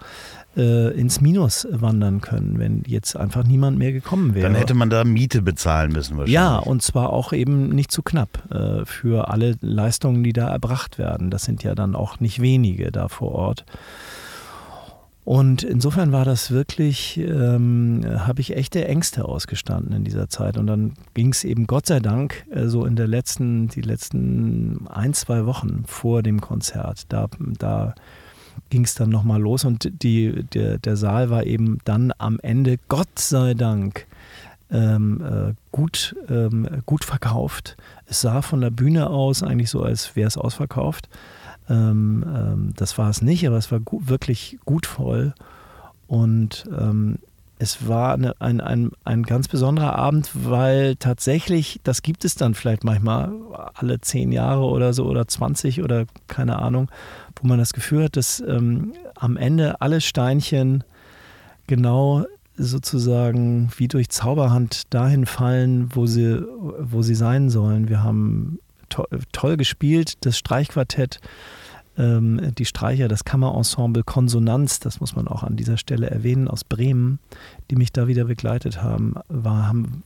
äh, 0.58 0.92
ins 1.00 1.22
Minus 1.22 1.68
wandern 1.72 2.22
können, 2.22 2.60
wenn 2.60 2.84
jetzt 2.86 3.16
einfach 3.16 3.44
niemand 3.44 3.78
mehr 3.78 3.94
gekommen 3.94 4.36
wäre. 4.36 4.48
Dann 4.48 4.56
hätte 4.56 4.74
man 4.74 4.90
da 4.90 5.04
Miete 5.04 5.42
bezahlen 5.42 5.92
müssen 5.92 6.18
wahrscheinlich. 6.18 6.34
Ja, 6.34 6.58
und 6.58 6.82
zwar 6.82 7.12
auch 7.12 7.34
eben 7.34 7.70
nicht 7.70 7.92
zu 7.92 8.02
knapp 8.02 8.52
äh, 8.52 8.86
für 8.86 9.30
alle 9.30 9.56
Leistungen, 9.62 10.24
die 10.24 10.34
da 10.34 10.50
erbracht 10.50 10.98
werden. 10.98 11.30
Das 11.30 11.44
sind 11.44 11.64
ja 11.64 11.76
dann 11.76 11.96
auch 11.96 12.20
nicht 12.20 12.42
wenige 12.42 12.92
da 12.92 13.08
vor 13.08 13.32
Ort. 13.32 13.66
Und 15.24 15.62
insofern 15.62 16.12
war 16.12 16.26
das 16.26 16.50
wirklich, 16.50 17.18
ähm, 17.18 18.02
habe 18.06 18.42
ich 18.42 18.56
echte 18.58 18.86
Ängste 18.88 19.26
ausgestanden 19.26 19.96
in 19.96 20.04
dieser 20.04 20.30
Zeit. 20.30 20.58
Und 20.58 20.66
dann 20.66 20.94
ging 21.14 21.32
es 21.32 21.44
eben 21.44 21.68
Gott 21.68 21.86
sei 21.86 22.00
Dank 22.00 22.46
äh, 22.50 22.68
so 22.68 22.86
in 22.86 22.96
der 22.96 23.08
letzten, 23.08 23.68
die 23.68 23.82
letzten 23.82 24.88
ein, 24.88 25.14
zwei 25.14 25.46
Wochen 25.46 25.84
vor 25.86 26.24
dem 26.24 26.42
Konzert. 26.42 27.06
Da, 27.10 27.28
da 27.40 27.94
ging 28.70 28.84
es 28.84 28.96
dann 28.96 29.10
nochmal 29.10 29.42
los 29.42 29.66
und 29.66 30.04
die, 30.04 30.44
der, 30.54 30.78
der 30.78 30.96
Saal 30.98 31.30
war 31.30 31.46
eben 31.46 31.80
dann 31.86 32.14
am 32.18 32.40
Ende, 32.42 32.78
Gott 32.88 33.20
sei 33.20 33.54
Dank, 33.54 34.08
ähm, 34.72 35.22
äh, 35.22 35.54
gut, 35.72 36.16
ähm, 36.30 36.68
gut 36.86 37.04
verkauft. 37.04 37.78
Es 38.06 38.22
sah 38.22 38.42
von 38.42 38.62
der 38.62 38.72
Bühne 38.72 39.10
aus 39.10 39.44
eigentlich 39.44 39.70
so, 39.70 39.84
als 39.84 40.16
wäre 40.16 40.28
es 40.28 40.38
ausverkauft. 40.38 41.10
Ähm, 41.70 42.24
ähm, 42.28 42.74
das 42.76 42.98
war 42.98 43.10
es 43.10 43.22
nicht, 43.22 43.46
aber 43.46 43.58
es 43.58 43.72
war 43.72 43.80
gut, 43.80 44.08
wirklich 44.08 44.58
gut 44.66 44.86
voll. 44.86 45.34
Und 46.08 46.66
ähm, 46.78 47.20
es 47.62 47.88
war 47.88 48.14
eine, 48.14 48.34
ein, 48.42 48.60
ein, 48.60 48.92
ein 49.04 49.24
ganz 49.24 49.48
besonderer 49.48 49.96
Abend, 49.96 50.32
weil 50.34 50.96
tatsächlich, 50.96 51.80
das 51.84 52.02
gibt 52.02 52.26
es 52.26 52.34
dann 52.34 52.56
vielleicht 52.56 52.84
manchmal 52.84 53.32
alle 53.76 54.02
zehn 54.02 54.32
Jahre 54.32 54.64
oder 54.64 54.94
so 54.94 55.06
oder 55.06 55.28
20 55.28 55.84
oder 55.84 56.06
keine 56.28 56.58
Ahnung, 56.58 56.90
wo 57.36 57.48
man 57.48 57.60
das 57.60 57.74
Gefühl 57.74 58.06
hat, 58.06 58.18
dass 58.18 58.40
ähm, 58.40 58.94
am 59.16 59.38
Ende 59.38 59.82
alle 59.82 60.02
Steinchen 60.02 60.84
genau 61.68 62.26
sozusagen 62.58 63.72
wie 63.78 63.88
durch 63.88 64.10
Zauberhand 64.10 64.94
dahin 64.94 65.26
fallen, 65.26 65.90
wo 65.96 66.06
sie, 66.06 66.44
wo 66.80 67.02
sie 67.02 67.16
sein 67.16 67.50
sollen. 67.50 67.90
Wir 67.90 68.04
haben 68.04 68.60
to 68.90 69.06
toll 69.32 69.58
gespielt, 69.58 70.26
das 70.26 70.38
Streichquartett 70.38 71.20
ähm, 71.98 72.54
die 72.58 72.66
Streicher, 72.66 73.08
das 73.08 73.26
Kammerensemble 73.26 74.04
Konsonanz, 74.04 74.80
das 74.80 75.00
muss 75.00 75.16
man 75.16 75.28
auch 75.28 75.44
an 75.44 75.56
dieser 75.56 75.78
Stelle 75.78 76.10
erwähnen, 76.10 76.48
aus 76.48 76.64
Bremen, 76.64 77.20
die 77.70 77.76
mich 77.76 77.92
da 77.92 78.08
wieder 78.08 78.26
begleitet 78.26 78.82
haben, 78.82 79.16
war, 79.28 79.68
haben 79.68 80.04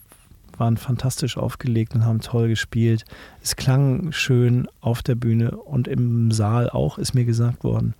waren 0.60 0.78
fantastisch 0.78 1.38
aufgelegt 1.38 1.96
und 1.96 2.06
haben 2.06 2.22
toll 2.22 2.48
gespielt. 2.48 3.06
Es 3.41 3.56
klang 3.56 4.12
schön 4.12 4.68
auf 4.82 5.03
der 5.03 5.16
Bühne 5.16 5.51
und 5.51 5.88
im 5.88 6.32
Saal 6.32 6.70
auch, 6.70 6.97
ist 6.97 7.14
mir 7.14 7.26
gesagt 7.26 7.64
worden. 7.64 7.93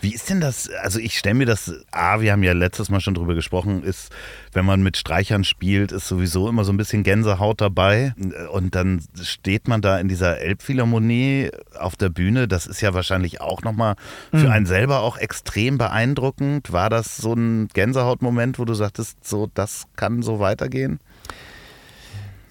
Wie 0.00 0.14
ist 0.14 0.30
denn 0.30 0.40
das? 0.40 0.70
Also 0.82 0.98
ich 0.98 1.18
stelle 1.18 1.34
mir 1.34 1.46
das, 1.46 1.72
ah, 1.90 2.20
wir 2.20 2.32
haben 2.32 2.42
ja 2.42 2.52
letztes 2.52 2.88
Mal 2.88 3.00
schon 3.00 3.14
drüber 3.14 3.34
gesprochen, 3.34 3.82
ist, 3.82 4.10
wenn 4.52 4.64
man 4.64 4.82
mit 4.82 4.96
Streichern 4.96 5.44
spielt, 5.44 5.92
ist 5.92 6.08
sowieso 6.08 6.48
immer 6.48 6.64
so 6.64 6.72
ein 6.72 6.76
bisschen 6.76 7.02
Gänsehaut 7.02 7.60
dabei. 7.60 8.14
Und 8.52 8.74
dann 8.74 9.02
steht 9.22 9.68
man 9.68 9.82
da 9.82 9.98
in 9.98 10.08
dieser 10.08 10.38
Elbphilharmonie 10.38 11.50
auf 11.78 11.96
der 11.96 12.08
Bühne. 12.08 12.48
Das 12.48 12.66
ist 12.66 12.80
ja 12.80 12.94
wahrscheinlich 12.94 13.40
auch 13.40 13.62
nochmal 13.62 13.96
für 14.30 14.46
mhm. 14.46 14.50
einen 14.50 14.66
selber 14.66 15.00
auch 15.00 15.18
extrem 15.18 15.76
beeindruckend. 15.78 16.72
War 16.72 16.88
das 16.88 17.16
so 17.16 17.34
ein 17.34 17.68
Gänsehautmoment, 17.68 18.58
wo 18.58 18.64
du 18.64 18.74
sagtest, 18.74 19.26
so, 19.26 19.50
das 19.52 19.86
kann 19.96 20.22
so 20.22 20.40
weitergehen? 20.40 21.00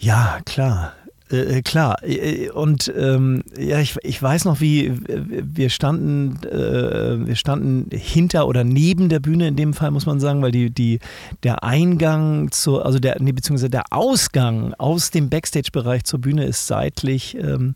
Ja, 0.06 0.38
klar. 0.46 0.94
Äh, 1.32 1.58
äh 1.58 1.62
klar, 1.64 1.98
äh, 2.04 2.52
und 2.52 2.94
ähm, 2.96 3.42
ja, 3.58 3.80
ich, 3.80 3.98
ich 4.04 4.22
weiß 4.22 4.46
noch, 4.46 4.62
wie 4.62 4.94
wir 5.08 5.72
standen, 5.72 6.46
äh, 6.46 7.26
wir 7.26 7.36
standen 7.36 7.90
hinter 7.90 8.48
oder 8.48 8.64
neben 8.64 9.10
der 9.10 9.20
Bühne 9.20 9.48
in 9.48 9.56
dem 9.56 9.74
Fall, 9.74 9.90
muss 9.90 10.06
man 10.06 10.20
sagen, 10.20 10.44
weil 10.44 10.52
die, 10.52 10.70
die, 10.70 11.00
der 11.42 11.64
Eingang 11.64 12.52
zur, 12.52 12.86
also 12.86 13.00
der, 13.00 13.20
nee, 13.20 13.32
beziehungsweise 13.32 13.72
der 13.72 13.86
Ausgang 13.90 14.76
aus 14.76 15.10
dem 15.10 15.30
Backstage-Bereich 15.32 16.04
zur 16.04 16.22
Bühne 16.22 16.46
ist 16.46 16.68
seitlich. 16.68 17.36
Ähm, 17.36 17.74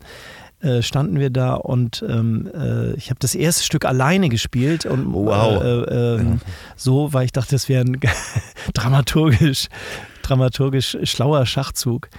äh, 0.62 0.82
standen 0.82 1.20
wir 1.20 1.30
da 1.30 1.54
und 1.54 2.04
ähm, 2.08 2.52
äh, 2.54 2.92
ich 2.96 3.12
habe 3.12 3.20
das 3.22 3.34
erste 3.34 3.64
Stück 3.64 3.86
alleine 3.86 4.28
gespielt 4.28 4.86
und 4.86 5.14
wow. 5.14 5.64
äh, 5.64 6.18
ähm, 6.18 6.42
so, 6.76 7.14
weil 7.14 7.24
ich 7.24 7.32
dachte, 7.32 7.52
das 7.52 7.70
wäre 7.70 7.86
dramaturgisch 8.74 9.70
dramaturgisch 10.30 10.98
schlauer 11.04 11.46
Schachzug. 11.46 12.10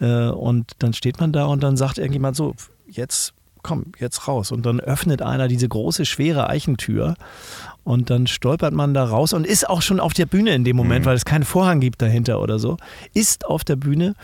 Äh, 0.00 0.28
und 0.28 0.72
dann 0.78 0.92
steht 0.92 1.20
man 1.20 1.32
da 1.32 1.46
und 1.46 1.62
dann 1.62 1.76
sagt 1.76 1.98
irgendjemand 1.98 2.36
so, 2.36 2.54
jetzt 2.86 3.32
komm, 3.62 3.86
jetzt 3.98 4.26
raus. 4.26 4.52
Und 4.52 4.66
dann 4.66 4.80
öffnet 4.80 5.22
einer 5.22 5.48
diese 5.48 5.68
große, 5.68 6.04
schwere 6.06 6.48
Eichentür 6.48 7.14
und 7.84 8.10
dann 8.10 8.26
stolpert 8.26 8.72
man 8.72 8.94
da 8.94 9.04
raus 9.04 9.32
und 9.32 9.46
ist 9.46 9.68
auch 9.68 9.82
schon 9.82 10.00
auf 10.00 10.12
der 10.12 10.26
Bühne 10.26 10.54
in 10.54 10.64
dem 10.64 10.76
Moment, 10.76 11.04
mhm. 11.04 11.08
weil 11.08 11.16
es 11.16 11.24
keinen 11.24 11.44
Vorhang 11.44 11.80
gibt 11.80 12.02
dahinter 12.02 12.40
oder 12.40 12.58
so, 12.58 12.76
ist 13.14 13.46
auf 13.46 13.64
der 13.64 13.76
Bühne 13.76 14.14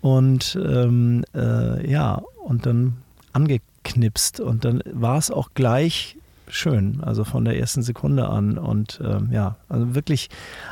und 0.00 0.58
ähm, 0.62 1.24
äh, 1.34 1.90
ja, 1.90 2.22
und 2.44 2.66
dann 2.66 2.94
angeknipst 3.32 4.40
und 4.40 4.64
dann 4.64 4.82
war 4.92 5.18
es 5.18 5.30
auch 5.30 5.50
gleich 5.54 6.16
schön, 6.48 7.00
also 7.02 7.24
von 7.24 7.44
der 7.44 7.58
ersten 7.58 7.82
Sekunde 7.82 8.28
an 8.28 8.58
und 8.58 9.00
ähm, 9.02 9.30
ja, 9.32 9.56
also 9.68 9.94
wirklich 9.94 10.28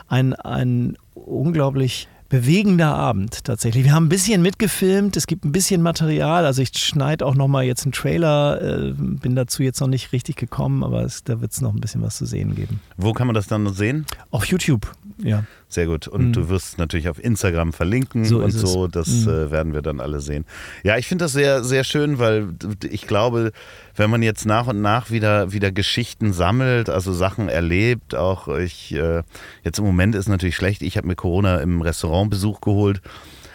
ein, 0.09 0.35
ein 0.35 0.97
unglaublich 1.15 2.09
bewegender 2.33 2.95
Abend 2.95 3.45
tatsächlich. 3.45 3.85
Wir 3.85 3.93
haben 3.93 4.07
ein 4.07 4.09
bisschen 4.09 4.41
mitgefilmt, 4.41 5.19
es 5.19 5.27
gibt 5.27 5.45
ein 5.45 5.53
bisschen 5.53 5.83
Material, 5.83 6.47
also 6.47 6.63
ich 6.63 6.71
schneide 6.79 7.27
auch 7.27 7.35
nochmal 7.35 7.65
jetzt 7.65 7.85
einen 7.85 7.93
Trailer, 7.93 8.59
äh, 8.63 8.93
bin 8.97 9.37
dazu 9.37 9.63
jetzt 9.63 9.83
noch 9.83 9.87
nicht 9.87 10.13
richtig 10.13 10.37
gekommen, 10.37 10.83
aber 10.83 11.03
es, 11.03 11.25
da 11.25 11.43
wird 11.43 11.53
es 11.53 11.61
noch 11.61 11.75
ein 11.75 11.81
bisschen 11.81 12.01
was 12.01 12.17
zu 12.17 12.25
sehen 12.25 12.55
geben. 12.55 12.81
Wo 12.97 13.13
kann 13.13 13.27
man 13.27 13.35
das 13.35 13.49
dann 13.49 13.71
sehen? 13.75 14.07
Auf 14.31 14.47
YouTube, 14.47 14.91
ja. 15.19 15.45
Sehr 15.69 15.87
gut. 15.87 16.07
Und 16.07 16.29
mhm. 16.29 16.33
du 16.33 16.49
wirst 16.49 16.79
natürlich 16.79 17.09
auf 17.09 17.23
Instagram 17.23 17.73
verlinken 17.73 18.25
so 18.25 18.43
und 18.43 18.51
so. 18.51 18.89
Das 18.89 19.09
mhm. 19.09 19.29
äh, 19.29 19.51
werden 19.51 19.73
wir 19.73 19.83
dann 19.83 20.01
alle 20.01 20.21
sehen. 20.21 20.45
Ja, 20.83 20.99
ich 20.99 21.07
finde 21.07 21.25
das 21.25 21.33
sehr, 21.33 21.65
sehr 21.65 21.85
schön, 21.85 22.19
weil 22.19 22.49
ich 22.91 23.07
glaube, 23.07 23.53
wenn 23.97 24.11
man 24.11 24.23
jetzt 24.23 24.45
nach 24.45 24.67
und 24.67 24.83
nach 24.83 25.11
wieder, 25.11 25.53
wieder 25.53 25.73
Geschichten 25.73 26.33
sammelt, 26.33 26.91
also 26.91 27.13
Sachen 27.13 27.49
erlebt, 27.49 28.15
auch 28.15 28.49
ich, 28.49 28.95
äh, 28.95 29.23
jetzt 29.65 29.79
im 29.79 29.85
Moment 29.85 30.15
ist 30.15 30.29
natürlich 30.29 30.57
schlecht, 30.57 30.83
ich 30.83 30.97
habe 30.97 31.07
mir 31.07 31.17
Corona 31.17 31.59
im 31.59 31.81
Restaurant 31.81 32.31
Besuch 32.31 32.61
geholt, 32.61 33.01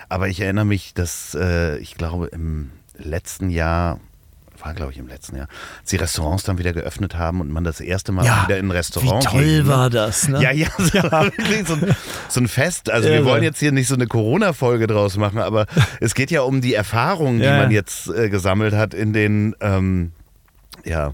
aber 0.10 0.28
ich 0.28 0.40
erinnere 0.40 0.66
mich, 0.66 0.94
dass 0.94 1.36
äh, 1.36 1.78
ich 1.78 1.96
glaube 1.96 2.28
im 2.28 2.72
letzten 2.98 3.50
Jahr 3.50 4.00
war 4.62 4.74
glaube 4.74 4.92
ich 4.92 4.98
im 4.98 5.08
letzten 5.08 5.38
Jahr, 5.38 5.48
als 5.80 5.90
die 5.90 5.96
Restaurants 5.98 6.44
dann 6.44 6.58
wieder 6.58 6.74
geöffnet 6.74 7.16
haben 7.16 7.42
und 7.42 7.50
man 7.50 7.64
das 7.64 7.80
erste 7.80 8.12
Mal 8.12 8.26
ja, 8.26 8.44
wieder 8.46 8.58
in 8.58 8.68
ein 8.68 8.72
Restaurant 8.72 9.24
Wie 9.24 9.28
toll 9.28 9.44
ging, 9.44 9.68
war 9.68 9.90
das, 9.90 10.28
ne? 10.28 10.42
Ja, 10.42 10.52
ja, 10.52 10.68
so, 10.78 10.98
ja. 10.98 11.32
so, 11.66 11.74
ein, 11.74 11.96
so 12.30 12.40
ein 12.42 12.48
Fest. 12.48 12.90
Also 12.90 13.10
wir 13.10 13.26
wollen 13.26 13.44
jetzt 13.44 13.60
hier 13.60 13.72
nicht 13.72 13.88
so 13.88 13.96
eine 13.96 14.08
Corona-Folge 14.08 14.88
draus 14.88 15.18
machen, 15.18 15.40
aber 15.40 15.66
es 16.00 16.16
geht 16.16 16.32
ja 16.32 16.42
um 16.42 16.62
die 16.62 16.74
Erfahrungen, 16.74 17.40
die 17.40 17.46
ja. 17.46 17.58
man 17.58 17.72
jetzt 17.72 18.08
äh, 18.10 18.30
gesammelt 18.30 18.74
hat 18.74 18.94
in 18.94 19.14
den, 19.14 19.56
ähm, 19.62 20.12
ja, 20.86 21.14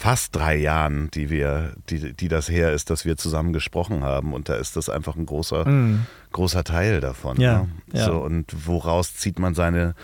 fast 0.00 0.34
drei 0.34 0.56
Jahren, 0.56 1.10
die 1.10 1.28
wir, 1.28 1.74
die, 1.90 2.14
die 2.14 2.28
das 2.28 2.48
her 2.48 2.72
ist, 2.72 2.88
dass 2.88 3.04
wir 3.04 3.18
zusammen 3.18 3.52
gesprochen 3.52 4.02
haben. 4.02 4.32
Und 4.32 4.48
da 4.48 4.54
ist 4.54 4.76
das 4.76 4.88
einfach 4.88 5.14
ein 5.14 5.26
großer, 5.26 5.68
mm. 5.68 6.06
großer 6.32 6.64
Teil 6.64 7.00
davon. 7.00 7.38
Ja, 7.38 7.58
ne? 7.58 7.68
ja. 7.92 8.06
So, 8.06 8.20
und 8.20 8.46
woraus 8.66 9.14
zieht 9.16 9.38
man 9.38 9.54
seine 9.54 9.94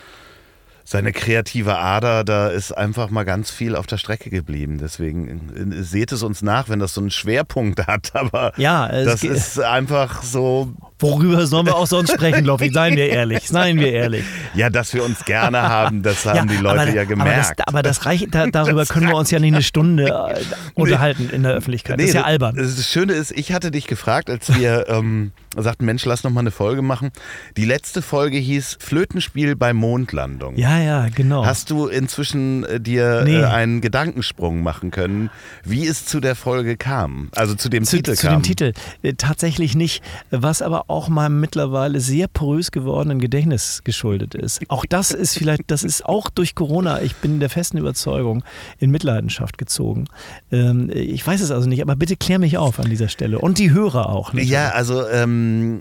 seine 0.88 1.12
kreative 1.12 1.78
Ader, 1.78 2.22
da 2.22 2.46
ist 2.46 2.70
einfach 2.70 3.10
mal 3.10 3.24
ganz 3.24 3.50
viel 3.50 3.74
auf 3.74 3.88
der 3.88 3.98
Strecke 3.98 4.30
geblieben. 4.30 4.78
Deswegen 4.80 5.72
äh, 5.72 5.82
seht 5.82 6.12
es 6.12 6.22
uns 6.22 6.42
nach, 6.42 6.68
wenn 6.68 6.78
das 6.78 6.94
so 6.94 7.00
einen 7.00 7.10
Schwerpunkt 7.10 7.88
hat. 7.88 8.12
Aber 8.14 8.52
ja, 8.56 8.86
das 8.88 9.24
ist 9.24 9.60
einfach 9.60 10.22
so. 10.22 10.72
Worüber 11.00 11.46
sollen 11.46 11.66
wir 11.66 11.74
auch 11.74 11.88
sonst 11.88 12.12
sprechen, 12.12 12.44
Loffi? 12.46 12.70
Seien 12.70 12.96
wir 12.96 13.08
ehrlich, 13.08 13.48
seien 13.48 13.80
wir 13.80 13.92
ehrlich. 13.92 14.24
Ja, 14.54 14.70
dass 14.70 14.94
wir 14.94 15.04
uns 15.04 15.24
gerne 15.24 15.60
haben, 15.60 16.02
das 16.04 16.24
haben 16.24 16.48
ja, 16.48 16.56
die 16.56 16.62
Leute 16.62 16.82
aber, 16.82 16.94
ja 16.94 17.04
gemerkt. 17.04 17.30
Aber 17.30 17.42
das, 17.42 17.66
aber 17.66 17.82
das 17.82 18.06
reicht, 18.06 18.32
da, 18.32 18.46
darüber 18.46 18.80
das 18.80 18.88
können 18.90 19.08
wir 19.08 19.16
uns 19.16 19.30
ja 19.32 19.40
nicht 19.40 19.54
eine 19.54 19.62
Stunde 19.64 20.06
äh, 20.06 20.40
unterhalten 20.74 21.30
in 21.30 21.42
der 21.42 21.52
Öffentlichkeit. 21.52 21.96
Nee, 21.96 22.04
das 22.04 22.10
ist 22.10 22.14
ja 22.14 22.22
albern. 22.22 22.54
Das 22.56 22.88
Schöne 22.88 23.12
ist, 23.12 23.32
ich 23.32 23.52
hatte 23.52 23.72
dich 23.72 23.88
gefragt, 23.88 24.30
als 24.30 24.56
wir 24.56 24.88
ähm, 24.88 25.32
sagten, 25.62 25.84
Mensch, 25.84 26.04
lass 26.04 26.24
noch 26.24 26.30
mal 26.30 26.40
eine 26.40 26.50
Folge 26.50 26.82
machen. 26.82 27.10
Die 27.56 27.64
letzte 27.64 28.02
Folge 28.02 28.38
hieß 28.38 28.78
Flötenspiel 28.80 29.56
bei 29.56 29.72
Mondlandung. 29.72 30.56
Ja, 30.56 30.75
ja, 30.78 31.08
genau. 31.14 31.44
Hast 31.44 31.70
du 31.70 31.86
inzwischen 31.86 32.64
äh, 32.64 32.80
dir 32.80 33.22
nee. 33.24 33.40
äh, 33.40 33.44
einen 33.44 33.80
Gedankensprung 33.80 34.62
machen 34.62 34.90
können, 34.90 35.30
wie 35.64 35.86
es 35.86 36.06
zu 36.06 36.20
der 36.20 36.34
Folge 36.34 36.76
kam? 36.76 37.28
Also 37.34 37.54
zu 37.54 37.68
dem 37.68 37.84
zu, 37.84 37.96
Titel 37.96 38.14
zu 38.14 38.26
kam? 38.26 38.42
Zu 38.42 38.54
dem 38.54 38.72
Titel. 38.72 38.72
Äh, 39.02 39.14
tatsächlich 39.14 39.74
nicht. 39.74 40.02
Was 40.30 40.62
aber 40.62 40.84
auch 40.88 41.08
meinem 41.08 41.40
mittlerweile 41.40 42.00
sehr 42.00 42.28
porös 42.28 42.70
gewordenen 42.70 43.18
Gedächtnis 43.18 43.82
geschuldet 43.84 44.34
ist. 44.34 44.60
Auch 44.68 44.84
das 44.86 45.10
ist 45.10 45.36
vielleicht, 45.36 45.62
das 45.68 45.82
ist 45.82 46.04
auch 46.04 46.30
durch 46.30 46.54
Corona, 46.54 47.02
ich 47.02 47.16
bin 47.16 47.40
der 47.40 47.50
festen 47.50 47.78
Überzeugung, 47.78 48.44
in 48.78 48.90
Mitleidenschaft 48.90 49.58
gezogen. 49.58 50.06
Ähm, 50.50 50.90
ich 50.92 51.26
weiß 51.26 51.40
es 51.40 51.50
also 51.50 51.68
nicht, 51.68 51.82
aber 51.82 51.96
bitte 51.96 52.16
klär 52.16 52.38
mich 52.38 52.58
auf 52.58 52.78
an 52.80 52.88
dieser 52.88 53.08
Stelle. 53.08 53.38
Und 53.38 53.58
die 53.58 53.70
Hörer 53.70 54.08
auch. 54.08 54.32
Natürlich. 54.32 54.50
Ja, 54.50 54.70
also 54.70 55.06
ähm, 55.08 55.80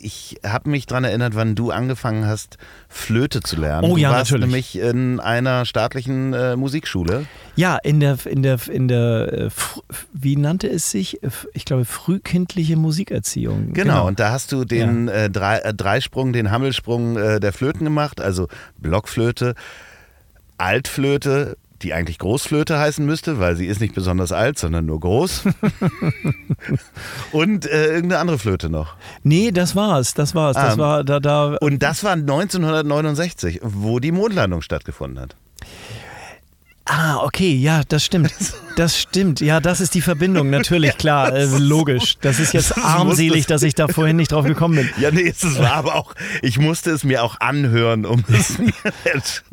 ich 0.00 0.36
habe 0.44 0.70
mich 0.70 0.86
daran 0.86 1.04
erinnert, 1.04 1.34
wann 1.34 1.54
du 1.54 1.70
angefangen 1.70 2.26
hast, 2.26 2.58
Flöte 2.88 3.40
zu 3.40 3.56
lernen. 3.56 3.90
Oh 3.90 3.96
ja, 3.96 4.08
du 4.08 4.14
warst 4.14 4.30
natürlich. 4.32 4.74
nämlich 4.74 4.78
in 4.78 5.20
einer 5.20 5.64
staatlichen 5.64 6.32
äh, 6.32 6.56
Musikschule. 6.56 7.26
Ja, 7.56 7.76
in 7.76 8.00
der, 8.00 8.18
in 8.26 8.42
der, 8.42 8.58
in 8.68 8.88
der, 8.88 9.32
äh, 9.32 9.50
wie 10.12 10.36
nannte 10.36 10.68
es 10.68 10.90
sich? 10.90 11.20
Ich 11.52 11.64
glaube, 11.64 11.84
frühkindliche 11.84 12.76
Musikerziehung. 12.76 13.72
Genau, 13.72 13.94
genau. 13.94 14.06
und 14.06 14.20
da 14.20 14.30
hast 14.30 14.52
du 14.52 14.64
den 14.64 15.08
ja. 15.08 15.14
äh, 15.14 15.30
Drei, 15.30 15.58
äh, 15.58 15.74
Dreisprung, 15.74 16.32
den 16.32 16.50
Hammelsprung 16.50 17.16
äh, 17.16 17.40
der 17.40 17.52
Flöten 17.52 17.84
gemacht, 17.84 18.20
also 18.20 18.48
Blockflöte, 18.78 19.54
Altflöte, 20.58 21.56
die 21.84 21.94
eigentlich 21.94 22.18
Großflöte 22.18 22.78
heißen 22.78 23.04
müsste, 23.04 23.38
weil 23.38 23.56
sie 23.56 23.66
ist 23.66 23.80
nicht 23.80 23.94
besonders 23.94 24.32
alt, 24.32 24.58
sondern 24.58 24.86
nur 24.86 25.00
groß. 25.00 25.44
und 27.32 27.66
äh, 27.66 27.86
irgendeine 27.86 28.18
andere 28.18 28.38
Flöte 28.38 28.70
noch. 28.70 28.96
Nee, 29.22 29.52
das 29.52 29.76
war's. 29.76 30.14
Das 30.14 30.34
war's. 30.34 30.56
Das 30.56 30.74
ähm, 30.74 30.78
war 30.80 31.04
da, 31.04 31.20
da. 31.20 31.56
Und 31.60 31.82
das 31.82 32.02
war 32.02 32.12
1969, 32.12 33.60
wo 33.62 34.00
die 34.00 34.12
Mondlandung 34.12 34.62
stattgefunden 34.62 35.20
hat. 35.20 35.36
Ah, 36.86 37.16
okay, 37.24 37.54
ja, 37.54 37.82
das 37.88 38.04
stimmt. 38.04 38.34
Das 38.76 39.00
stimmt. 39.00 39.40
Ja, 39.40 39.60
das 39.60 39.80
ist 39.80 39.94
die 39.94 40.02
Verbindung, 40.02 40.50
natürlich, 40.50 40.96
klar, 40.98 41.32
äh, 41.32 41.46
logisch. 41.46 42.16
Das 42.20 42.38
ist 42.38 42.52
jetzt 42.52 42.76
armselig, 42.84 43.46
dass 43.46 43.62
ich 43.62 43.74
da 43.74 43.88
vorhin 43.88 44.16
nicht 44.16 44.32
drauf 44.32 44.44
gekommen 44.44 44.76
bin. 44.76 44.90
Ja, 44.98 45.10
nee, 45.10 45.28
es 45.28 45.58
war 45.58 45.72
aber 45.72 45.94
auch, 45.94 46.14
ich 46.42 46.58
musste 46.58 46.90
es 46.90 47.02
mir 47.02 47.22
auch 47.22 47.40
anhören, 47.40 48.04
um 48.04 48.22
es 48.28 48.58
mir 48.58 48.72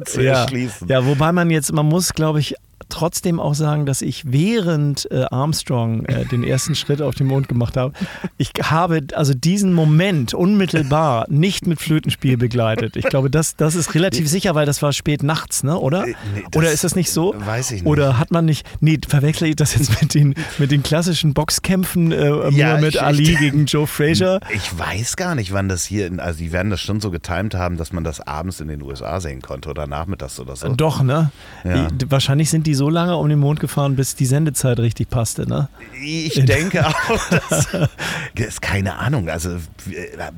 zu 0.06 0.22
ja. 0.22 0.42
erschließen. 0.42 0.88
Ja, 0.90 1.06
wobei 1.06 1.32
man 1.32 1.50
jetzt, 1.50 1.72
man 1.72 1.86
muss, 1.86 2.14
glaube 2.14 2.42
ich, 2.42 2.56
trotzdem 2.92 3.40
auch 3.40 3.56
sagen, 3.56 3.86
dass 3.86 4.02
ich 4.02 4.32
während 4.32 5.10
äh, 5.12 5.26
Armstrong 5.32 6.06
äh, 6.06 6.26
den 6.26 6.44
ersten 6.44 6.76
Schritt 6.76 7.02
auf 7.02 7.16
den 7.16 7.28
Mond 7.28 7.48
gemacht 7.48 7.78
habe, 7.78 7.94
ich 8.38 8.52
habe 8.62 9.02
also 9.16 9.34
diesen 9.34 9.74
Moment 9.74 10.34
unmittelbar 10.34 11.26
nicht 11.30 11.68
mit 11.68 11.82
Flötenspiel 11.82 12.38
begleitet. 12.38 12.96
Ich 12.96 13.06
glaube, 13.06 13.30
das, 13.30 13.56
das 13.56 13.76
ist 13.76 13.96
relativ 13.96 14.28
sicher, 14.28 14.56
weil 14.56 14.66
das 14.66 14.82
war 14.82 14.94
spät 14.94 15.24
nachts, 15.24 15.64
ne? 15.64 15.78
oder? 15.78 16.06
Nee, 16.06 16.16
oder 16.56 16.72
ist 16.72 16.84
das 16.84 16.96
nicht 16.96 17.12
so? 17.12 17.34
Weiß 17.38 17.72
ich 17.72 17.82
nicht. 17.82 17.90
Oder 17.90 18.20
hat 18.20 18.32
man 18.32 18.46
nicht, 18.46 18.66
nee, 18.80 19.00
verwechsel 19.08 19.48
ich 19.48 19.56
das 19.56 19.76
jetzt 19.76 20.02
mit 20.02 20.14
den, 20.14 20.36
mit 20.58 20.72
den 20.72 20.84
klassischen 20.84 21.34
Boxkämpfen 21.34 22.12
äh, 22.12 22.50
ja, 22.52 22.78
mit 22.78 22.96
ich, 22.96 23.02
Ali 23.02 23.24
ich, 23.24 23.40
gegen 23.40 23.66
Joe 23.66 23.88
Frazier? 23.88 24.40
Ich 24.54 24.78
weiß 24.78 25.16
gar 25.16 25.36
nicht, 25.36 25.54
wann 25.54 25.70
das 25.70 25.86
hier, 25.86 26.08
in, 26.08 26.20
also 26.20 26.40
die 26.40 26.52
werden 26.52 26.70
das 26.70 26.82
schon 26.82 27.00
so 27.00 27.12
getimt 27.12 27.56
haben, 27.56 27.78
dass 27.78 27.94
man 27.94 28.04
das 28.04 28.20
abends 28.22 28.60
in 28.60 28.68
den 28.68 28.82
USA 28.82 29.20
sehen 29.20 29.42
konnte 29.42 29.70
oder 29.70 29.88
nachmittags 29.88 30.40
oder 30.40 30.56
so. 30.56 30.68
Doch, 30.76 31.02
ne? 31.02 31.32
Ja. 31.64 31.88
Wahrscheinlich 32.08 32.50
sind 32.50 32.68
die 32.68 32.74
so 32.74 32.81
so 32.82 32.90
lange 32.90 33.16
um 33.16 33.30
den 33.30 33.38
Mond 33.38 33.60
gefahren, 33.60 33.96
bis 33.96 34.16
die 34.16 34.26
Sendezeit 34.26 34.80
richtig 34.80 35.08
passte, 35.08 35.48
ne? 35.48 35.70
Ich 36.04 36.34
denke 36.46 36.88
auch, 36.88 37.30
dass, 37.30 37.68
das 37.68 38.48
ist 38.48 38.62
keine 38.64 38.96
Ahnung, 38.96 39.30
also 39.30 39.56
wie, 39.86 39.98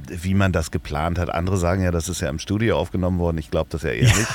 wie, 0.10 0.34
man 0.34 0.52
das 0.52 0.70
geplant 0.70 1.20
hat. 1.20 1.34
Andere 1.34 1.56
sagen 1.56 1.84
ja, 1.84 1.91
das 1.91 2.10
ist 2.10 2.20
ja 2.20 2.28
im 2.28 2.39
Studio 2.39 2.78
aufgenommen 2.78 3.18
worden. 3.20 3.38
Ich 3.38 3.50
glaube 3.50 3.68
das 3.70 3.84
ja 3.84 3.91
eher 3.91 4.08
nicht. 4.08 4.28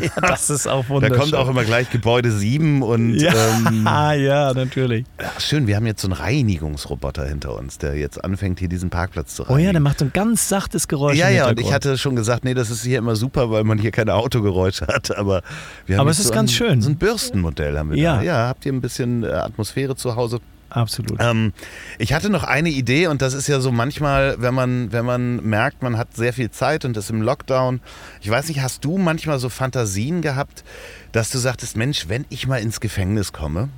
ja, 0.00 0.20
das 0.20 0.50
ist 0.50 0.66
auch 0.66 0.88
wunderschön. 0.88 1.16
Da 1.16 1.22
kommt 1.22 1.34
auch 1.36 1.48
immer 1.48 1.62
gleich 1.62 1.90
Gebäude 1.90 2.32
7 2.32 2.82
und. 2.82 3.14
Ja, 3.14 3.32
ähm, 3.32 3.84
ja 4.20 4.52
natürlich. 4.52 5.06
Ja, 5.20 5.30
schön, 5.38 5.68
wir 5.68 5.76
haben 5.76 5.86
jetzt 5.86 6.02
so 6.02 6.08
einen 6.08 6.14
Reinigungsroboter 6.14 7.24
hinter 7.24 7.56
uns, 7.56 7.78
der 7.78 7.94
jetzt 7.96 8.24
anfängt, 8.24 8.58
hier 8.58 8.68
diesen 8.68 8.90
Parkplatz 8.90 9.36
zu 9.36 9.44
reinigen. 9.44 9.62
Oh 9.62 9.64
ja, 9.64 9.70
der 9.70 9.80
macht 9.80 10.00
so 10.00 10.06
ein 10.06 10.12
ganz 10.12 10.48
sachtes 10.48 10.88
Geräusch. 10.88 11.16
Ja, 11.16 11.28
ja, 11.28 11.48
und 11.48 11.60
ich 11.60 11.72
hatte 11.72 11.98
schon 11.98 12.16
gesagt, 12.16 12.44
nee, 12.44 12.54
das 12.54 12.70
ist 12.70 12.82
hier 12.82 12.98
immer 12.98 13.14
super, 13.14 13.48
weil 13.52 13.62
man 13.62 13.78
hier 13.78 13.92
keine 13.92 14.14
Autogeräusche 14.14 14.88
hat. 14.88 15.16
Aber 15.16 15.42
wir 15.86 15.98
haben 15.98 16.00
aber 16.00 16.10
es 16.10 16.18
ist 16.18 16.28
so 16.28 16.34
ganz 16.34 16.50
ein, 16.50 16.54
schön. 16.54 16.82
So 16.82 16.90
ein 16.90 16.96
Bürstenmodell 17.44 17.78
haben 17.78 17.90
wir 17.90 17.98
ja. 17.98 18.16
da. 18.16 18.22
Ja, 18.22 18.48
habt 18.48 18.64
ihr 18.66 18.72
ein 18.72 18.80
bisschen 18.80 19.22
äh, 19.22 19.28
Atmosphäre 19.28 19.96
zu 19.96 20.16
Hause? 20.16 20.40
Absolut. 20.70 21.18
Ähm, 21.20 21.52
ich 21.98 22.12
hatte 22.12 22.30
noch 22.30 22.42
eine 22.42 22.68
Idee 22.68 23.06
und 23.06 23.22
das 23.22 23.32
ist 23.32 23.46
ja 23.46 23.60
so 23.60 23.70
manchmal, 23.70 24.36
wenn 24.38 24.54
man, 24.54 24.90
wenn 24.90 25.04
man 25.04 25.36
merkt, 25.44 25.82
man 25.82 25.96
hat 25.96 26.16
sehr 26.16 26.32
viel 26.32 26.50
Zeit 26.50 26.84
und 26.84 26.96
ist 26.96 27.10
im 27.10 27.22
Lockdown. 27.22 27.80
Ich 28.20 28.30
weiß 28.30 28.48
nicht, 28.48 28.60
hast 28.60 28.84
du 28.84 28.98
manchmal 28.98 29.38
so 29.38 29.48
Fantasien 29.48 30.20
gehabt, 30.20 30.64
dass 31.12 31.30
du 31.30 31.38
sagtest, 31.38 31.76
Mensch, 31.76 32.08
wenn 32.08 32.24
ich 32.28 32.48
mal 32.48 32.56
ins 32.60 32.80
Gefängnis 32.80 33.32
komme, 33.32 33.68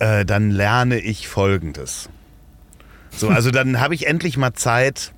äh, 0.00 0.24
dann 0.24 0.50
lerne 0.50 0.98
ich 0.98 1.28
Folgendes. 1.28 2.08
So, 3.10 3.28
also 3.28 3.52
dann 3.52 3.80
habe 3.80 3.94
ich 3.94 4.08
endlich 4.08 4.36
mal 4.36 4.54
Zeit. 4.54 5.12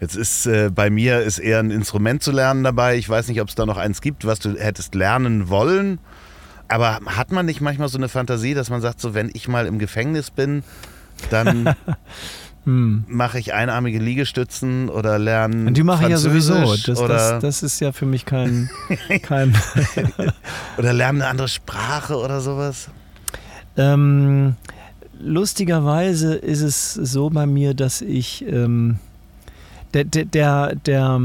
Jetzt 0.00 0.16
ist 0.16 0.46
äh, 0.46 0.70
bei 0.74 0.88
mir 0.88 1.20
ist 1.20 1.38
eher 1.38 1.58
ein 1.58 1.70
Instrument 1.70 2.22
zu 2.22 2.32
lernen 2.32 2.64
dabei. 2.64 2.96
Ich 2.96 3.08
weiß 3.08 3.28
nicht, 3.28 3.40
ob 3.42 3.48
es 3.48 3.54
da 3.54 3.66
noch 3.66 3.76
eins 3.76 4.00
gibt, 4.00 4.26
was 4.26 4.38
du 4.38 4.56
hättest 4.58 4.94
lernen 4.94 5.50
wollen. 5.50 5.98
Aber 6.68 7.00
hat 7.06 7.30
man 7.32 7.46
nicht 7.46 7.60
manchmal 7.60 7.88
so 7.88 7.98
eine 7.98 8.08
Fantasie, 8.08 8.54
dass 8.54 8.70
man 8.70 8.80
sagt, 8.80 9.00
so 9.00 9.14
wenn 9.14 9.30
ich 9.32 9.48
mal 9.48 9.66
im 9.66 9.78
Gefängnis 9.78 10.30
bin, 10.30 10.64
dann 11.30 11.74
hm. 12.64 13.04
mache 13.08 13.38
ich 13.38 13.54
einarmige 13.54 13.98
Liegestützen 13.98 14.88
oder 14.88 15.18
lerne 15.18 15.72
Die 15.72 15.82
mache 15.82 16.04
ich 16.04 16.10
ja 16.10 16.16
sowieso. 16.16 16.54
Das, 16.54 16.98
das, 16.98 17.40
das, 17.40 17.62
ist 17.62 17.80
ja 17.80 17.92
für 17.92 18.06
mich 18.06 18.24
kein... 18.24 18.68
kein 19.22 19.54
oder 20.78 20.92
lerne 20.92 21.20
eine 21.20 21.28
andere 21.28 21.48
Sprache 21.48 22.16
oder 22.16 22.40
sowas? 22.40 22.88
Ähm, 23.76 24.56
lustigerweise 25.20 26.34
ist 26.34 26.62
es 26.62 26.94
so 26.94 27.30
bei 27.30 27.46
mir, 27.46 27.74
dass 27.74 28.00
ich... 28.00 28.44
Ähm, 28.46 28.98
der, 29.94 30.04
der, 30.04 30.24
der, 30.24 30.74
der 30.74 31.20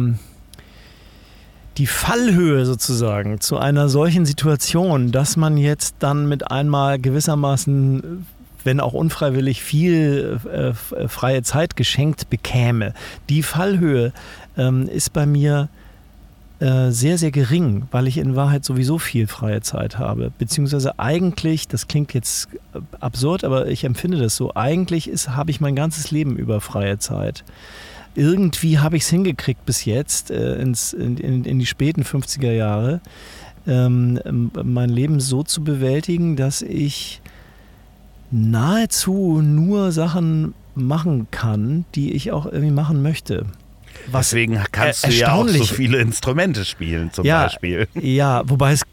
die 1.77 1.87
Fallhöhe 1.87 2.65
sozusagen 2.65 3.39
zu 3.39 3.57
einer 3.57 3.89
solchen 3.89 4.25
Situation, 4.25 5.11
dass 5.11 5.37
man 5.37 5.57
jetzt 5.57 5.95
dann 5.99 6.27
mit 6.27 6.51
einmal 6.51 6.99
gewissermaßen 6.99 8.25
wenn 8.63 8.79
auch 8.79 8.93
unfreiwillig 8.93 9.63
viel 9.63 10.39
äh, 10.51 11.07
freie 11.07 11.41
Zeit 11.41 11.75
geschenkt 11.75 12.29
bekäme. 12.29 12.93
Die 13.27 13.41
Fallhöhe 13.41 14.13
ähm, 14.55 14.87
ist 14.87 15.13
bei 15.13 15.25
mir 15.25 15.69
äh, 16.59 16.91
sehr, 16.91 17.17
sehr 17.17 17.31
gering, 17.31 17.87
weil 17.89 18.07
ich 18.07 18.19
in 18.19 18.35
Wahrheit 18.35 18.63
sowieso 18.63 18.99
viel 18.99 19.25
freie 19.25 19.61
Zeit 19.61 19.97
habe. 19.97 20.31
Beziehungsweise 20.37 20.99
eigentlich, 20.99 21.67
das 21.67 21.87
klingt 21.87 22.13
jetzt 22.13 22.49
absurd, 22.99 23.43
aber 23.43 23.67
ich 23.67 23.83
empfinde 23.83 24.19
das 24.19 24.35
so, 24.35 24.53
eigentlich 24.53 25.09
habe 25.27 25.49
ich 25.49 25.59
mein 25.59 25.75
ganzes 25.75 26.11
Leben 26.11 26.35
über 26.35 26.61
freie 26.61 26.99
Zeit 26.99 27.43
irgendwie 28.15 28.79
habe 28.79 28.97
ich 28.97 29.03
es 29.03 29.09
hingekriegt 29.09 29.65
bis 29.65 29.85
jetzt, 29.85 30.31
äh, 30.31 30.55
ins, 30.55 30.93
in, 30.93 31.17
in, 31.17 31.45
in, 31.45 31.59
die 31.59 31.65
späten 31.65 32.03
50er 32.03 32.51
Jahre, 32.51 33.01
ähm, 33.67 34.51
mein 34.63 34.89
Leben 34.89 35.19
so 35.19 35.43
zu 35.43 35.63
bewältigen, 35.63 36.35
dass 36.35 36.61
ich 36.61 37.21
nahezu 38.31 39.41
nur 39.41 39.91
Sachen 39.91 40.53
machen 40.73 41.27
kann, 41.31 41.85
die 41.95 42.13
ich 42.13 42.31
auch 42.31 42.45
irgendwie 42.45 42.71
machen 42.71 43.01
möchte. 43.01 43.45
Was 44.09 44.29
Deswegen 44.29 44.59
kannst 44.71 45.05
du 45.05 45.11
ja 45.11 45.33
auch 45.33 45.47
so 45.47 45.63
viele 45.65 45.99
Instrumente 45.99 46.65
spielen, 46.65 47.11
zum 47.11 47.25
ja, 47.25 47.43
Beispiel. 47.43 47.87
Ja, 48.01 48.43
wobei 48.45 48.73
es 48.73 48.83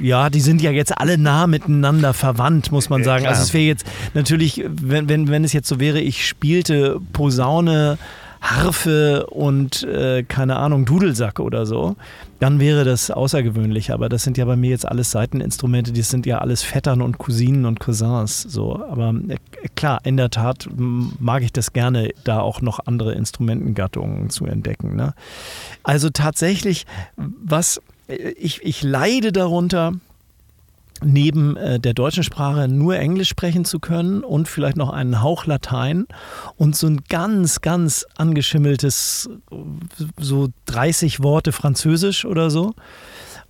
ja, 0.00 0.30
die 0.30 0.40
sind 0.40 0.62
ja 0.62 0.70
jetzt 0.70 0.98
alle 0.98 1.18
nah 1.18 1.46
miteinander 1.46 2.14
verwandt, 2.14 2.72
muss 2.72 2.88
man 2.88 3.04
sagen. 3.04 3.26
Also 3.26 3.42
es 3.42 3.52
wäre 3.52 3.64
jetzt 3.64 3.86
natürlich, 4.14 4.64
wenn, 4.66 5.08
wenn, 5.10 5.28
wenn 5.28 5.44
es 5.44 5.52
jetzt 5.52 5.68
so 5.68 5.80
wäre, 5.80 6.00
ich 6.00 6.26
spielte 6.26 6.98
Posaune 7.12 7.98
Harfe 8.42 9.26
und 9.26 9.84
äh, 9.84 10.24
keine 10.24 10.56
Ahnung, 10.56 10.84
Dudelsack 10.84 11.38
oder 11.38 11.64
so, 11.64 11.94
dann 12.40 12.58
wäre 12.58 12.84
das 12.84 13.12
außergewöhnlich. 13.12 13.92
Aber 13.92 14.08
das 14.08 14.24
sind 14.24 14.36
ja 14.36 14.44
bei 14.44 14.56
mir 14.56 14.70
jetzt 14.70 14.86
alles 14.86 15.12
Seiteninstrumente, 15.12 15.92
die 15.92 16.02
sind 16.02 16.26
ja 16.26 16.38
alles 16.38 16.62
Vettern 16.62 17.02
und 17.02 17.18
Cousinen 17.18 17.66
und 17.66 17.78
Cousins. 17.78 18.42
So. 18.42 18.84
Aber 18.84 19.14
äh, 19.28 19.36
klar, 19.76 20.00
in 20.02 20.16
der 20.16 20.30
Tat 20.30 20.68
mag 20.76 21.44
ich 21.44 21.52
das 21.52 21.72
gerne, 21.72 22.10
da 22.24 22.40
auch 22.40 22.60
noch 22.60 22.80
andere 22.84 23.12
Instrumentengattungen 23.12 24.28
zu 24.28 24.44
entdecken. 24.44 24.96
Ne? 24.96 25.14
Also 25.84 26.10
tatsächlich, 26.10 26.84
was 27.16 27.80
äh, 28.08 28.14
ich, 28.30 28.60
ich 28.64 28.82
leide 28.82 29.30
darunter, 29.30 29.92
neben 31.04 31.56
äh, 31.56 31.80
der 31.80 31.94
deutschen 31.94 32.22
Sprache 32.22 32.68
nur 32.68 32.96
Englisch 32.96 33.28
sprechen 33.28 33.64
zu 33.64 33.78
können 33.78 34.24
und 34.24 34.48
vielleicht 34.48 34.76
noch 34.76 34.90
einen 34.90 35.22
Hauch 35.22 35.46
Latein 35.46 36.06
und 36.56 36.76
so 36.76 36.86
ein 36.86 37.02
ganz, 37.08 37.60
ganz 37.60 38.06
angeschimmeltes, 38.16 39.28
so 40.18 40.48
30 40.66 41.22
Worte 41.22 41.52
Französisch 41.52 42.24
oder 42.24 42.50
so 42.50 42.74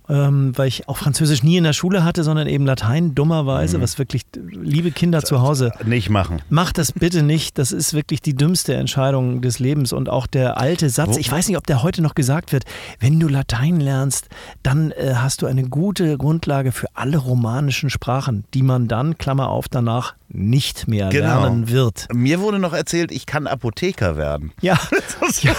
ähm, 0.09 0.51
weil 0.55 0.67
ich 0.67 0.87
auch 0.87 0.97
Französisch 0.97 1.43
nie 1.43 1.57
in 1.57 1.63
der 1.63 1.73
Schule 1.73 2.03
hatte, 2.03 2.23
sondern 2.23 2.47
eben 2.47 2.65
Latein, 2.65 3.15
dummerweise, 3.15 3.77
mhm. 3.77 3.81
was 3.81 3.97
wirklich, 3.97 4.23
liebe 4.35 4.91
Kinder 4.91 5.21
zu 5.21 5.41
Hause. 5.41 5.71
Nicht 5.85 6.09
machen. 6.09 6.41
Macht 6.49 6.77
das 6.77 6.91
bitte 6.91 7.23
nicht. 7.23 7.57
Das 7.57 7.71
ist 7.71 7.93
wirklich 7.93 8.21
die 8.21 8.35
dümmste 8.35 8.75
Entscheidung 8.75 9.41
des 9.41 9.59
Lebens. 9.59 9.93
Und 9.93 10.09
auch 10.09 10.27
der 10.27 10.57
alte 10.57 10.89
Satz, 10.89 11.15
Wo? 11.15 11.19
ich 11.19 11.31
weiß 11.31 11.47
nicht, 11.47 11.57
ob 11.57 11.67
der 11.67 11.83
heute 11.83 12.01
noch 12.01 12.15
gesagt 12.15 12.51
wird, 12.51 12.65
wenn 12.99 13.19
du 13.19 13.27
Latein 13.27 13.79
lernst, 13.79 14.27
dann 14.61 14.91
äh, 14.91 15.13
hast 15.15 15.41
du 15.41 15.45
eine 15.45 15.63
gute 15.63 16.17
Grundlage 16.17 16.71
für 16.71 16.87
alle 16.93 17.17
romanischen 17.17 17.89
Sprachen, 17.89 18.45
die 18.53 18.63
man 18.63 18.87
dann, 18.87 19.17
Klammer 19.17 19.49
auf, 19.49 19.67
danach 19.69 20.15
nicht 20.33 20.87
mehr 20.87 21.09
genau. 21.09 21.41
lernen 21.41 21.69
wird. 21.69 22.07
Mir 22.11 22.39
wurde 22.39 22.57
noch 22.57 22.73
erzählt, 22.73 23.11
ich 23.11 23.25
kann 23.25 23.45
Apotheker 23.45 24.17
werden. 24.17 24.51
Ja. 24.61 24.79
ja. 25.41 25.55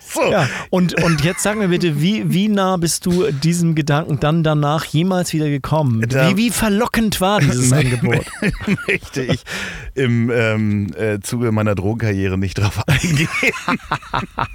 So. 0.00 0.30
ja. 0.30 0.48
Und, 0.70 1.02
und 1.02 1.22
jetzt 1.24 1.42
sag 1.42 1.56
mir 1.56 1.68
bitte, 1.68 2.00
wie, 2.00 2.32
wie 2.32 2.48
nah 2.48 2.76
bist 2.76 3.06
du 3.06 3.30
diesem 3.30 3.74
Gedanken 3.76 4.18
dann 4.18 4.42
danach 4.42 4.84
jemals 4.84 5.32
wieder 5.32 5.48
gekommen? 5.48 6.04
Da 6.08 6.30
wie, 6.30 6.36
wie 6.36 6.50
verlockend 6.50 7.20
war 7.20 7.40
dieses 7.40 7.72
Angebot? 7.72 8.26
Möchte 8.88 9.22
ich 9.22 9.44
im 9.94 10.30
ähm, 10.30 10.92
äh, 10.98 11.20
Zuge 11.20 11.52
meiner 11.52 11.74
Drogenkarriere 11.74 12.36
nicht 12.36 12.58
drauf 12.58 12.82
eingehen. 12.86 13.28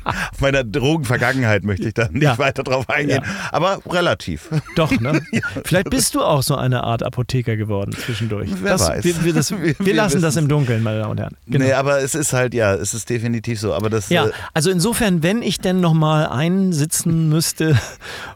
Auf 0.03 0.39
meiner 0.39 0.63
Drogenvergangenheit 0.63 1.63
möchte 1.63 1.87
ich 1.87 1.93
da 1.93 2.09
nicht 2.09 2.23
ja. 2.23 2.37
weiter 2.37 2.63
drauf 2.63 2.89
eingehen. 2.89 3.23
Aber 3.51 3.79
relativ. 3.89 4.49
Doch, 4.75 4.91
ne? 4.91 5.21
Vielleicht 5.65 5.89
bist 5.89 6.13
du 6.13 6.21
auch 6.21 6.43
so 6.43 6.55
eine 6.55 6.83
Art 6.83 7.03
Apotheker 7.03 7.57
geworden 7.57 7.93
zwischendurch. 7.93 8.51
Wer 8.61 8.71
das, 8.71 8.87
weiß. 8.87 9.03
Wir, 9.03 9.23
wir, 9.23 9.33
das, 9.33 9.51
wir, 9.77 9.85
wir 9.85 9.93
lassen 9.93 10.21
das 10.21 10.35
im 10.35 10.47
Dunkeln, 10.47 10.83
meine 10.83 10.99
Damen 10.99 11.11
und 11.11 11.19
Herren. 11.19 11.37
Genau. 11.47 11.65
Nee, 11.65 11.73
aber 11.73 11.99
es 12.01 12.15
ist 12.15 12.33
halt, 12.33 12.53
ja, 12.53 12.73
es 12.73 12.93
ist 12.93 13.09
definitiv 13.09 13.59
so. 13.59 13.73
Aber 13.73 13.89
das, 13.89 14.09
ja, 14.09 14.27
äh, 14.27 14.31
also 14.53 14.69
insofern, 14.71 15.23
wenn 15.23 15.41
ich 15.41 15.59
denn 15.59 15.79
nochmal 15.81 16.27
einsitzen 16.27 17.29
müsste, 17.29 17.79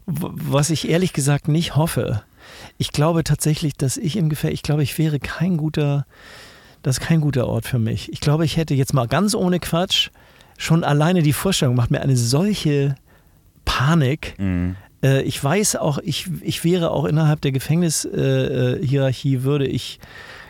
was 0.05 0.69
ich 0.69 0.89
ehrlich 0.89 1.13
gesagt 1.13 1.47
nicht 1.47 1.75
hoffe, 1.75 2.21
ich 2.77 2.91
glaube 2.91 3.23
tatsächlich, 3.23 3.75
dass 3.75 3.97
ich 3.97 4.17
im 4.17 4.29
Gefängnis, 4.29 4.55
ich 4.55 4.63
glaube, 4.63 4.83
ich 4.83 4.97
wäre 4.97 5.19
kein 5.19 5.57
guter, 5.57 6.05
das 6.83 6.97
ist 6.97 7.05
kein 7.05 7.21
guter 7.21 7.47
Ort 7.47 7.65
für 7.65 7.79
mich. 7.79 8.11
Ich 8.11 8.19
glaube, 8.19 8.45
ich 8.45 8.57
hätte 8.57 8.73
jetzt 8.73 8.93
mal 8.93 9.07
ganz 9.07 9.33
ohne 9.33 9.59
Quatsch, 9.59 10.09
schon 10.57 10.83
alleine 10.83 11.21
die 11.21 11.33
Vorstellung 11.33 11.75
macht 11.75 11.91
mir 11.91 12.01
eine 12.01 12.15
solche 12.15 12.95
Panik. 13.65 14.35
Mhm. 14.37 14.75
Äh, 15.03 15.21
ich 15.23 15.41
weiß 15.43 15.75
auch, 15.77 15.99
ich, 15.99 16.27
ich 16.41 16.63
wäre 16.63 16.91
auch 16.91 17.05
innerhalb 17.05 17.41
der 17.41 17.51
Gefängnishierarchie, 17.51 19.35
äh, 19.35 19.43
würde 19.43 19.67
ich 19.67 19.99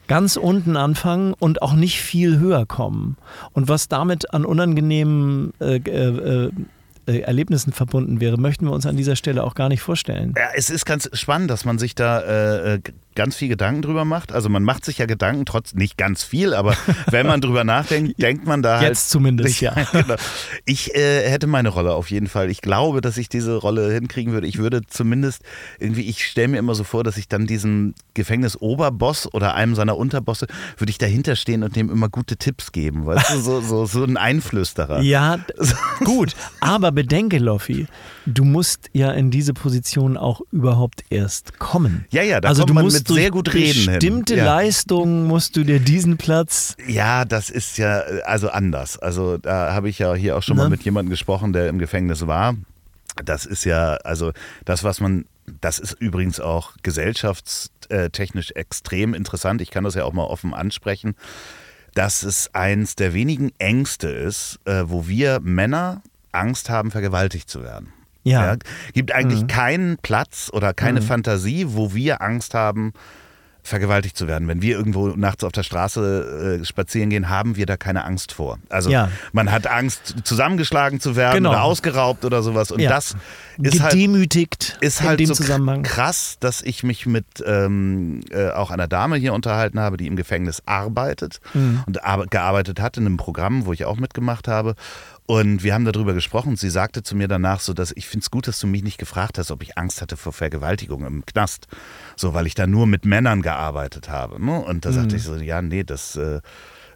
ganz 0.08 0.36
unten 0.36 0.78
anfangen 0.78 1.34
und 1.34 1.62
auch 1.62 1.74
nicht 1.74 2.02
viel 2.02 2.40
höher 2.40 2.66
kommen. 2.66 3.18
Und 3.54 3.68
was 3.68 3.88
damit 3.88 4.34
an 4.34 4.46
unangenehmen 4.46 5.54
äh, 5.60 5.78
äh, 5.78 6.52
äh, 7.08 7.20
Erlebnissen 7.20 7.72
verbunden 7.72 8.20
wäre, 8.20 8.38
möchten 8.38 8.66
wir 8.66 8.72
uns 8.72 8.86
an 8.86 8.98
dieser 8.98 9.16
Stelle 9.16 9.44
auch 9.44 9.56
gar 9.56 9.70
nicht 9.70 9.82
vorstellen. 9.82 10.34
Ja, 10.38 10.50
es 10.56 10.70
ist 10.70 10.86
ganz 10.86 11.10
spannend, 11.14 11.52
dass 11.52 11.66
man 11.66 11.78
sich 11.78 11.96
da 11.96 12.22
äh, 12.74 12.80
ganz 13.16 13.36
viel 13.36 13.48
Gedanken 13.48 13.82
drüber 13.82 14.06
macht. 14.06 14.32
Also 14.32 14.50
man 14.50 14.64
macht 14.64 14.86
sich 14.86 14.98
ja 14.98 15.06
Gedanken, 15.06 15.46
trotz 15.46 15.74
nicht 15.74 15.98
ganz 15.98 16.24
viel, 16.24 16.54
aber 16.54 16.76
wenn 17.10 17.26
man 17.26 17.42
drüber 17.42 17.64
nachdenkt, 17.64 18.22
denkt 18.22 18.46
man 18.46 18.62
da 18.62 18.78
halt. 18.80 18.90
Jetzt 18.90 19.10
zumindest, 19.10 19.62
ja. 19.62 19.74
Genau. 19.92 20.16
Ich 20.66 20.94
äh, 20.96 21.30
hätte 21.30 21.48
meine 21.48 21.70
Rolle 21.70 21.94
auf 21.94 22.12
jeden 22.12 22.28
Fall. 22.28 22.50
Ich 22.50 22.62
glaube, 22.62 23.02
dass 23.02 23.18
ich 23.18 23.30
diese 23.30 23.56
Rolle 23.56 23.92
hinkriegen 23.94 24.34
würde. 24.34 24.48
Ich 24.48 24.58
würde 24.58 24.82
zumindest 24.86 25.42
irgendwie, 25.80 26.02
ich 26.02 26.26
stelle 26.26 26.50
mir 26.50 26.58
immer 26.58 26.76
so 26.76 26.84
vor, 26.84 27.04
dass 27.04 27.18
ich 27.18 27.28
dann 27.28 27.48
diesem 27.48 27.94
Gefängnisoberboss 28.14 29.34
oder 29.34 29.56
einem 29.56 29.76
seiner 29.76 29.98
Unterbosse, 29.98 30.48
würde 30.78 30.90
ich 30.90 30.98
dahinter 30.98 31.36
stehen 31.36 31.64
und 31.64 31.76
dem 31.76 31.90
immer 31.90 32.10
gute 32.10 32.38
Tipps 32.38 32.72
geben. 32.72 33.06
Weißt 33.06 33.32
du, 33.32 33.40
so, 33.40 33.62
so, 33.62 33.86
so 33.86 34.04
ein 34.04 34.18
Einflüsterer. 34.18 35.02
Ja, 35.02 35.40
gut. 36.04 36.36
Aber 36.60 36.92
bedenke, 36.92 37.38
Loffi, 37.38 37.88
du 38.26 38.44
musst 38.44 38.90
ja 38.94 39.12
in 39.12 39.32
diese 39.32 39.54
Position 39.54 40.18
auch 40.18 40.42
überhaupt 40.52 41.04
erst 41.10 41.60
kommen. 41.60 42.06
Ja, 42.10 42.24
ja, 42.24 42.42
da 42.42 42.50
also 42.50 42.62
kommt 42.62 42.70
du 42.70 42.74
man 42.74 42.84
musst 42.86 43.08
mit 43.10 43.18
sehr 43.18 43.32
gut 43.32 43.54
reden. 43.54 43.86
Bestimmte 43.86 44.36
Ja. 44.38 44.46
Leistungen 44.46 45.28
musst 45.28 45.56
du 45.56 45.64
dir 45.64 45.80
diesen 45.80 46.18
Platz. 46.18 46.76
Ja, 46.88 47.26
das 47.26 47.50
ist 47.50 47.78
ja 47.78 48.02
äh, 48.02 48.22
also 48.24 48.50
anders. 48.50 48.98
Also 48.98 49.38
da 49.38 49.74
habe 49.74 49.90
ich 49.90 50.00
ja 50.00 50.14
hier 50.16 50.38
auch 50.38 50.44
schon 50.44 50.58
Ne? 50.58 50.64
mal 50.64 50.70
mit 50.70 50.84
jemandem 50.84 51.10
gesprochen, 51.10 51.54
der 51.54 51.70
im 51.70 51.80
Gefängnis 51.80 52.26
war. 52.28 52.56
Das 53.24 53.46
ist 53.46 53.66
ja, 53.66 53.96
also 54.04 54.32
das, 54.66 54.84
was 54.84 55.00
man, 55.00 55.26
das 55.62 55.80
ist 55.80 55.94
übrigens 56.00 56.40
auch 56.40 56.74
gesellschaftstechnisch 56.84 58.52
extrem 58.52 59.14
interessant. 59.14 59.62
Ich 59.62 59.72
kann 59.72 59.84
das 59.84 59.96
ja 59.96 60.04
auch 60.04 60.14
mal 60.14 60.24
offen 60.26 60.54
ansprechen, 60.54 61.16
dass 61.94 62.24
es 62.24 62.54
eins 62.54 62.96
der 62.96 63.14
wenigen 63.14 63.52
Ängste 63.58 64.10
ist, 64.10 64.60
äh, 64.66 64.84
wo 64.88 65.08
wir 65.08 65.40
Männer 65.42 66.02
Angst 66.34 66.70
haben, 66.70 66.92
vergewaltigt 66.92 67.50
zu 67.50 67.64
werden. 67.64 67.94
Ja. 68.26 68.58
Gibt 68.94 69.12
eigentlich 69.14 69.44
Mhm. 69.44 69.48
keinen 69.48 69.98
Platz 70.00 70.50
oder 70.52 70.74
keine 70.74 71.02
Fantasie, 71.02 71.66
wo 71.70 71.94
wir 71.94 72.22
Angst 72.22 72.54
haben, 72.54 72.92
vergewaltigt 73.62 74.16
zu 74.16 74.28
werden. 74.28 74.48
Wenn 74.48 74.62
wir 74.62 74.78
irgendwo 74.78 75.08
nachts 75.16 75.44
auf 75.44 75.52
der 75.52 75.64
Straße 75.64 76.60
äh, 76.62 76.66
spazieren 76.66 77.10
gehen, 77.10 77.30
haben 77.30 77.56
wir 77.56 77.66
da 77.66 77.78
keine 77.78 78.06
Angst 78.06 78.32
vor. 78.32 78.60
Also 78.70 78.92
Ja. 78.92 79.10
man 79.34 79.52
hat 79.52 79.66
Angst, 79.66 80.18
zusammengeschlagen 80.24 81.00
zu 81.00 81.16
werden 81.16 81.38
Genau. 81.38 81.50
oder 81.50 81.64
ausgeraubt 81.64 82.26
oder 82.26 82.44
sowas. 82.44 82.70
Und 82.70 82.80
Ja. 82.80 82.92
das 82.92 83.16
ist 83.58 83.82
halt, 83.82 83.94
Gedemütigt 83.94 84.78
ist 84.82 85.02
in 85.02 85.08
halt 85.08 85.28
so 85.28 85.34
Zusammenhang. 85.34 85.82
krass, 85.82 86.38
dass 86.40 86.62
ich 86.62 86.84
mich 86.84 87.08
mit 87.08 87.26
ähm, 87.44 88.20
äh, 88.30 88.50
auch 88.52 88.70
einer 88.70 88.88
Dame 88.88 89.16
hier 89.16 89.34
unterhalten 89.34 89.80
habe, 89.80 89.98
die 89.98 90.06
im 90.06 90.16
Gefängnis 90.16 90.62
arbeitet 90.68 91.40
Mhm. 91.56 91.84
und 91.88 92.04
ar- 92.04 92.28
gearbeitet 92.28 92.80
hat 92.80 92.98
in 92.98 93.08
einem 93.08 93.18
Programm, 93.18 93.66
wo 93.66 93.74
ich 93.74 93.86
auch 93.86 93.98
mitgemacht 93.98 94.48
habe. 94.48 94.76
Und 95.28 95.64
wir 95.64 95.74
haben 95.74 95.86
darüber 95.86 96.14
gesprochen. 96.14 96.56
Sie 96.56 96.70
sagte 96.70 97.02
zu 97.02 97.16
mir 97.16 97.28
danach 97.28 97.60
so, 97.60 97.74
dass 97.74 97.92
ich 97.92 98.08
finde 98.08 98.24
es 98.24 98.32
gut, 98.32 98.48
dass 98.48 98.60
du 98.60 98.68
mich 98.68 98.84
nicht 98.84 99.00
gefragt 99.00 99.40
hast, 99.40 99.50
ob 99.50 99.64
ich 99.64 99.78
Angst 99.78 100.02
hatte 100.02 100.18
vor 100.18 100.34
Vergewaltigung 100.34 101.06
im 101.06 101.26
Knast. 101.26 101.68
So, 102.16 102.34
weil 102.36 102.46
ich 102.46 102.54
da 102.54 102.68
nur 102.68 102.86
mit 102.86 103.06
Männern 103.06 103.42
gearbeitet 103.42 104.10
habe. 104.10 104.44
Ne? 104.44 104.60
Und 104.64 104.86
da 104.86 104.92
sagte 104.92 105.16
ich 105.16 105.24
so, 105.24 105.36
ja, 105.36 105.64
nee, 105.64 105.84
das 105.84 106.16
äh, 106.16 106.42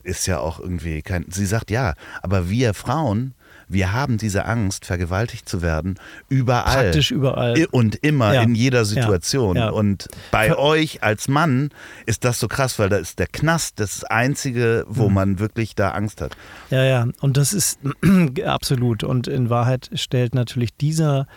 ist 0.03 0.27
ja 0.27 0.39
auch 0.39 0.59
irgendwie 0.59 1.01
kein. 1.01 1.25
Sie 1.29 1.47
sagt, 1.47 1.71
ja, 1.71 1.95
aber 2.21 2.49
wir 2.49 2.75
Frauen, 2.75 3.33
wir 3.69 3.93
haben 3.93 4.17
diese 4.17 4.45
Angst, 4.45 4.85
vergewaltigt 4.85 5.47
zu 5.47 5.61
werden, 5.61 5.99
überall. 6.27 6.83
Praktisch 6.85 7.11
überall. 7.11 7.67
Und 7.71 7.95
immer 8.03 8.33
Ja. 8.33 8.41
in 8.41 8.55
jeder 8.55 8.83
Situation. 8.83 9.55
Ja. 9.55 9.69
Und 9.69 10.07
bei 10.31 10.47
Ver- 10.47 10.59
euch 10.59 11.03
als 11.03 11.27
Mann 11.27 11.69
ist 12.05 12.25
das 12.25 12.39
so 12.39 12.47
krass, 12.47 12.79
weil 12.79 12.89
da 12.89 12.97
ist 12.97 13.19
der 13.19 13.27
Knast 13.27 13.79
das 13.79 14.03
Einzige, 14.03 14.85
wo 14.89 15.07
Mhm. 15.07 15.13
man 15.13 15.39
wirklich 15.39 15.75
da 15.75 15.91
Angst 15.91 16.19
hat. 16.21 16.35
Ja, 16.71 16.83
ja, 16.83 17.07
und 17.21 17.37
das 17.37 17.53
ist 17.53 17.79
absolut. 18.45 19.03
Und 19.03 19.27
in 19.27 19.49
Wahrheit 19.49 19.89
stellt 19.93 20.35
natürlich 20.35 20.75
dieser 20.75 21.27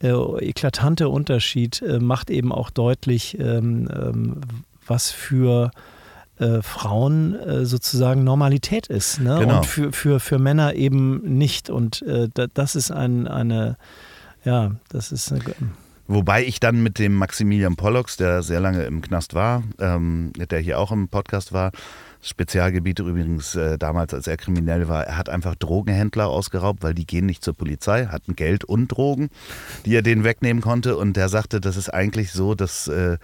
äh, 0.00 0.12
eklatante 0.12 1.08
Unterschied, 1.08 1.82
äh, 1.82 1.98
macht 1.98 2.30
eben 2.30 2.52
auch 2.52 2.70
deutlich, 2.70 3.36
ähm, 3.40 3.88
ähm, 3.92 4.40
was 4.86 5.10
für 5.10 5.72
äh, 6.38 6.62
Frauen 6.62 7.34
äh, 7.34 7.64
sozusagen 7.64 8.24
Normalität 8.24 8.86
ist. 8.86 9.20
Ne? 9.20 9.38
Genau. 9.40 9.58
Und 9.58 9.66
für, 9.66 9.92
für, 9.92 10.20
für 10.20 10.38
Männer 10.38 10.74
eben 10.74 11.20
nicht. 11.38 11.70
Und 11.70 12.02
äh, 12.02 12.28
da, 12.32 12.46
das 12.46 12.74
ist 12.76 12.90
ein, 12.90 13.26
eine, 13.28 13.76
ja, 14.44 14.72
das 14.88 15.12
ist 15.12 15.32
eine, 15.32 15.42
Wobei 16.10 16.42
ich 16.44 16.58
dann 16.58 16.82
mit 16.82 16.98
dem 16.98 17.14
Maximilian 17.14 17.76
Pollux, 17.76 18.16
der 18.16 18.42
sehr 18.42 18.60
lange 18.60 18.84
im 18.84 19.02
Knast 19.02 19.34
war, 19.34 19.62
ähm, 19.78 20.32
der 20.36 20.58
hier 20.58 20.78
auch 20.78 20.90
im 20.90 21.08
Podcast 21.08 21.52
war, 21.52 21.70
Spezialgebiet 22.20 22.98
übrigens 22.98 23.54
äh, 23.54 23.78
damals, 23.78 24.12
als 24.12 24.26
er 24.26 24.36
kriminell 24.36 24.88
war, 24.88 25.04
er 25.04 25.16
hat 25.16 25.28
einfach 25.28 25.54
Drogenhändler 25.54 26.28
ausgeraubt, 26.28 26.82
weil 26.82 26.94
die 26.94 27.06
gehen 27.06 27.26
nicht 27.26 27.44
zur 27.44 27.54
Polizei, 27.54 28.06
hatten 28.06 28.34
Geld 28.34 28.64
und 28.64 28.88
Drogen, 28.88 29.30
die 29.86 29.94
er 29.94 30.02
denen 30.02 30.24
wegnehmen 30.24 30.62
konnte. 30.62 30.96
Und 30.96 31.16
der 31.16 31.28
sagte, 31.28 31.60
das 31.60 31.76
ist 31.76 31.90
eigentlich 31.90 32.32
so, 32.32 32.54
dass 32.54 32.88
äh, 32.88 33.18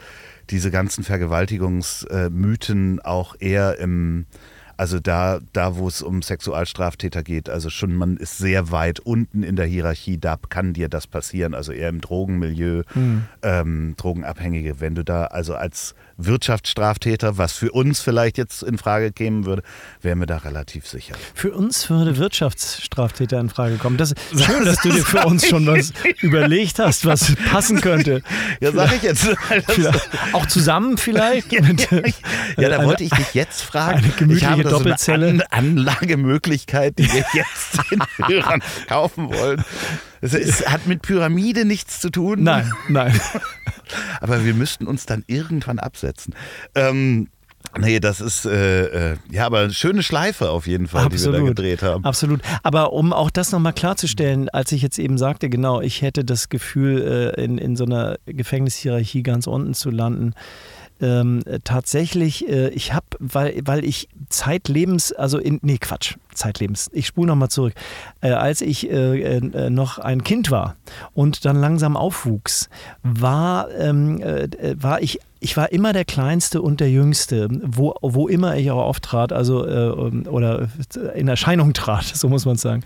diese 0.51 0.71
ganzen 0.71 1.03
Vergewaltigungsmythen 1.03 3.01
auch 3.01 3.35
eher 3.39 3.79
im 3.79 4.27
also 4.77 4.99
da, 4.99 5.39
da 5.53 5.77
wo 5.77 5.87
es 5.87 6.03
um 6.03 6.23
Sexualstraftäter 6.23 7.23
geht, 7.23 7.49
also 7.49 7.71
schon 7.71 7.95
man 7.95 8.17
ist 8.17 8.39
sehr 8.39 8.71
weit 8.73 9.01
unten 9.01 9.43
in 9.43 9.57
der 9.57 9.67
Hierarchie, 9.67 10.19
da 10.19 10.37
kann 10.49 10.73
dir 10.73 10.89
das 10.89 11.07
passieren, 11.07 11.55
also 11.55 11.73
eher 11.73 11.89
im 11.89 12.01
Drogenmilieu, 12.01 12.83
ähm, 13.43 13.95
Drogenabhängige. 13.97 14.81
Wenn 14.81 14.95
du 14.95 15.05
da 15.05 15.27
also 15.27 15.55
als 15.55 15.95
Wirtschaftsstraftäter, 16.17 17.39
was 17.39 17.53
für 17.53 17.71
uns 17.73 18.01
vielleicht 18.01 18.39
jetzt 18.39 18.63
in 18.63 18.79
Frage 18.79 19.13
kämen 19.13 19.45
würde, 19.47 19.63
wären 20.03 20.19
wir 20.21 20.27
da 20.27 20.39
relativ 20.39 20.87
sicher. 20.87 21.15
Für 21.35 21.53
uns 21.53 21.89
würde 21.91 22.17
Wirtschaftsstraftäter 22.17 23.39
in 23.41 23.49
Frage 23.51 23.77
kommen. 23.77 23.97
Das 23.97 24.13
ist 24.13 24.45
schön, 24.45 24.65
dass 24.65 24.81
du 24.83 24.91
dir 24.91 25.05
für 25.05 25.25
uns 25.27 25.47
schon 25.47 25.67
was 25.69 25.93
überlegt 26.21 26.79
hast, 26.79 27.05
was 27.07 27.35
passen 27.51 27.81
könnte. 27.81 28.23
Ja, 28.61 28.73
sag 28.73 28.95
ich 28.95 29.03
jetzt. 29.03 29.29
Auch 30.33 30.47
zusammen 30.47 30.97
vielleicht? 30.99 31.51
Mit, 31.53 31.89
Ja, 31.91 32.69
da 32.69 32.79
eine- 32.79 32.87
wollte 32.87 33.05
ich 33.05 33.11
dich 33.11 33.35
jetzt 33.35 33.63
fragen. 33.63 33.99
eine 33.99 34.09
gemütliche 34.09 34.45
ich 34.47 34.51
habe 34.51 34.63
da 34.63 34.71
so 34.71 34.79
Doppelzelle. 34.79 35.29
eine 35.29 35.53
An 35.53 35.65
Anlagemöglichkeit, 35.79 36.99
die 36.99 37.13
wir 37.13 37.25
jetzt 37.35 37.79
den 37.91 38.03
Hörern 38.29 38.63
kaufen 38.89 39.29
wollen. 39.33 39.65
Es 40.25 40.33
ist, 40.33 40.67
hat 40.67 40.87
mit 40.87 41.03
Pyramide 41.03 41.67
nichts 41.67 42.01
zu 42.01 42.09
tun. 42.09 42.43
Nein, 42.43 42.73
nein. 42.89 43.13
Aber 44.23 44.43
wir 44.43 44.55
müssten 44.55 44.87
uns 44.87 45.05
dann 45.05 45.23
irgendwann 45.27 45.79
absetzen. 45.79 46.35
Ähm, 46.75 47.29
nee, 47.79 48.01
das 48.01 48.23
ist, 48.23 48.47
äh, 48.47 49.13
äh, 49.13 49.17
ja, 49.31 49.45
aber 49.45 49.61
eine 49.61 49.75
schöne 49.75 50.03
Schleife 50.03 50.49
auf 50.49 50.67
jeden 50.67 50.89
Fall, 50.89 51.11
die 51.11 51.23
wir 51.23 51.33
da 51.33 51.41
gedreht 51.41 51.83
haben. 51.83 52.05
Absolut. 52.05 52.41
Aber 52.63 52.95
um 52.95 53.13
auch 53.13 53.29
das 53.29 53.53
nochmal 53.53 53.75
klarzustellen, 53.75 54.49
als 54.49 54.73
ich 54.73 54.81
jetzt 54.81 54.99
eben 54.99 55.19
sagte, 55.19 55.51
genau, 55.51 55.83
ich 55.83 56.01
hätte 56.01 56.25
das 56.25 56.49
Gefühl, 56.49 57.35
äh, 57.37 57.45
in, 57.45 57.59
in 57.59 57.77
so 57.77 57.85
einer 57.85 58.17
Gefängnishierarchie 58.25 59.23
ganz 59.23 59.47
unten 59.47 59.75
zu 59.75 59.91
landen. 59.91 60.33
Ähm, 61.01 61.43
äh, 61.45 61.59
tatsächlich, 61.63 62.49
äh, 62.49 62.69
ich 62.69 62.93
habe, 62.93 63.07
weil, 63.19 63.61
weil 63.65 63.85
ich 63.85 64.09
zeitlebens, 64.29 65.13
also 65.13 65.39
in, 65.39 65.59
nee, 65.63 65.79
Quatsch, 65.79 66.17
zeitlebens, 66.33 66.89
ich 66.93 67.07
spule 67.07 67.27
nochmal 67.27 67.49
zurück. 67.49 67.75
Äh, 68.21 68.31
als 68.31 68.61
ich 68.61 68.89
äh, 68.89 69.39
äh, 69.39 69.71
noch 69.71 69.99
ein 69.99 70.23
Kind 70.23 70.51
war 70.53 70.77
und 71.13 71.45
dann 71.45 71.57
langsam 71.57 71.97
aufwuchs, 71.97 72.69
war, 73.03 73.71
ähm, 73.73 74.23
äh, 74.23 74.49
war 74.81 75.03
ich 75.03 75.19
ich 75.45 75.59
war 75.59 75.71
immer 75.73 75.93
der 75.93 76.07
Kleinste 76.07 76.63
und 76.63 76.81
der 76.81 76.91
Jüngste, 76.91 77.49
wo, 77.63 77.95
wo 78.01 78.29
immer 78.29 78.57
ich 78.57 78.71
auch 78.71 78.83
auftrat, 78.83 79.31
also 79.31 79.67
äh, 79.67 79.91
oder 79.91 80.69
in 81.15 81.29
Erscheinung 81.29 81.75
trat, 81.75 82.05
so 82.15 82.31
muss 82.31 82.47
man 82.47 82.57
sagen. 82.57 82.83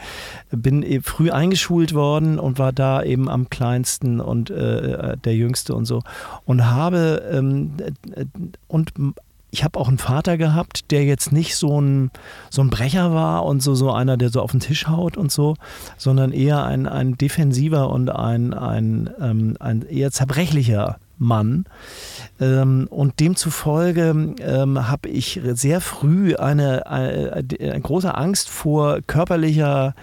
Bin 0.50 0.82
eh 0.82 1.00
früh 1.00 1.30
eingeschult 1.30 1.94
worden 1.94 2.40
und 2.40 2.58
war 2.58 2.72
da 2.72 3.04
eben 3.04 3.28
am 3.28 3.48
kleinsten 3.48 4.20
und 4.20 4.50
äh, 4.50 5.16
der 5.18 5.36
Jüngste 5.36 5.72
und 5.72 5.84
so. 5.84 6.02
Und 6.46 6.68
habe 6.68 7.22
ähm, 7.30 7.74
äh, 8.16 8.24
und 8.66 8.92
ich 9.52 9.62
habe 9.62 9.78
auch 9.78 9.86
einen 9.86 9.98
Vater 9.98 10.36
gehabt, 10.36 10.90
der 10.90 11.04
jetzt 11.04 11.30
nicht 11.30 11.54
so 11.54 11.80
ein, 11.80 12.10
so 12.50 12.60
ein 12.60 12.70
Brecher 12.70 13.14
war 13.14 13.44
und 13.44 13.62
so, 13.62 13.76
so 13.76 13.92
einer, 13.92 14.16
der 14.16 14.30
so 14.30 14.42
auf 14.42 14.50
den 14.50 14.60
Tisch 14.60 14.88
haut 14.88 15.16
und 15.16 15.30
so, 15.30 15.54
sondern 15.96 16.32
eher 16.32 16.64
ein, 16.64 16.88
ein 16.88 17.16
defensiver 17.16 17.88
und 17.90 18.10
ein, 18.10 18.52
ein, 18.52 19.08
ähm, 19.20 19.56
ein 19.60 19.82
eher 19.82 20.10
zerbrechlicher 20.10 20.98
Mann. 21.18 21.64
Ähm, 22.40 22.86
und 22.90 23.20
demzufolge 23.20 24.34
ähm, 24.40 24.88
habe 24.88 25.08
ich 25.08 25.40
sehr 25.52 25.80
früh 25.80 26.36
eine, 26.36 26.86
eine, 26.86 27.44
eine, 27.60 27.80
große 27.80 28.14
Angst 28.14 28.48
vor 28.48 29.00
körperlicher, 29.06 29.94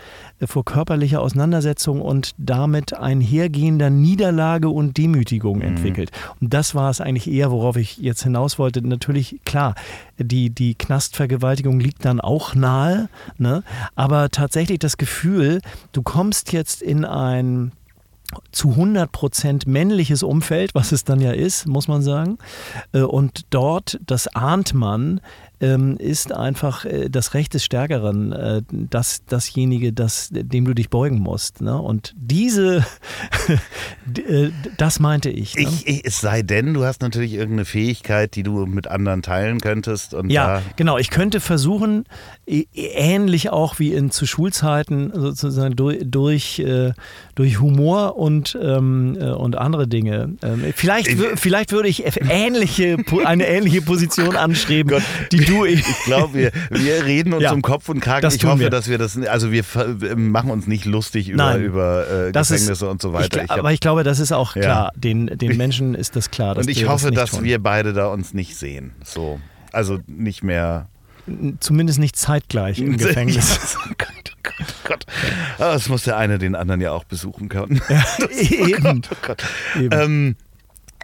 vor 0.45 0.66
körperlicher 0.66 1.22
Auseinandersetzung 1.22 2.01
und 2.01 2.32
damit 2.38 2.93
einhergehender 2.93 3.89
Niederlage 3.89 4.70
und 4.70 4.97
Demütigung 4.97 5.59
Mhm. 5.59 5.61
entwickelt. 5.63 6.11
Und 6.41 6.53
das 6.53 6.76
war 6.76 6.89
es 6.89 7.01
eigentlich 7.01 7.30
eher, 7.32 7.51
worauf 7.51 7.78
ich 7.78 7.97
jetzt 7.97 8.24
hinaus 8.24 8.59
wollte. 8.59 8.86
Natürlich, 8.86 9.39
klar, 9.45 9.76
die, 10.18 10.49
die 10.49 10.76
Knastvergewaltigung 10.76 11.80
liegt 11.80 12.05
dann 12.05 12.20
auch 12.20 12.55
nahe, 12.55 13.09
ne? 13.38 13.63
aber 13.95 14.30
tatsächlich 14.30 14.80
das 14.80 14.97
Gefühl, 14.97 15.61
du 15.91 16.01
kommst 16.01 16.51
jetzt 16.51 16.82
in 16.82 17.05
ein 17.05 17.72
zu 18.51 18.69
100% 18.71 19.67
männliches 19.69 20.23
Umfeld, 20.23 20.76
was 20.76 20.91
es 20.91 21.03
dann 21.03 21.19
ja 21.21 21.32
ist, 21.32 21.67
muss 21.67 21.88
man 21.88 22.01
sagen. 22.01 22.38
Äh, 22.93 23.01
Und 23.01 23.45
dort, 23.49 23.99
das 24.05 24.28
ahnt 24.28 24.73
man, 24.73 25.21
ist 25.59 26.31
einfach 26.31 26.85
äh, 26.85 27.09
das 27.09 27.33
Recht 27.33 27.53
des 27.53 27.63
Stärkeren, 27.63 28.31
äh, 28.31 28.61
das, 28.69 29.25
dasjenige, 29.25 29.93
das, 29.93 30.29
dem 30.31 30.65
du 30.65 30.73
dich 30.73 30.89
beugen 30.89 31.19
musst. 31.19 31.61
Ne? 31.61 31.77
Und 31.79 32.13
diese, 32.17 32.85
äh, 34.17 34.49
das 34.77 34.99
meinte 34.99 35.29
ich. 35.29 35.55
Ne? 35.55 35.63
Ich, 35.63 35.87
ich, 35.87 36.05
es 36.05 36.19
sei 36.19 36.41
denn, 36.41 36.73
du 36.73 36.83
hast 36.83 37.01
natürlich 37.01 37.33
irgendeine 37.33 37.65
Fähigkeit, 37.65 38.35
die 38.35 38.43
du 38.43 38.65
mit 38.65 38.87
anderen 38.87 39.21
teilen 39.21 39.61
könntest. 39.61 40.13
Und 40.13 40.29
ja, 40.29 40.61
genau. 40.75 40.97
Ich 40.97 41.09
könnte 41.09 41.39
versuchen, 41.39 42.05
ähnlich 42.45 43.49
auch 43.49 43.79
wie 43.79 43.93
in 43.93 44.11
zu 44.11 44.25
Schulzeiten, 44.25 45.11
sozusagen 45.13 45.75
durch, 45.75 45.99
durch, 46.05 46.63
durch 47.35 47.59
Humor 47.59 48.17
und, 48.17 48.57
ähm, 48.61 49.17
äh, 49.19 49.31
und 49.31 49.57
andere 49.57 49.87
Dinge. 49.87 50.35
Ähm, 50.41 50.73
vielleicht, 50.75 51.09
vielleicht 51.35 51.71
würde 51.71 51.89
ich 51.89 52.03
ähnliche, 52.29 52.97
eine 53.25 53.47
ähnliche 53.47 53.81
Position 53.81 54.35
anstreben, 54.35 54.89
Gott. 54.91 55.03
die 55.31 55.44
du. 55.49 55.65
Ich 55.65 55.83
glaube, 56.05 56.33
wir, 56.33 56.51
wir 56.69 57.05
reden 57.05 57.33
uns 57.33 57.43
Ja, 57.43 57.51
um 57.51 57.61
Kopf 57.61 57.89
und 57.89 57.99
Kragen. 57.99 58.21
das 58.21 58.35
Ich 58.35 58.45
hoffe, 58.45 58.59
wir. 58.59 58.69
dass 58.69 58.87
wir 58.89 58.97
das, 58.97 59.17
also 59.27 59.51
wir 59.51 59.63
machen 60.15 60.51
uns 60.51 60.67
nicht 60.67 60.85
lustig 60.85 61.29
über, 61.29 61.43
Nein. 61.43 61.63
über 61.63 62.07
äh, 62.27 62.31
Das 62.31 62.51
ist- 62.51 62.57
Gefängnisse 62.61 62.89
und 62.89 63.01
so 63.01 63.09
Ich, 63.09 63.13
weiter. 63.15 63.39
gl- 63.39 63.43
Ich 63.45 63.49
hab- 63.49 63.59
aber 63.59 63.71
ich 63.71 63.79
glaube, 63.79 64.03
das 64.03 64.19
ist 64.19 64.31
auch 64.31 64.55
Ja. 64.55 64.61
klar. 64.61 64.91
Den, 64.95 65.27
den 65.27 65.57
Menschen 65.57 65.95
ist 65.95 66.15
das 66.15 66.31
klar. 66.31 66.57
Und 66.57 66.69
ich 66.69 66.87
hoffe, 66.87 67.11
das 67.11 67.29
dass 67.29 67.31
tun. 67.39 67.43
wir 67.45 67.61
beide 67.61 67.93
da 67.93 68.07
uns 68.07 68.33
nicht 68.33 68.55
sehen. 68.57 68.91
So. 69.03 69.39
Also 69.71 69.99
nicht 70.07 70.43
mehr. 70.43 70.87
Zumindest 71.59 71.97
nicht 71.99 72.15
zeitgleich 72.15 72.79
im 72.79 72.97
Gefängnis. 72.97 73.75
oh 73.85 73.93
Gott, 73.97 74.07
oh 74.31 74.39
Gott, 74.43 74.53
oh 74.61 74.87
Gott. 74.87 75.05
Aber 75.57 75.73
es 75.73 75.89
muss 75.89 76.03
der 76.03 76.17
eine 76.17 76.37
den 76.37 76.55
anderen 76.55 76.81
ja 76.81 76.91
auch 76.91 77.03
besuchen 77.03 77.49
können. 77.49 77.81
Eben. 78.29 79.01
Oh 79.11 79.15
Gott. 79.25 79.43
Eben. 79.75 79.89
Ähm, 79.91 80.35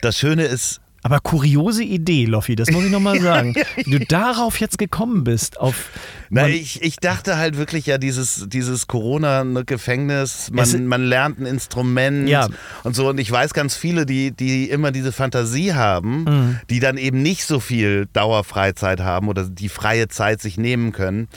das 0.02 0.18
Schöne 0.18 0.44
ist, 0.44 0.80
Aber 1.04 1.20
kuriose 1.20 1.84
Idee, 1.84 2.26
Loffi, 2.26 2.56
das 2.56 2.70
muss 2.72 2.84
ich 2.86 2.92
nochmal 2.92 3.20
sagen. 3.22 3.56
Wie 3.76 3.92
du 3.92 4.00
darauf 4.00 4.60
jetzt 4.60 4.78
gekommen 4.78 5.24
bist, 5.24 5.60
auf. 5.60 5.90
Na, 6.34 6.48
ich, 6.48 6.82
ich 6.82 6.96
dachte 6.96 7.38
halt 7.38 7.58
wirklich 7.58 7.86
ja, 7.88 7.98
dieses, 7.98 8.46
dieses 8.48 8.88
Corona-Gefängnis, 8.88 10.50
Es- 10.56 10.74
man, 10.74 10.88
man 10.88 11.04
lernt 11.04 11.40
ein 11.40 11.46
Instrument 11.46 12.30
Ja. 12.30 12.48
und 12.84 12.96
so. 12.96 13.10
Und 13.10 13.20
ich 13.20 13.30
weiß 13.32 13.54
ganz 13.54 13.76
viele, 13.76 14.06
die, 14.06 14.32
die 14.32 14.70
immer 14.70 14.92
diese 14.92 15.12
Fantasie 15.12 15.74
haben, 15.74 16.24
Mhm. 16.24 16.60
die 16.70 16.80
dann 16.80 16.98
eben 16.98 17.22
nicht 17.22 17.46
so 17.46 17.60
viel 17.60 18.08
Dauerfreizeit 18.14 19.02
haben 19.02 19.28
oder 19.28 19.44
die 19.48 19.70
freie 19.70 20.08
Zeit 20.08 20.42
sich 20.42 20.58
nehmen 20.58 20.92
können, 20.94 21.28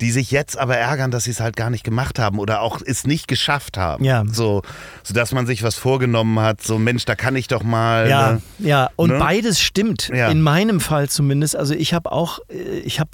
die 0.00 0.10
sich 0.10 0.30
jetzt 0.30 0.58
aber 0.58 0.76
ärgern, 0.76 1.10
dass 1.10 1.24
sie 1.24 1.30
es 1.30 1.40
halt 1.40 1.56
gar 1.56 1.70
nicht 1.70 1.84
gemacht 1.84 2.18
haben 2.18 2.38
oder 2.38 2.60
auch 2.60 2.80
es 2.84 3.06
nicht 3.06 3.28
geschafft 3.28 3.78
haben. 3.78 4.04
Ja. 4.04 4.24
So, 4.30 4.62
sodass 5.02 5.32
man 5.32 5.46
sich 5.46 5.62
was 5.62 5.76
vorgenommen 5.76 6.38
hat, 6.40 6.62
so 6.62 6.78
Mensch, 6.78 7.04
da 7.04 7.14
kann 7.14 7.36
ich 7.36 7.48
doch 7.48 7.62
mal. 7.62 8.08
Ja, 8.08 8.32
ne? 8.32 8.42
ja, 8.58 8.90
und 8.96 9.10
Ne? 9.10 9.18
beides 9.18 9.60
stimmt. 9.60 10.08
Ja. 10.12 10.28
In 10.28 10.42
meinem 10.42 10.80
Fall 10.80 11.08
zumindest. 11.08 11.56
Also 11.56 11.74
ich 11.74 11.94
habe 11.94 12.10
auch, 12.12 12.40
äh, 12.50 12.80
ich 12.80 12.98
habe 13.00 13.10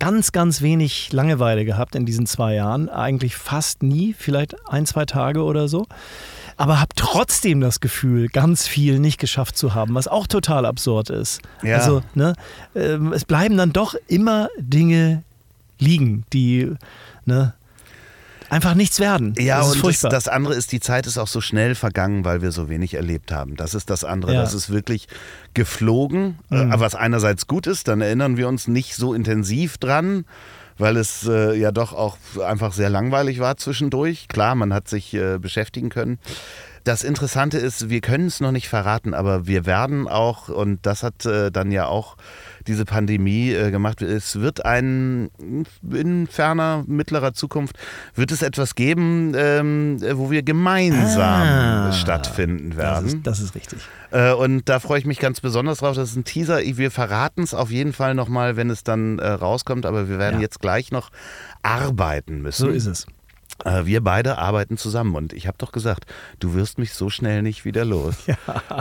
ganz, 0.00 0.32
ganz 0.32 0.62
wenig 0.62 1.12
Langeweile 1.12 1.64
gehabt 1.64 1.94
in 1.94 2.06
diesen 2.06 2.26
zwei 2.26 2.54
Jahren. 2.54 2.88
Eigentlich 2.88 3.36
fast 3.36 3.84
nie, 3.84 4.14
vielleicht 4.18 4.56
ein, 4.68 4.86
zwei 4.86 5.04
Tage 5.04 5.44
oder 5.44 5.68
so. 5.68 5.86
Aber 6.56 6.80
habe 6.80 6.90
trotzdem 6.96 7.60
das 7.60 7.80
Gefühl, 7.80 8.28
ganz 8.28 8.66
viel 8.66 8.98
nicht 8.98 9.18
geschafft 9.18 9.56
zu 9.56 9.74
haben, 9.74 9.94
was 9.94 10.08
auch 10.08 10.26
total 10.26 10.66
absurd 10.66 11.10
ist. 11.10 11.40
Ja. 11.62 11.76
Also, 11.76 12.02
ne, 12.14 12.34
ähm, 12.74 13.12
es 13.12 13.24
bleiben 13.24 13.56
dann 13.56 13.72
doch 13.72 13.94
immer 14.08 14.48
Dinge 14.58 15.22
liegen, 15.78 16.24
die 16.32 16.72
ne, 17.24 17.54
einfach 18.50 18.74
nichts 18.74 19.00
werden. 19.00 19.34
Ja, 19.38 19.58
das 19.58 19.76
und 19.76 19.84
das, 19.86 20.00
das 20.00 20.28
andere 20.28 20.54
ist, 20.54 20.72
die 20.72 20.80
Zeit 20.80 21.06
ist 21.06 21.18
auch 21.18 21.28
so 21.28 21.40
schnell 21.40 21.74
vergangen, 21.74 22.24
weil 22.24 22.42
wir 22.42 22.52
so 22.52 22.68
wenig 22.68 22.94
erlebt 22.94 23.32
haben. 23.32 23.56
Das 23.56 23.74
ist 23.74 23.90
das 23.90 24.04
andere. 24.04 24.34
Ja. 24.34 24.42
Das 24.42 24.54
ist 24.54 24.70
wirklich 24.70 25.08
geflogen, 25.54 26.38
Mhm. 26.48 26.72
äh, 26.72 26.80
was 26.80 26.94
einerseits 26.94 27.46
gut 27.46 27.66
ist, 27.66 27.88
dann 27.88 28.00
erinnern 28.00 28.36
wir 28.36 28.48
uns 28.48 28.68
nicht 28.68 28.96
so 28.96 29.14
intensiv 29.14 29.78
dran. 29.78 30.24
Weil 30.78 30.96
es 30.96 31.26
äh, 31.28 31.54
ja 31.58 31.72
doch 31.72 31.92
auch 31.92 32.16
einfach 32.42 32.72
sehr 32.72 32.88
langweilig 32.88 33.38
war 33.38 33.58
zwischendurch. 33.58 34.28
Klar, 34.28 34.54
man 34.54 34.72
hat 34.72 34.88
sich 34.88 35.12
äh, 35.12 35.36
beschäftigen 35.36 35.90
können. 35.90 36.18
Das 36.84 37.02
Interessante 37.04 37.58
ist, 37.58 37.90
wir 37.90 38.00
können 38.00 38.28
es 38.28 38.40
noch 38.40 38.50
nicht 38.50 38.70
verraten, 38.70 39.12
aber 39.12 39.46
wir 39.46 39.66
werden 39.66 40.08
auch, 40.08 40.48
und 40.48 40.86
das 40.86 41.02
hat 41.02 41.26
äh, 41.26 41.50
dann 41.50 41.70
ja 41.70 41.84
auch 41.84 42.16
diese 42.66 42.84
Pandemie 42.84 43.50
äh, 43.52 43.70
gemacht, 43.70 44.02
es 44.02 44.40
wird 44.40 44.64
ein, 44.64 45.30
in 45.90 46.26
ferner, 46.26 46.84
mittlerer 46.86 47.32
Zukunft, 47.32 47.76
wird 48.14 48.32
es 48.32 48.42
etwas 48.42 48.74
geben, 48.74 49.32
ähm, 49.36 49.98
wo 50.14 50.30
wir 50.30 50.42
gemeinsam 50.42 51.20
Ah. 51.20 51.92
stattfinden 51.92 52.70
das, 52.70 52.78
werden. 52.78 53.06
ist, 53.06 53.18
das 53.24 53.40
ist 53.40 53.54
richtig. 53.54 53.78
Äh, 54.10 54.32
und 54.32 54.68
da 54.68 54.80
freue 54.80 54.98
ich 54.98 55.06
mich 55.06 55.18
ganz 55.18 55.40
besonders 55.40 55.78
drauf. 55.78 55.94
Das 55.96 56.10
ist 56.10 56.16
ein 56.16 56.24
Teaser. 56.24 56.58
Wir 56.60 56.90
verraten 56.90 57.42
es 57.42 57.54
auf 57.54 57.70
jeden 57.70 57.92
Fall 57.92 58.14
nochmal, 58.14 58.56
wenn 58.56 58.68
es 58.70 58.82
dann 58.82 59.18
äh, 59.18 59.28
rauskommt. 59.28 59.86
Aber 59.86 60.08
wir 60.08 60.18
werden 60.18 60.36
Ja. 60.36 60.42
jetzt 60.42 60.60
gleich 60.60 60.90
noch 60.90 61.10
arbeiten 61.62 62.42
müssen. 62.42 62.62
So 62.62 62.68
ist 62.70 62.86
es. 62.86 63.06
Äh, 63.64 63.84
wir 63.86 64.02
beide 64.02 64.38
arbeiten 64.38 64.76
zusammen. 64.76 65.14
Und 65.14 65.32
ich 65.32 65.46
habe 65.46 65.58
doch 65.58 65.72
gesagt, 65.72 66.06
du 66.38 66.54
wirst 66.54 66.78
mich 66.78 66.94
so 66.94 67.10
schnell 67.10 67.42
nicht 67.42 67.64
wieder 67.64 67.84
los. 67.84 68.14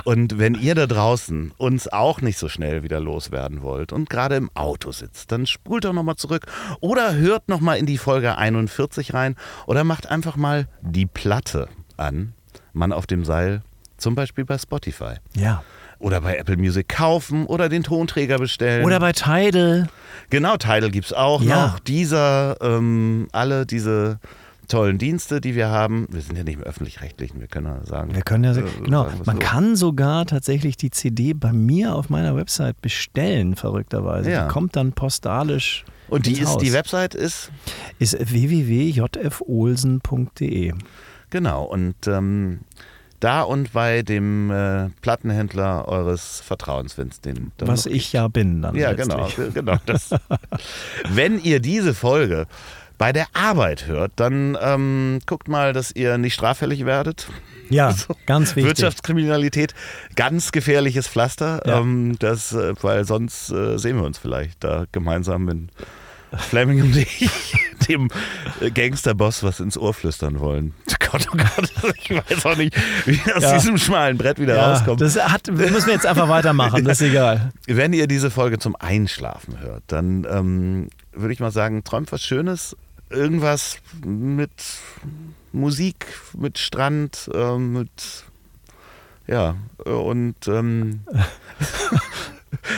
Und 0.05 0.38
wenn 0.39 0.55
ihr 0.55 0.75
da 0.75 0.88
draußen 0.88 1.51
uns 1.57 1.88
auch 1.88 2.21
nicht 2.21 2.38
so 2.38 2.47
schnell 2.49 2.84
wieder 2.84 2.99
loswerden 2.99 3.61
wollt 3.61 3.91
und 3.93 4.09
gerade 4.09 4.36
im 4.36 4.49
Auto 4.53 4.91
sitzt, 4.91 5.32
dann 5.32 5.45
spult 5.45 5.86
doch 5.86 5.93
nochmal 5.93 6.15
zurück 6.15 6.45
oder 6.80 7.15
hört 7.15 7.49
nochmal 7.49 7.77
in 7.77 7.86
die 7.86 7.97
Folge 7.97 8.38
41 8.38 9.13
rein 9.13 9.36
oder 9.67 9.84
macht 9.84 10.09
einfach 10.09 10.36
mal 10.36 10.67
die 10.82 11.05
Platte 11.05 11.67
an. 11.97 12.34
Mann 12.73 12.93
auf 12.93 13.07
dem 13.07 13.25
Seil, 13.25 13.61
zum 13.97 14.15
Beispiel 14.15 14.45
bei 14.45 14.57
Spotify. 14.57 15.15
Ja. 15.36 15.63
Oder 15.97 16.21
bei 16.21 16.38
Apple 16.38 16.55
Music 16.55 16.88
kaufen 16.88 17.45
oder 17.45 17.67
den 17.67 17.84
Tonträger 17.84 18.38
bestellen. 18.38 18.86
Oder 18.86 19.01
bei 19.01 19.11
Tidal. 19.11 19.89
genau, 20.30 20.55
Tidal 20.55 20.91
gibt 20.91 21.07
es 21.07 21.13
auch 21.13 21.41
Ja. 21.41 21.67
noch. 21.67 21.80
Dieser, 21.80 22.55
ähm, 22.61 23.27
alle 23.34 23.65
diese 23.65 24.19
tollen 24.70 24.97
Dienste, 24.97 25.41
die 25.41 25.55
wir 25.55 25.67
haben. 25.67 26.07
Wir 26.09 26.22
sind 26.22 26.38
ja 26.38 26.45
nicht 26.45 26.59
mehr 26.59 26.67
öffentlich-rechtlichen, 26.67 27.41
wir 27.41 27.47
können 27.47 27.67
ja 27.67 27.84
sagen. 27.86 28.15
Wir 28.15 28.22
können 28.22 28.45
ja, 28.45 28.55
äh, 28.55 28.63
genau, 28.84 29.03
sagen, 29.05 29.22
man 29.26 29.36
so. 29.36 29.41
kann 29.41 29.76
sogar 29.76 30.26
tatsächlich 30.26 30.78
die 30.78 30.91
CD 30.91 31.34
bei 31.34 31.51
mir 31.51 31.95
auf 31.95 32.09
meiner 32.09 32.38
Website 32.38 32.82
bestellen, 32.82 33.57
verrückterweise. 33.57 34.32
Ja. 34.32 34.45
Die 34.45 34.51
kommt 34.51 34.78
dann 34.78 34.93
postalisch. 34.93 35.84
Und 36.07 36.26
die 36.26 36.39
ist, 36.39 36.47
Haus. 36.47 36.57
die 36.57 36.74
Website 36.74 37.15
ist, 37.15 37.51
ist 37.99 38.17
www.jfolsen.de. 38.20 40.74
genau, 41.30 41.63
und 41.65 42.07
ähm, 42.07 42.61
da 43.20 43.41
und 43.41 43.74
bei 43.74 44.01
dem 44.01 44.49
äh, 44.49 44.89
Plattenhändler 45.01 45.88
eures 45.88 46.39
Vertrauens, 46.39 46.97
wenn 46.97 47.09
es 47.09 47.20
den 47.20 47.51
Was 47.59 47.86
ich 47.86 48.13
ja 48.13 48.30
bin 48.30 48.61
dann. 48.61 48.76
Ja, 48.76 48.91
letztlich. 48.91 49.36
genau. 49.36 49.51
genau 49.53 49.78
das. 49.86 50.11
Wenn 51.09 51.43
ihr 51.43 51.59
diese 51.59 51.93
Folge 51.93 52.47
bei 52.99 53.11
der 53.11 53.25
Arbeit 53.33 53.87
hört, 53.87 54.11
dann 54.17 54.55
ähm, 54.61 55.19
guckt 55.25 55.47
mal, 55.47 55.73
dass 55.73 55.91
ihr 55.91 56.19
nicht 56.19 56.35
straffällig 56.35 56.85
werdet. 56.85 57.27
Ja, 57.71 57.95
ganz 58.27 58.55
wichtig. 58.55 58.65
Wirtschaftskriminalität, 58.69 59.73
ganz 60.15 60.51
gefährliches 60.51 61.07
Pflaster, 61.07 61.61
Ja. 61.65 61.79
ähm, 61.79 62.17
das, 62.19 62.53
äh, 62.53 62.73
weil 62.81 63.05
sonst 63.05 63.49
äh, 63.51 63.77
sehen 63.77 63.95
wir 63.97 64.03
uns 64.03 64.17
vielleicht 64.19 64.63
da 64.63 64.85
gemeinsam 64.91 65.45
mit 65.45 65.57
Fleming 66.37 66.81
und 66.83 66.95
ich, 66.95 67.29
dem 67.87 68.09
äh, 68.61 68.69
Gangsterboss, 68.69 69.41
was 69.43 69.59
ins 69.59 69.77
Ohr 69.77 69.93
flüstern 69.95 70.39
wollen. 70.39 70.73
Gott, 71.11 71.25
oh 71.33 71.37
Gott, 71.37 71.95
ich 72.03 72.11
weiß 72.11 72.45
auch 72.45 72.55
nicht, 72.57 72.75
wie 73.05 73.19
aus 73.33 73.41
Ja. 73.41 73.53
diesem 73.53 73.77
schmalen 73.79 74.17
Brett 74.17 74.39
wieder 74.39 74.55
ja, 74.57 74.71
rauskommen. 74.73 74.99
das 74.99 75.15
hat, 75.15 75.47
müssen 75.47 75.87
wir 75.87 75.93
jetzt 75.93 76.05
einfach 76.05 76.29
weitermachen, 76.29 76.83
das 76.85 77.01
ist 77.01 77.07
egal. 77.07 77.51
Wenn 77.65 77.93
ihr 77.93 78.05
diese 78.07 78.29
Folge 78.29 78.59
zum 78.59 78.75
Einschlafen 78.75 79.59
hört, 79.59 79.83
dann 79.87 80.27
ähm, 80.29 80.89
würde 81.13 81.33
ich 81.33 81.39
mal 81.39 81.51
sagen, 81.51 81.83
träumt 81.83 82.11
was 82.11 82.21
Schönes. 82.23 82.75
Irgendwas 83.10 83.78
mit 84.05 84.51
Musik, 85.51 86.05
mit 86.38 86.57
Strand, 86.60 87.30
ähm, 87.34 87.74
mit 87.74 87.89
ja, 89.28 89.55
äh, 89.86 89.89
und 89.89 90.47
ähm, 90.47 91.01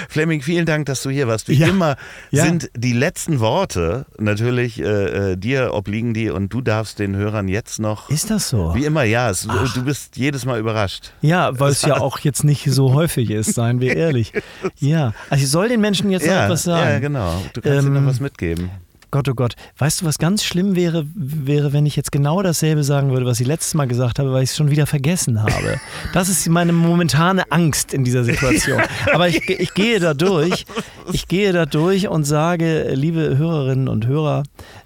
Fleming, 0.10 0.42
vielen 0.42 0.66
Dank, 0.66 0.86
dass 0.88 1.02
du 1.02 1.10
hier 1.10 1.28
warst. 1.28 1.48
Wie 1.48 1.54
Ja, 1.54 1.68
immer 1.70 1.96
ja. 2.30 2.44
sind 2.44 2.70
die 2.76 2.92
letzten 2.94 3.40
Worte 3.40 4.06
natürlich 4.20 4.80
äh, 4.82 5.32
äh, 5.32 5.38
dir 5.38 5.74
obliegen 5.74 6.14
die 6.14 6.30
und 6.30 6.50
du 6.54 6.62
darfst 6.62 7.00
den 7.00 7.16
Hörern 7.16 7.48
jetzt 7.48 7.80
noch. 7.80 8.10
Ist 8.10 8.30
das 8.30 8.50
so? 8.50 8.76
Wie 8.76 8.86
immer, 8.86 9.04
ja, 9.04 9.30
es, 9.30 9.48
du 9.48 9.84
bist 9.84 10.18
jedes 10.18 10.46
Mal 10.46 10.60
überrascht. 10.60 11.14
Ja, 11.22 11.58
weil 11.60 11.72
es 11.72 11.82
ja 11.84 11.98
auch 12.00 12.20
jetzt 12.20 12.44
nicht 12.44 12.66
so 12.70 12.94
häufig 12.94 13.32
ist, 13.32 13.54
seien 13.56 13.80
wir 13.80 13.96
ehrlich. 13.98 14.34
Ja, 14.80 15.14
also 15.30 15.44
ich 15.44 15.50
soll 15.50 15.70
den 15.70 15.80
Menschen 15.82 16.12
jetzt 16.12 16.26
noch 16.26 16.34
Ja, 16.34 16.46
etwas 16.46 16.64
sagen. 16.64 16.90
ja, 16.90 17.00
genau. 17.00 17.42
Du 17.54 17.62
kannst 17.62 17.86
ihnen 17.86 17.96
Ähm, 17.96 18.04
noch 18.04 18.10
was 18.12 18.20
mitgeben. 18.20 18.70
Gott, 19.12 19.28
oh 19.28 19.34
Gott. 19.34 19.56
Weißt 19.78 20.02
du, 20.02 20.06
was 20.06 20.18
ganz 20.18 20.44
schlimm 20.44 20.76
wäre, 20.76 21.06
wäre, 21.14 21.74
wenn 21.74 21.86
ich 21.86 21.98
jetzt 21.98 22.12
genau 22.14 22.42
dasselbe 22.42 22.84
sagen 22.84 23.12
würde, 23.12 23.26
was 23.26 23.42
ich 23.42 23.48
letztes 23.48 23.74
Mal 23.74 23.88
gesagt 23.88 24.20
habe, 24.20 24.32
weil 24.32 24.44
ich 24.44 24.52
es 24.52 24.56
schon 24.56 24.72
wieder 24.72 24.88
vergessen 24.88 25.44
habe. 25.44 25.80
Das 26.14 26.30
ist 26.30 26.48
meine 26.48 26.72
momentane 26.72 27.52
Angst 27.52 27.94
in 27.94 28.06
dieser 28.06 28.24
Situation. 28.24 28.82
Aber 29.14 29.28
ich, 29.28 29.48
ich 29.50 29.74
gehe 29.74 30.00
da 30.00 30.14
durch. 30.14 30.66
Ich 31.12 31.28
gehe 31.28 31.52
da 31.52 31.66
durch 31.66 32.08
und 32.08 32.24
sage, 32.24 32.94
liebe 32.94 33.38
Hörerinnen 33.38 33.90
und 33.90 34.08
Hörer, 34.08 34.44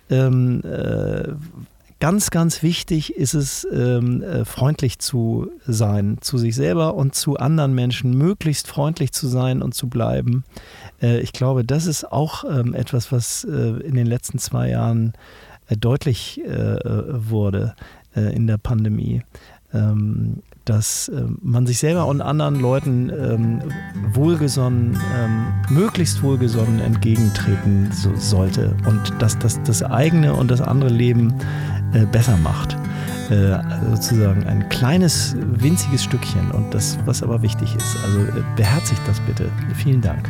ähm, 0.09 0.61
äh, 0.63 1.33
ganz, 1.99 2.29
ganz 2.29 2.61
wichtig 2.61 3.15
ist 3.15 3.33
es, 3.33 3.67
ähm, 3.71 4.21
äh, 4.21 4.45
freundlich 4.45 4.99
zu 4.99 5.49
sein 5.65 6.17
zu 6.21 6.37
sich 6.37 6.55
selber 6.55 6.95
und 6.95 7.15
zu 7.15 7.37
anderen 7.37 7.73
Menschen, 7.73 8.17
möglichst 8.17 8.67
freundlich 8.67 9.11
zu 9.11 9.27
sein 9.27 9.61
und 9.61 9.73
zu 9.73 9.87
bleiben. 9.87 10.43
Äh, 11.01 11.19
ich 11.19 11.33
glaube, 11.33 11.63
das 11.63 11.85
ist 11.85 12.11
auch 12.11 12.43
ähm, 12.43 12.73
etwas, 12.73 13.11
was 13.11 13.43
äh, 13.43 13.51
in 13.51 13.95
den 13.95 14.07
letzten 14.07 14.39
zwei 14.39 14.69
Jahren 14.69 15.13
äh, 15.67 15.77
deutlich 15.77 16.41
wurde 16.45 17.75
in 18.15 18.47
der 18.47 18.57
Pandemie. 18.57 19.23
Ähm, 19.73 20.41
dass 20.65 21.11
ähm, 21.15 21.37
man 21.43 21.67
sich 21.67 21.77
selber 21.77 22.07
und 22.07 22.21
anderen 22.21 22.59
Leuten 22.59 23.09
ähm, 23.09 23.61
wohlgesonnen, 24.13 24.97
ähm, 25.15 25.45
möglichst 25.69 26.23
wohlgesonnen 26.23 26.79
entgegentreten 26.79 27.91
so, 27.91 28.15
sollte 28.15 28.75
und 28.87 29.13
dass 29.19 29.37
das 29.37 29.61
das 29.63 29.83
eigene 29.83 30.33
und 30.33 30.49
das 30.49 30.61
andere 30.61 30.89
Leben 30.89 31.33
äh, 31.93 32.05
besser 32.05 32.37
macht. 32.37 32.75
Sozusagen 33.89 34.43
ein 34.43 34.69
kleines, 34.69 35.35
winziges 35.39 36.03
Stückchen 36.03 36.51
und 36.51 36.71
das, 36.75 36.95
was 37.05 37.23
aber 37.23 37.41
wichtig 37.41 37.75
ist. 37.75 37.97
Also 38.05 38.19
beherzigt 38.55 39.01
das 39.07 39.19
bitte. 39.21 39.49
Vielen 39.73 39.99
Dank. 39.99 40.29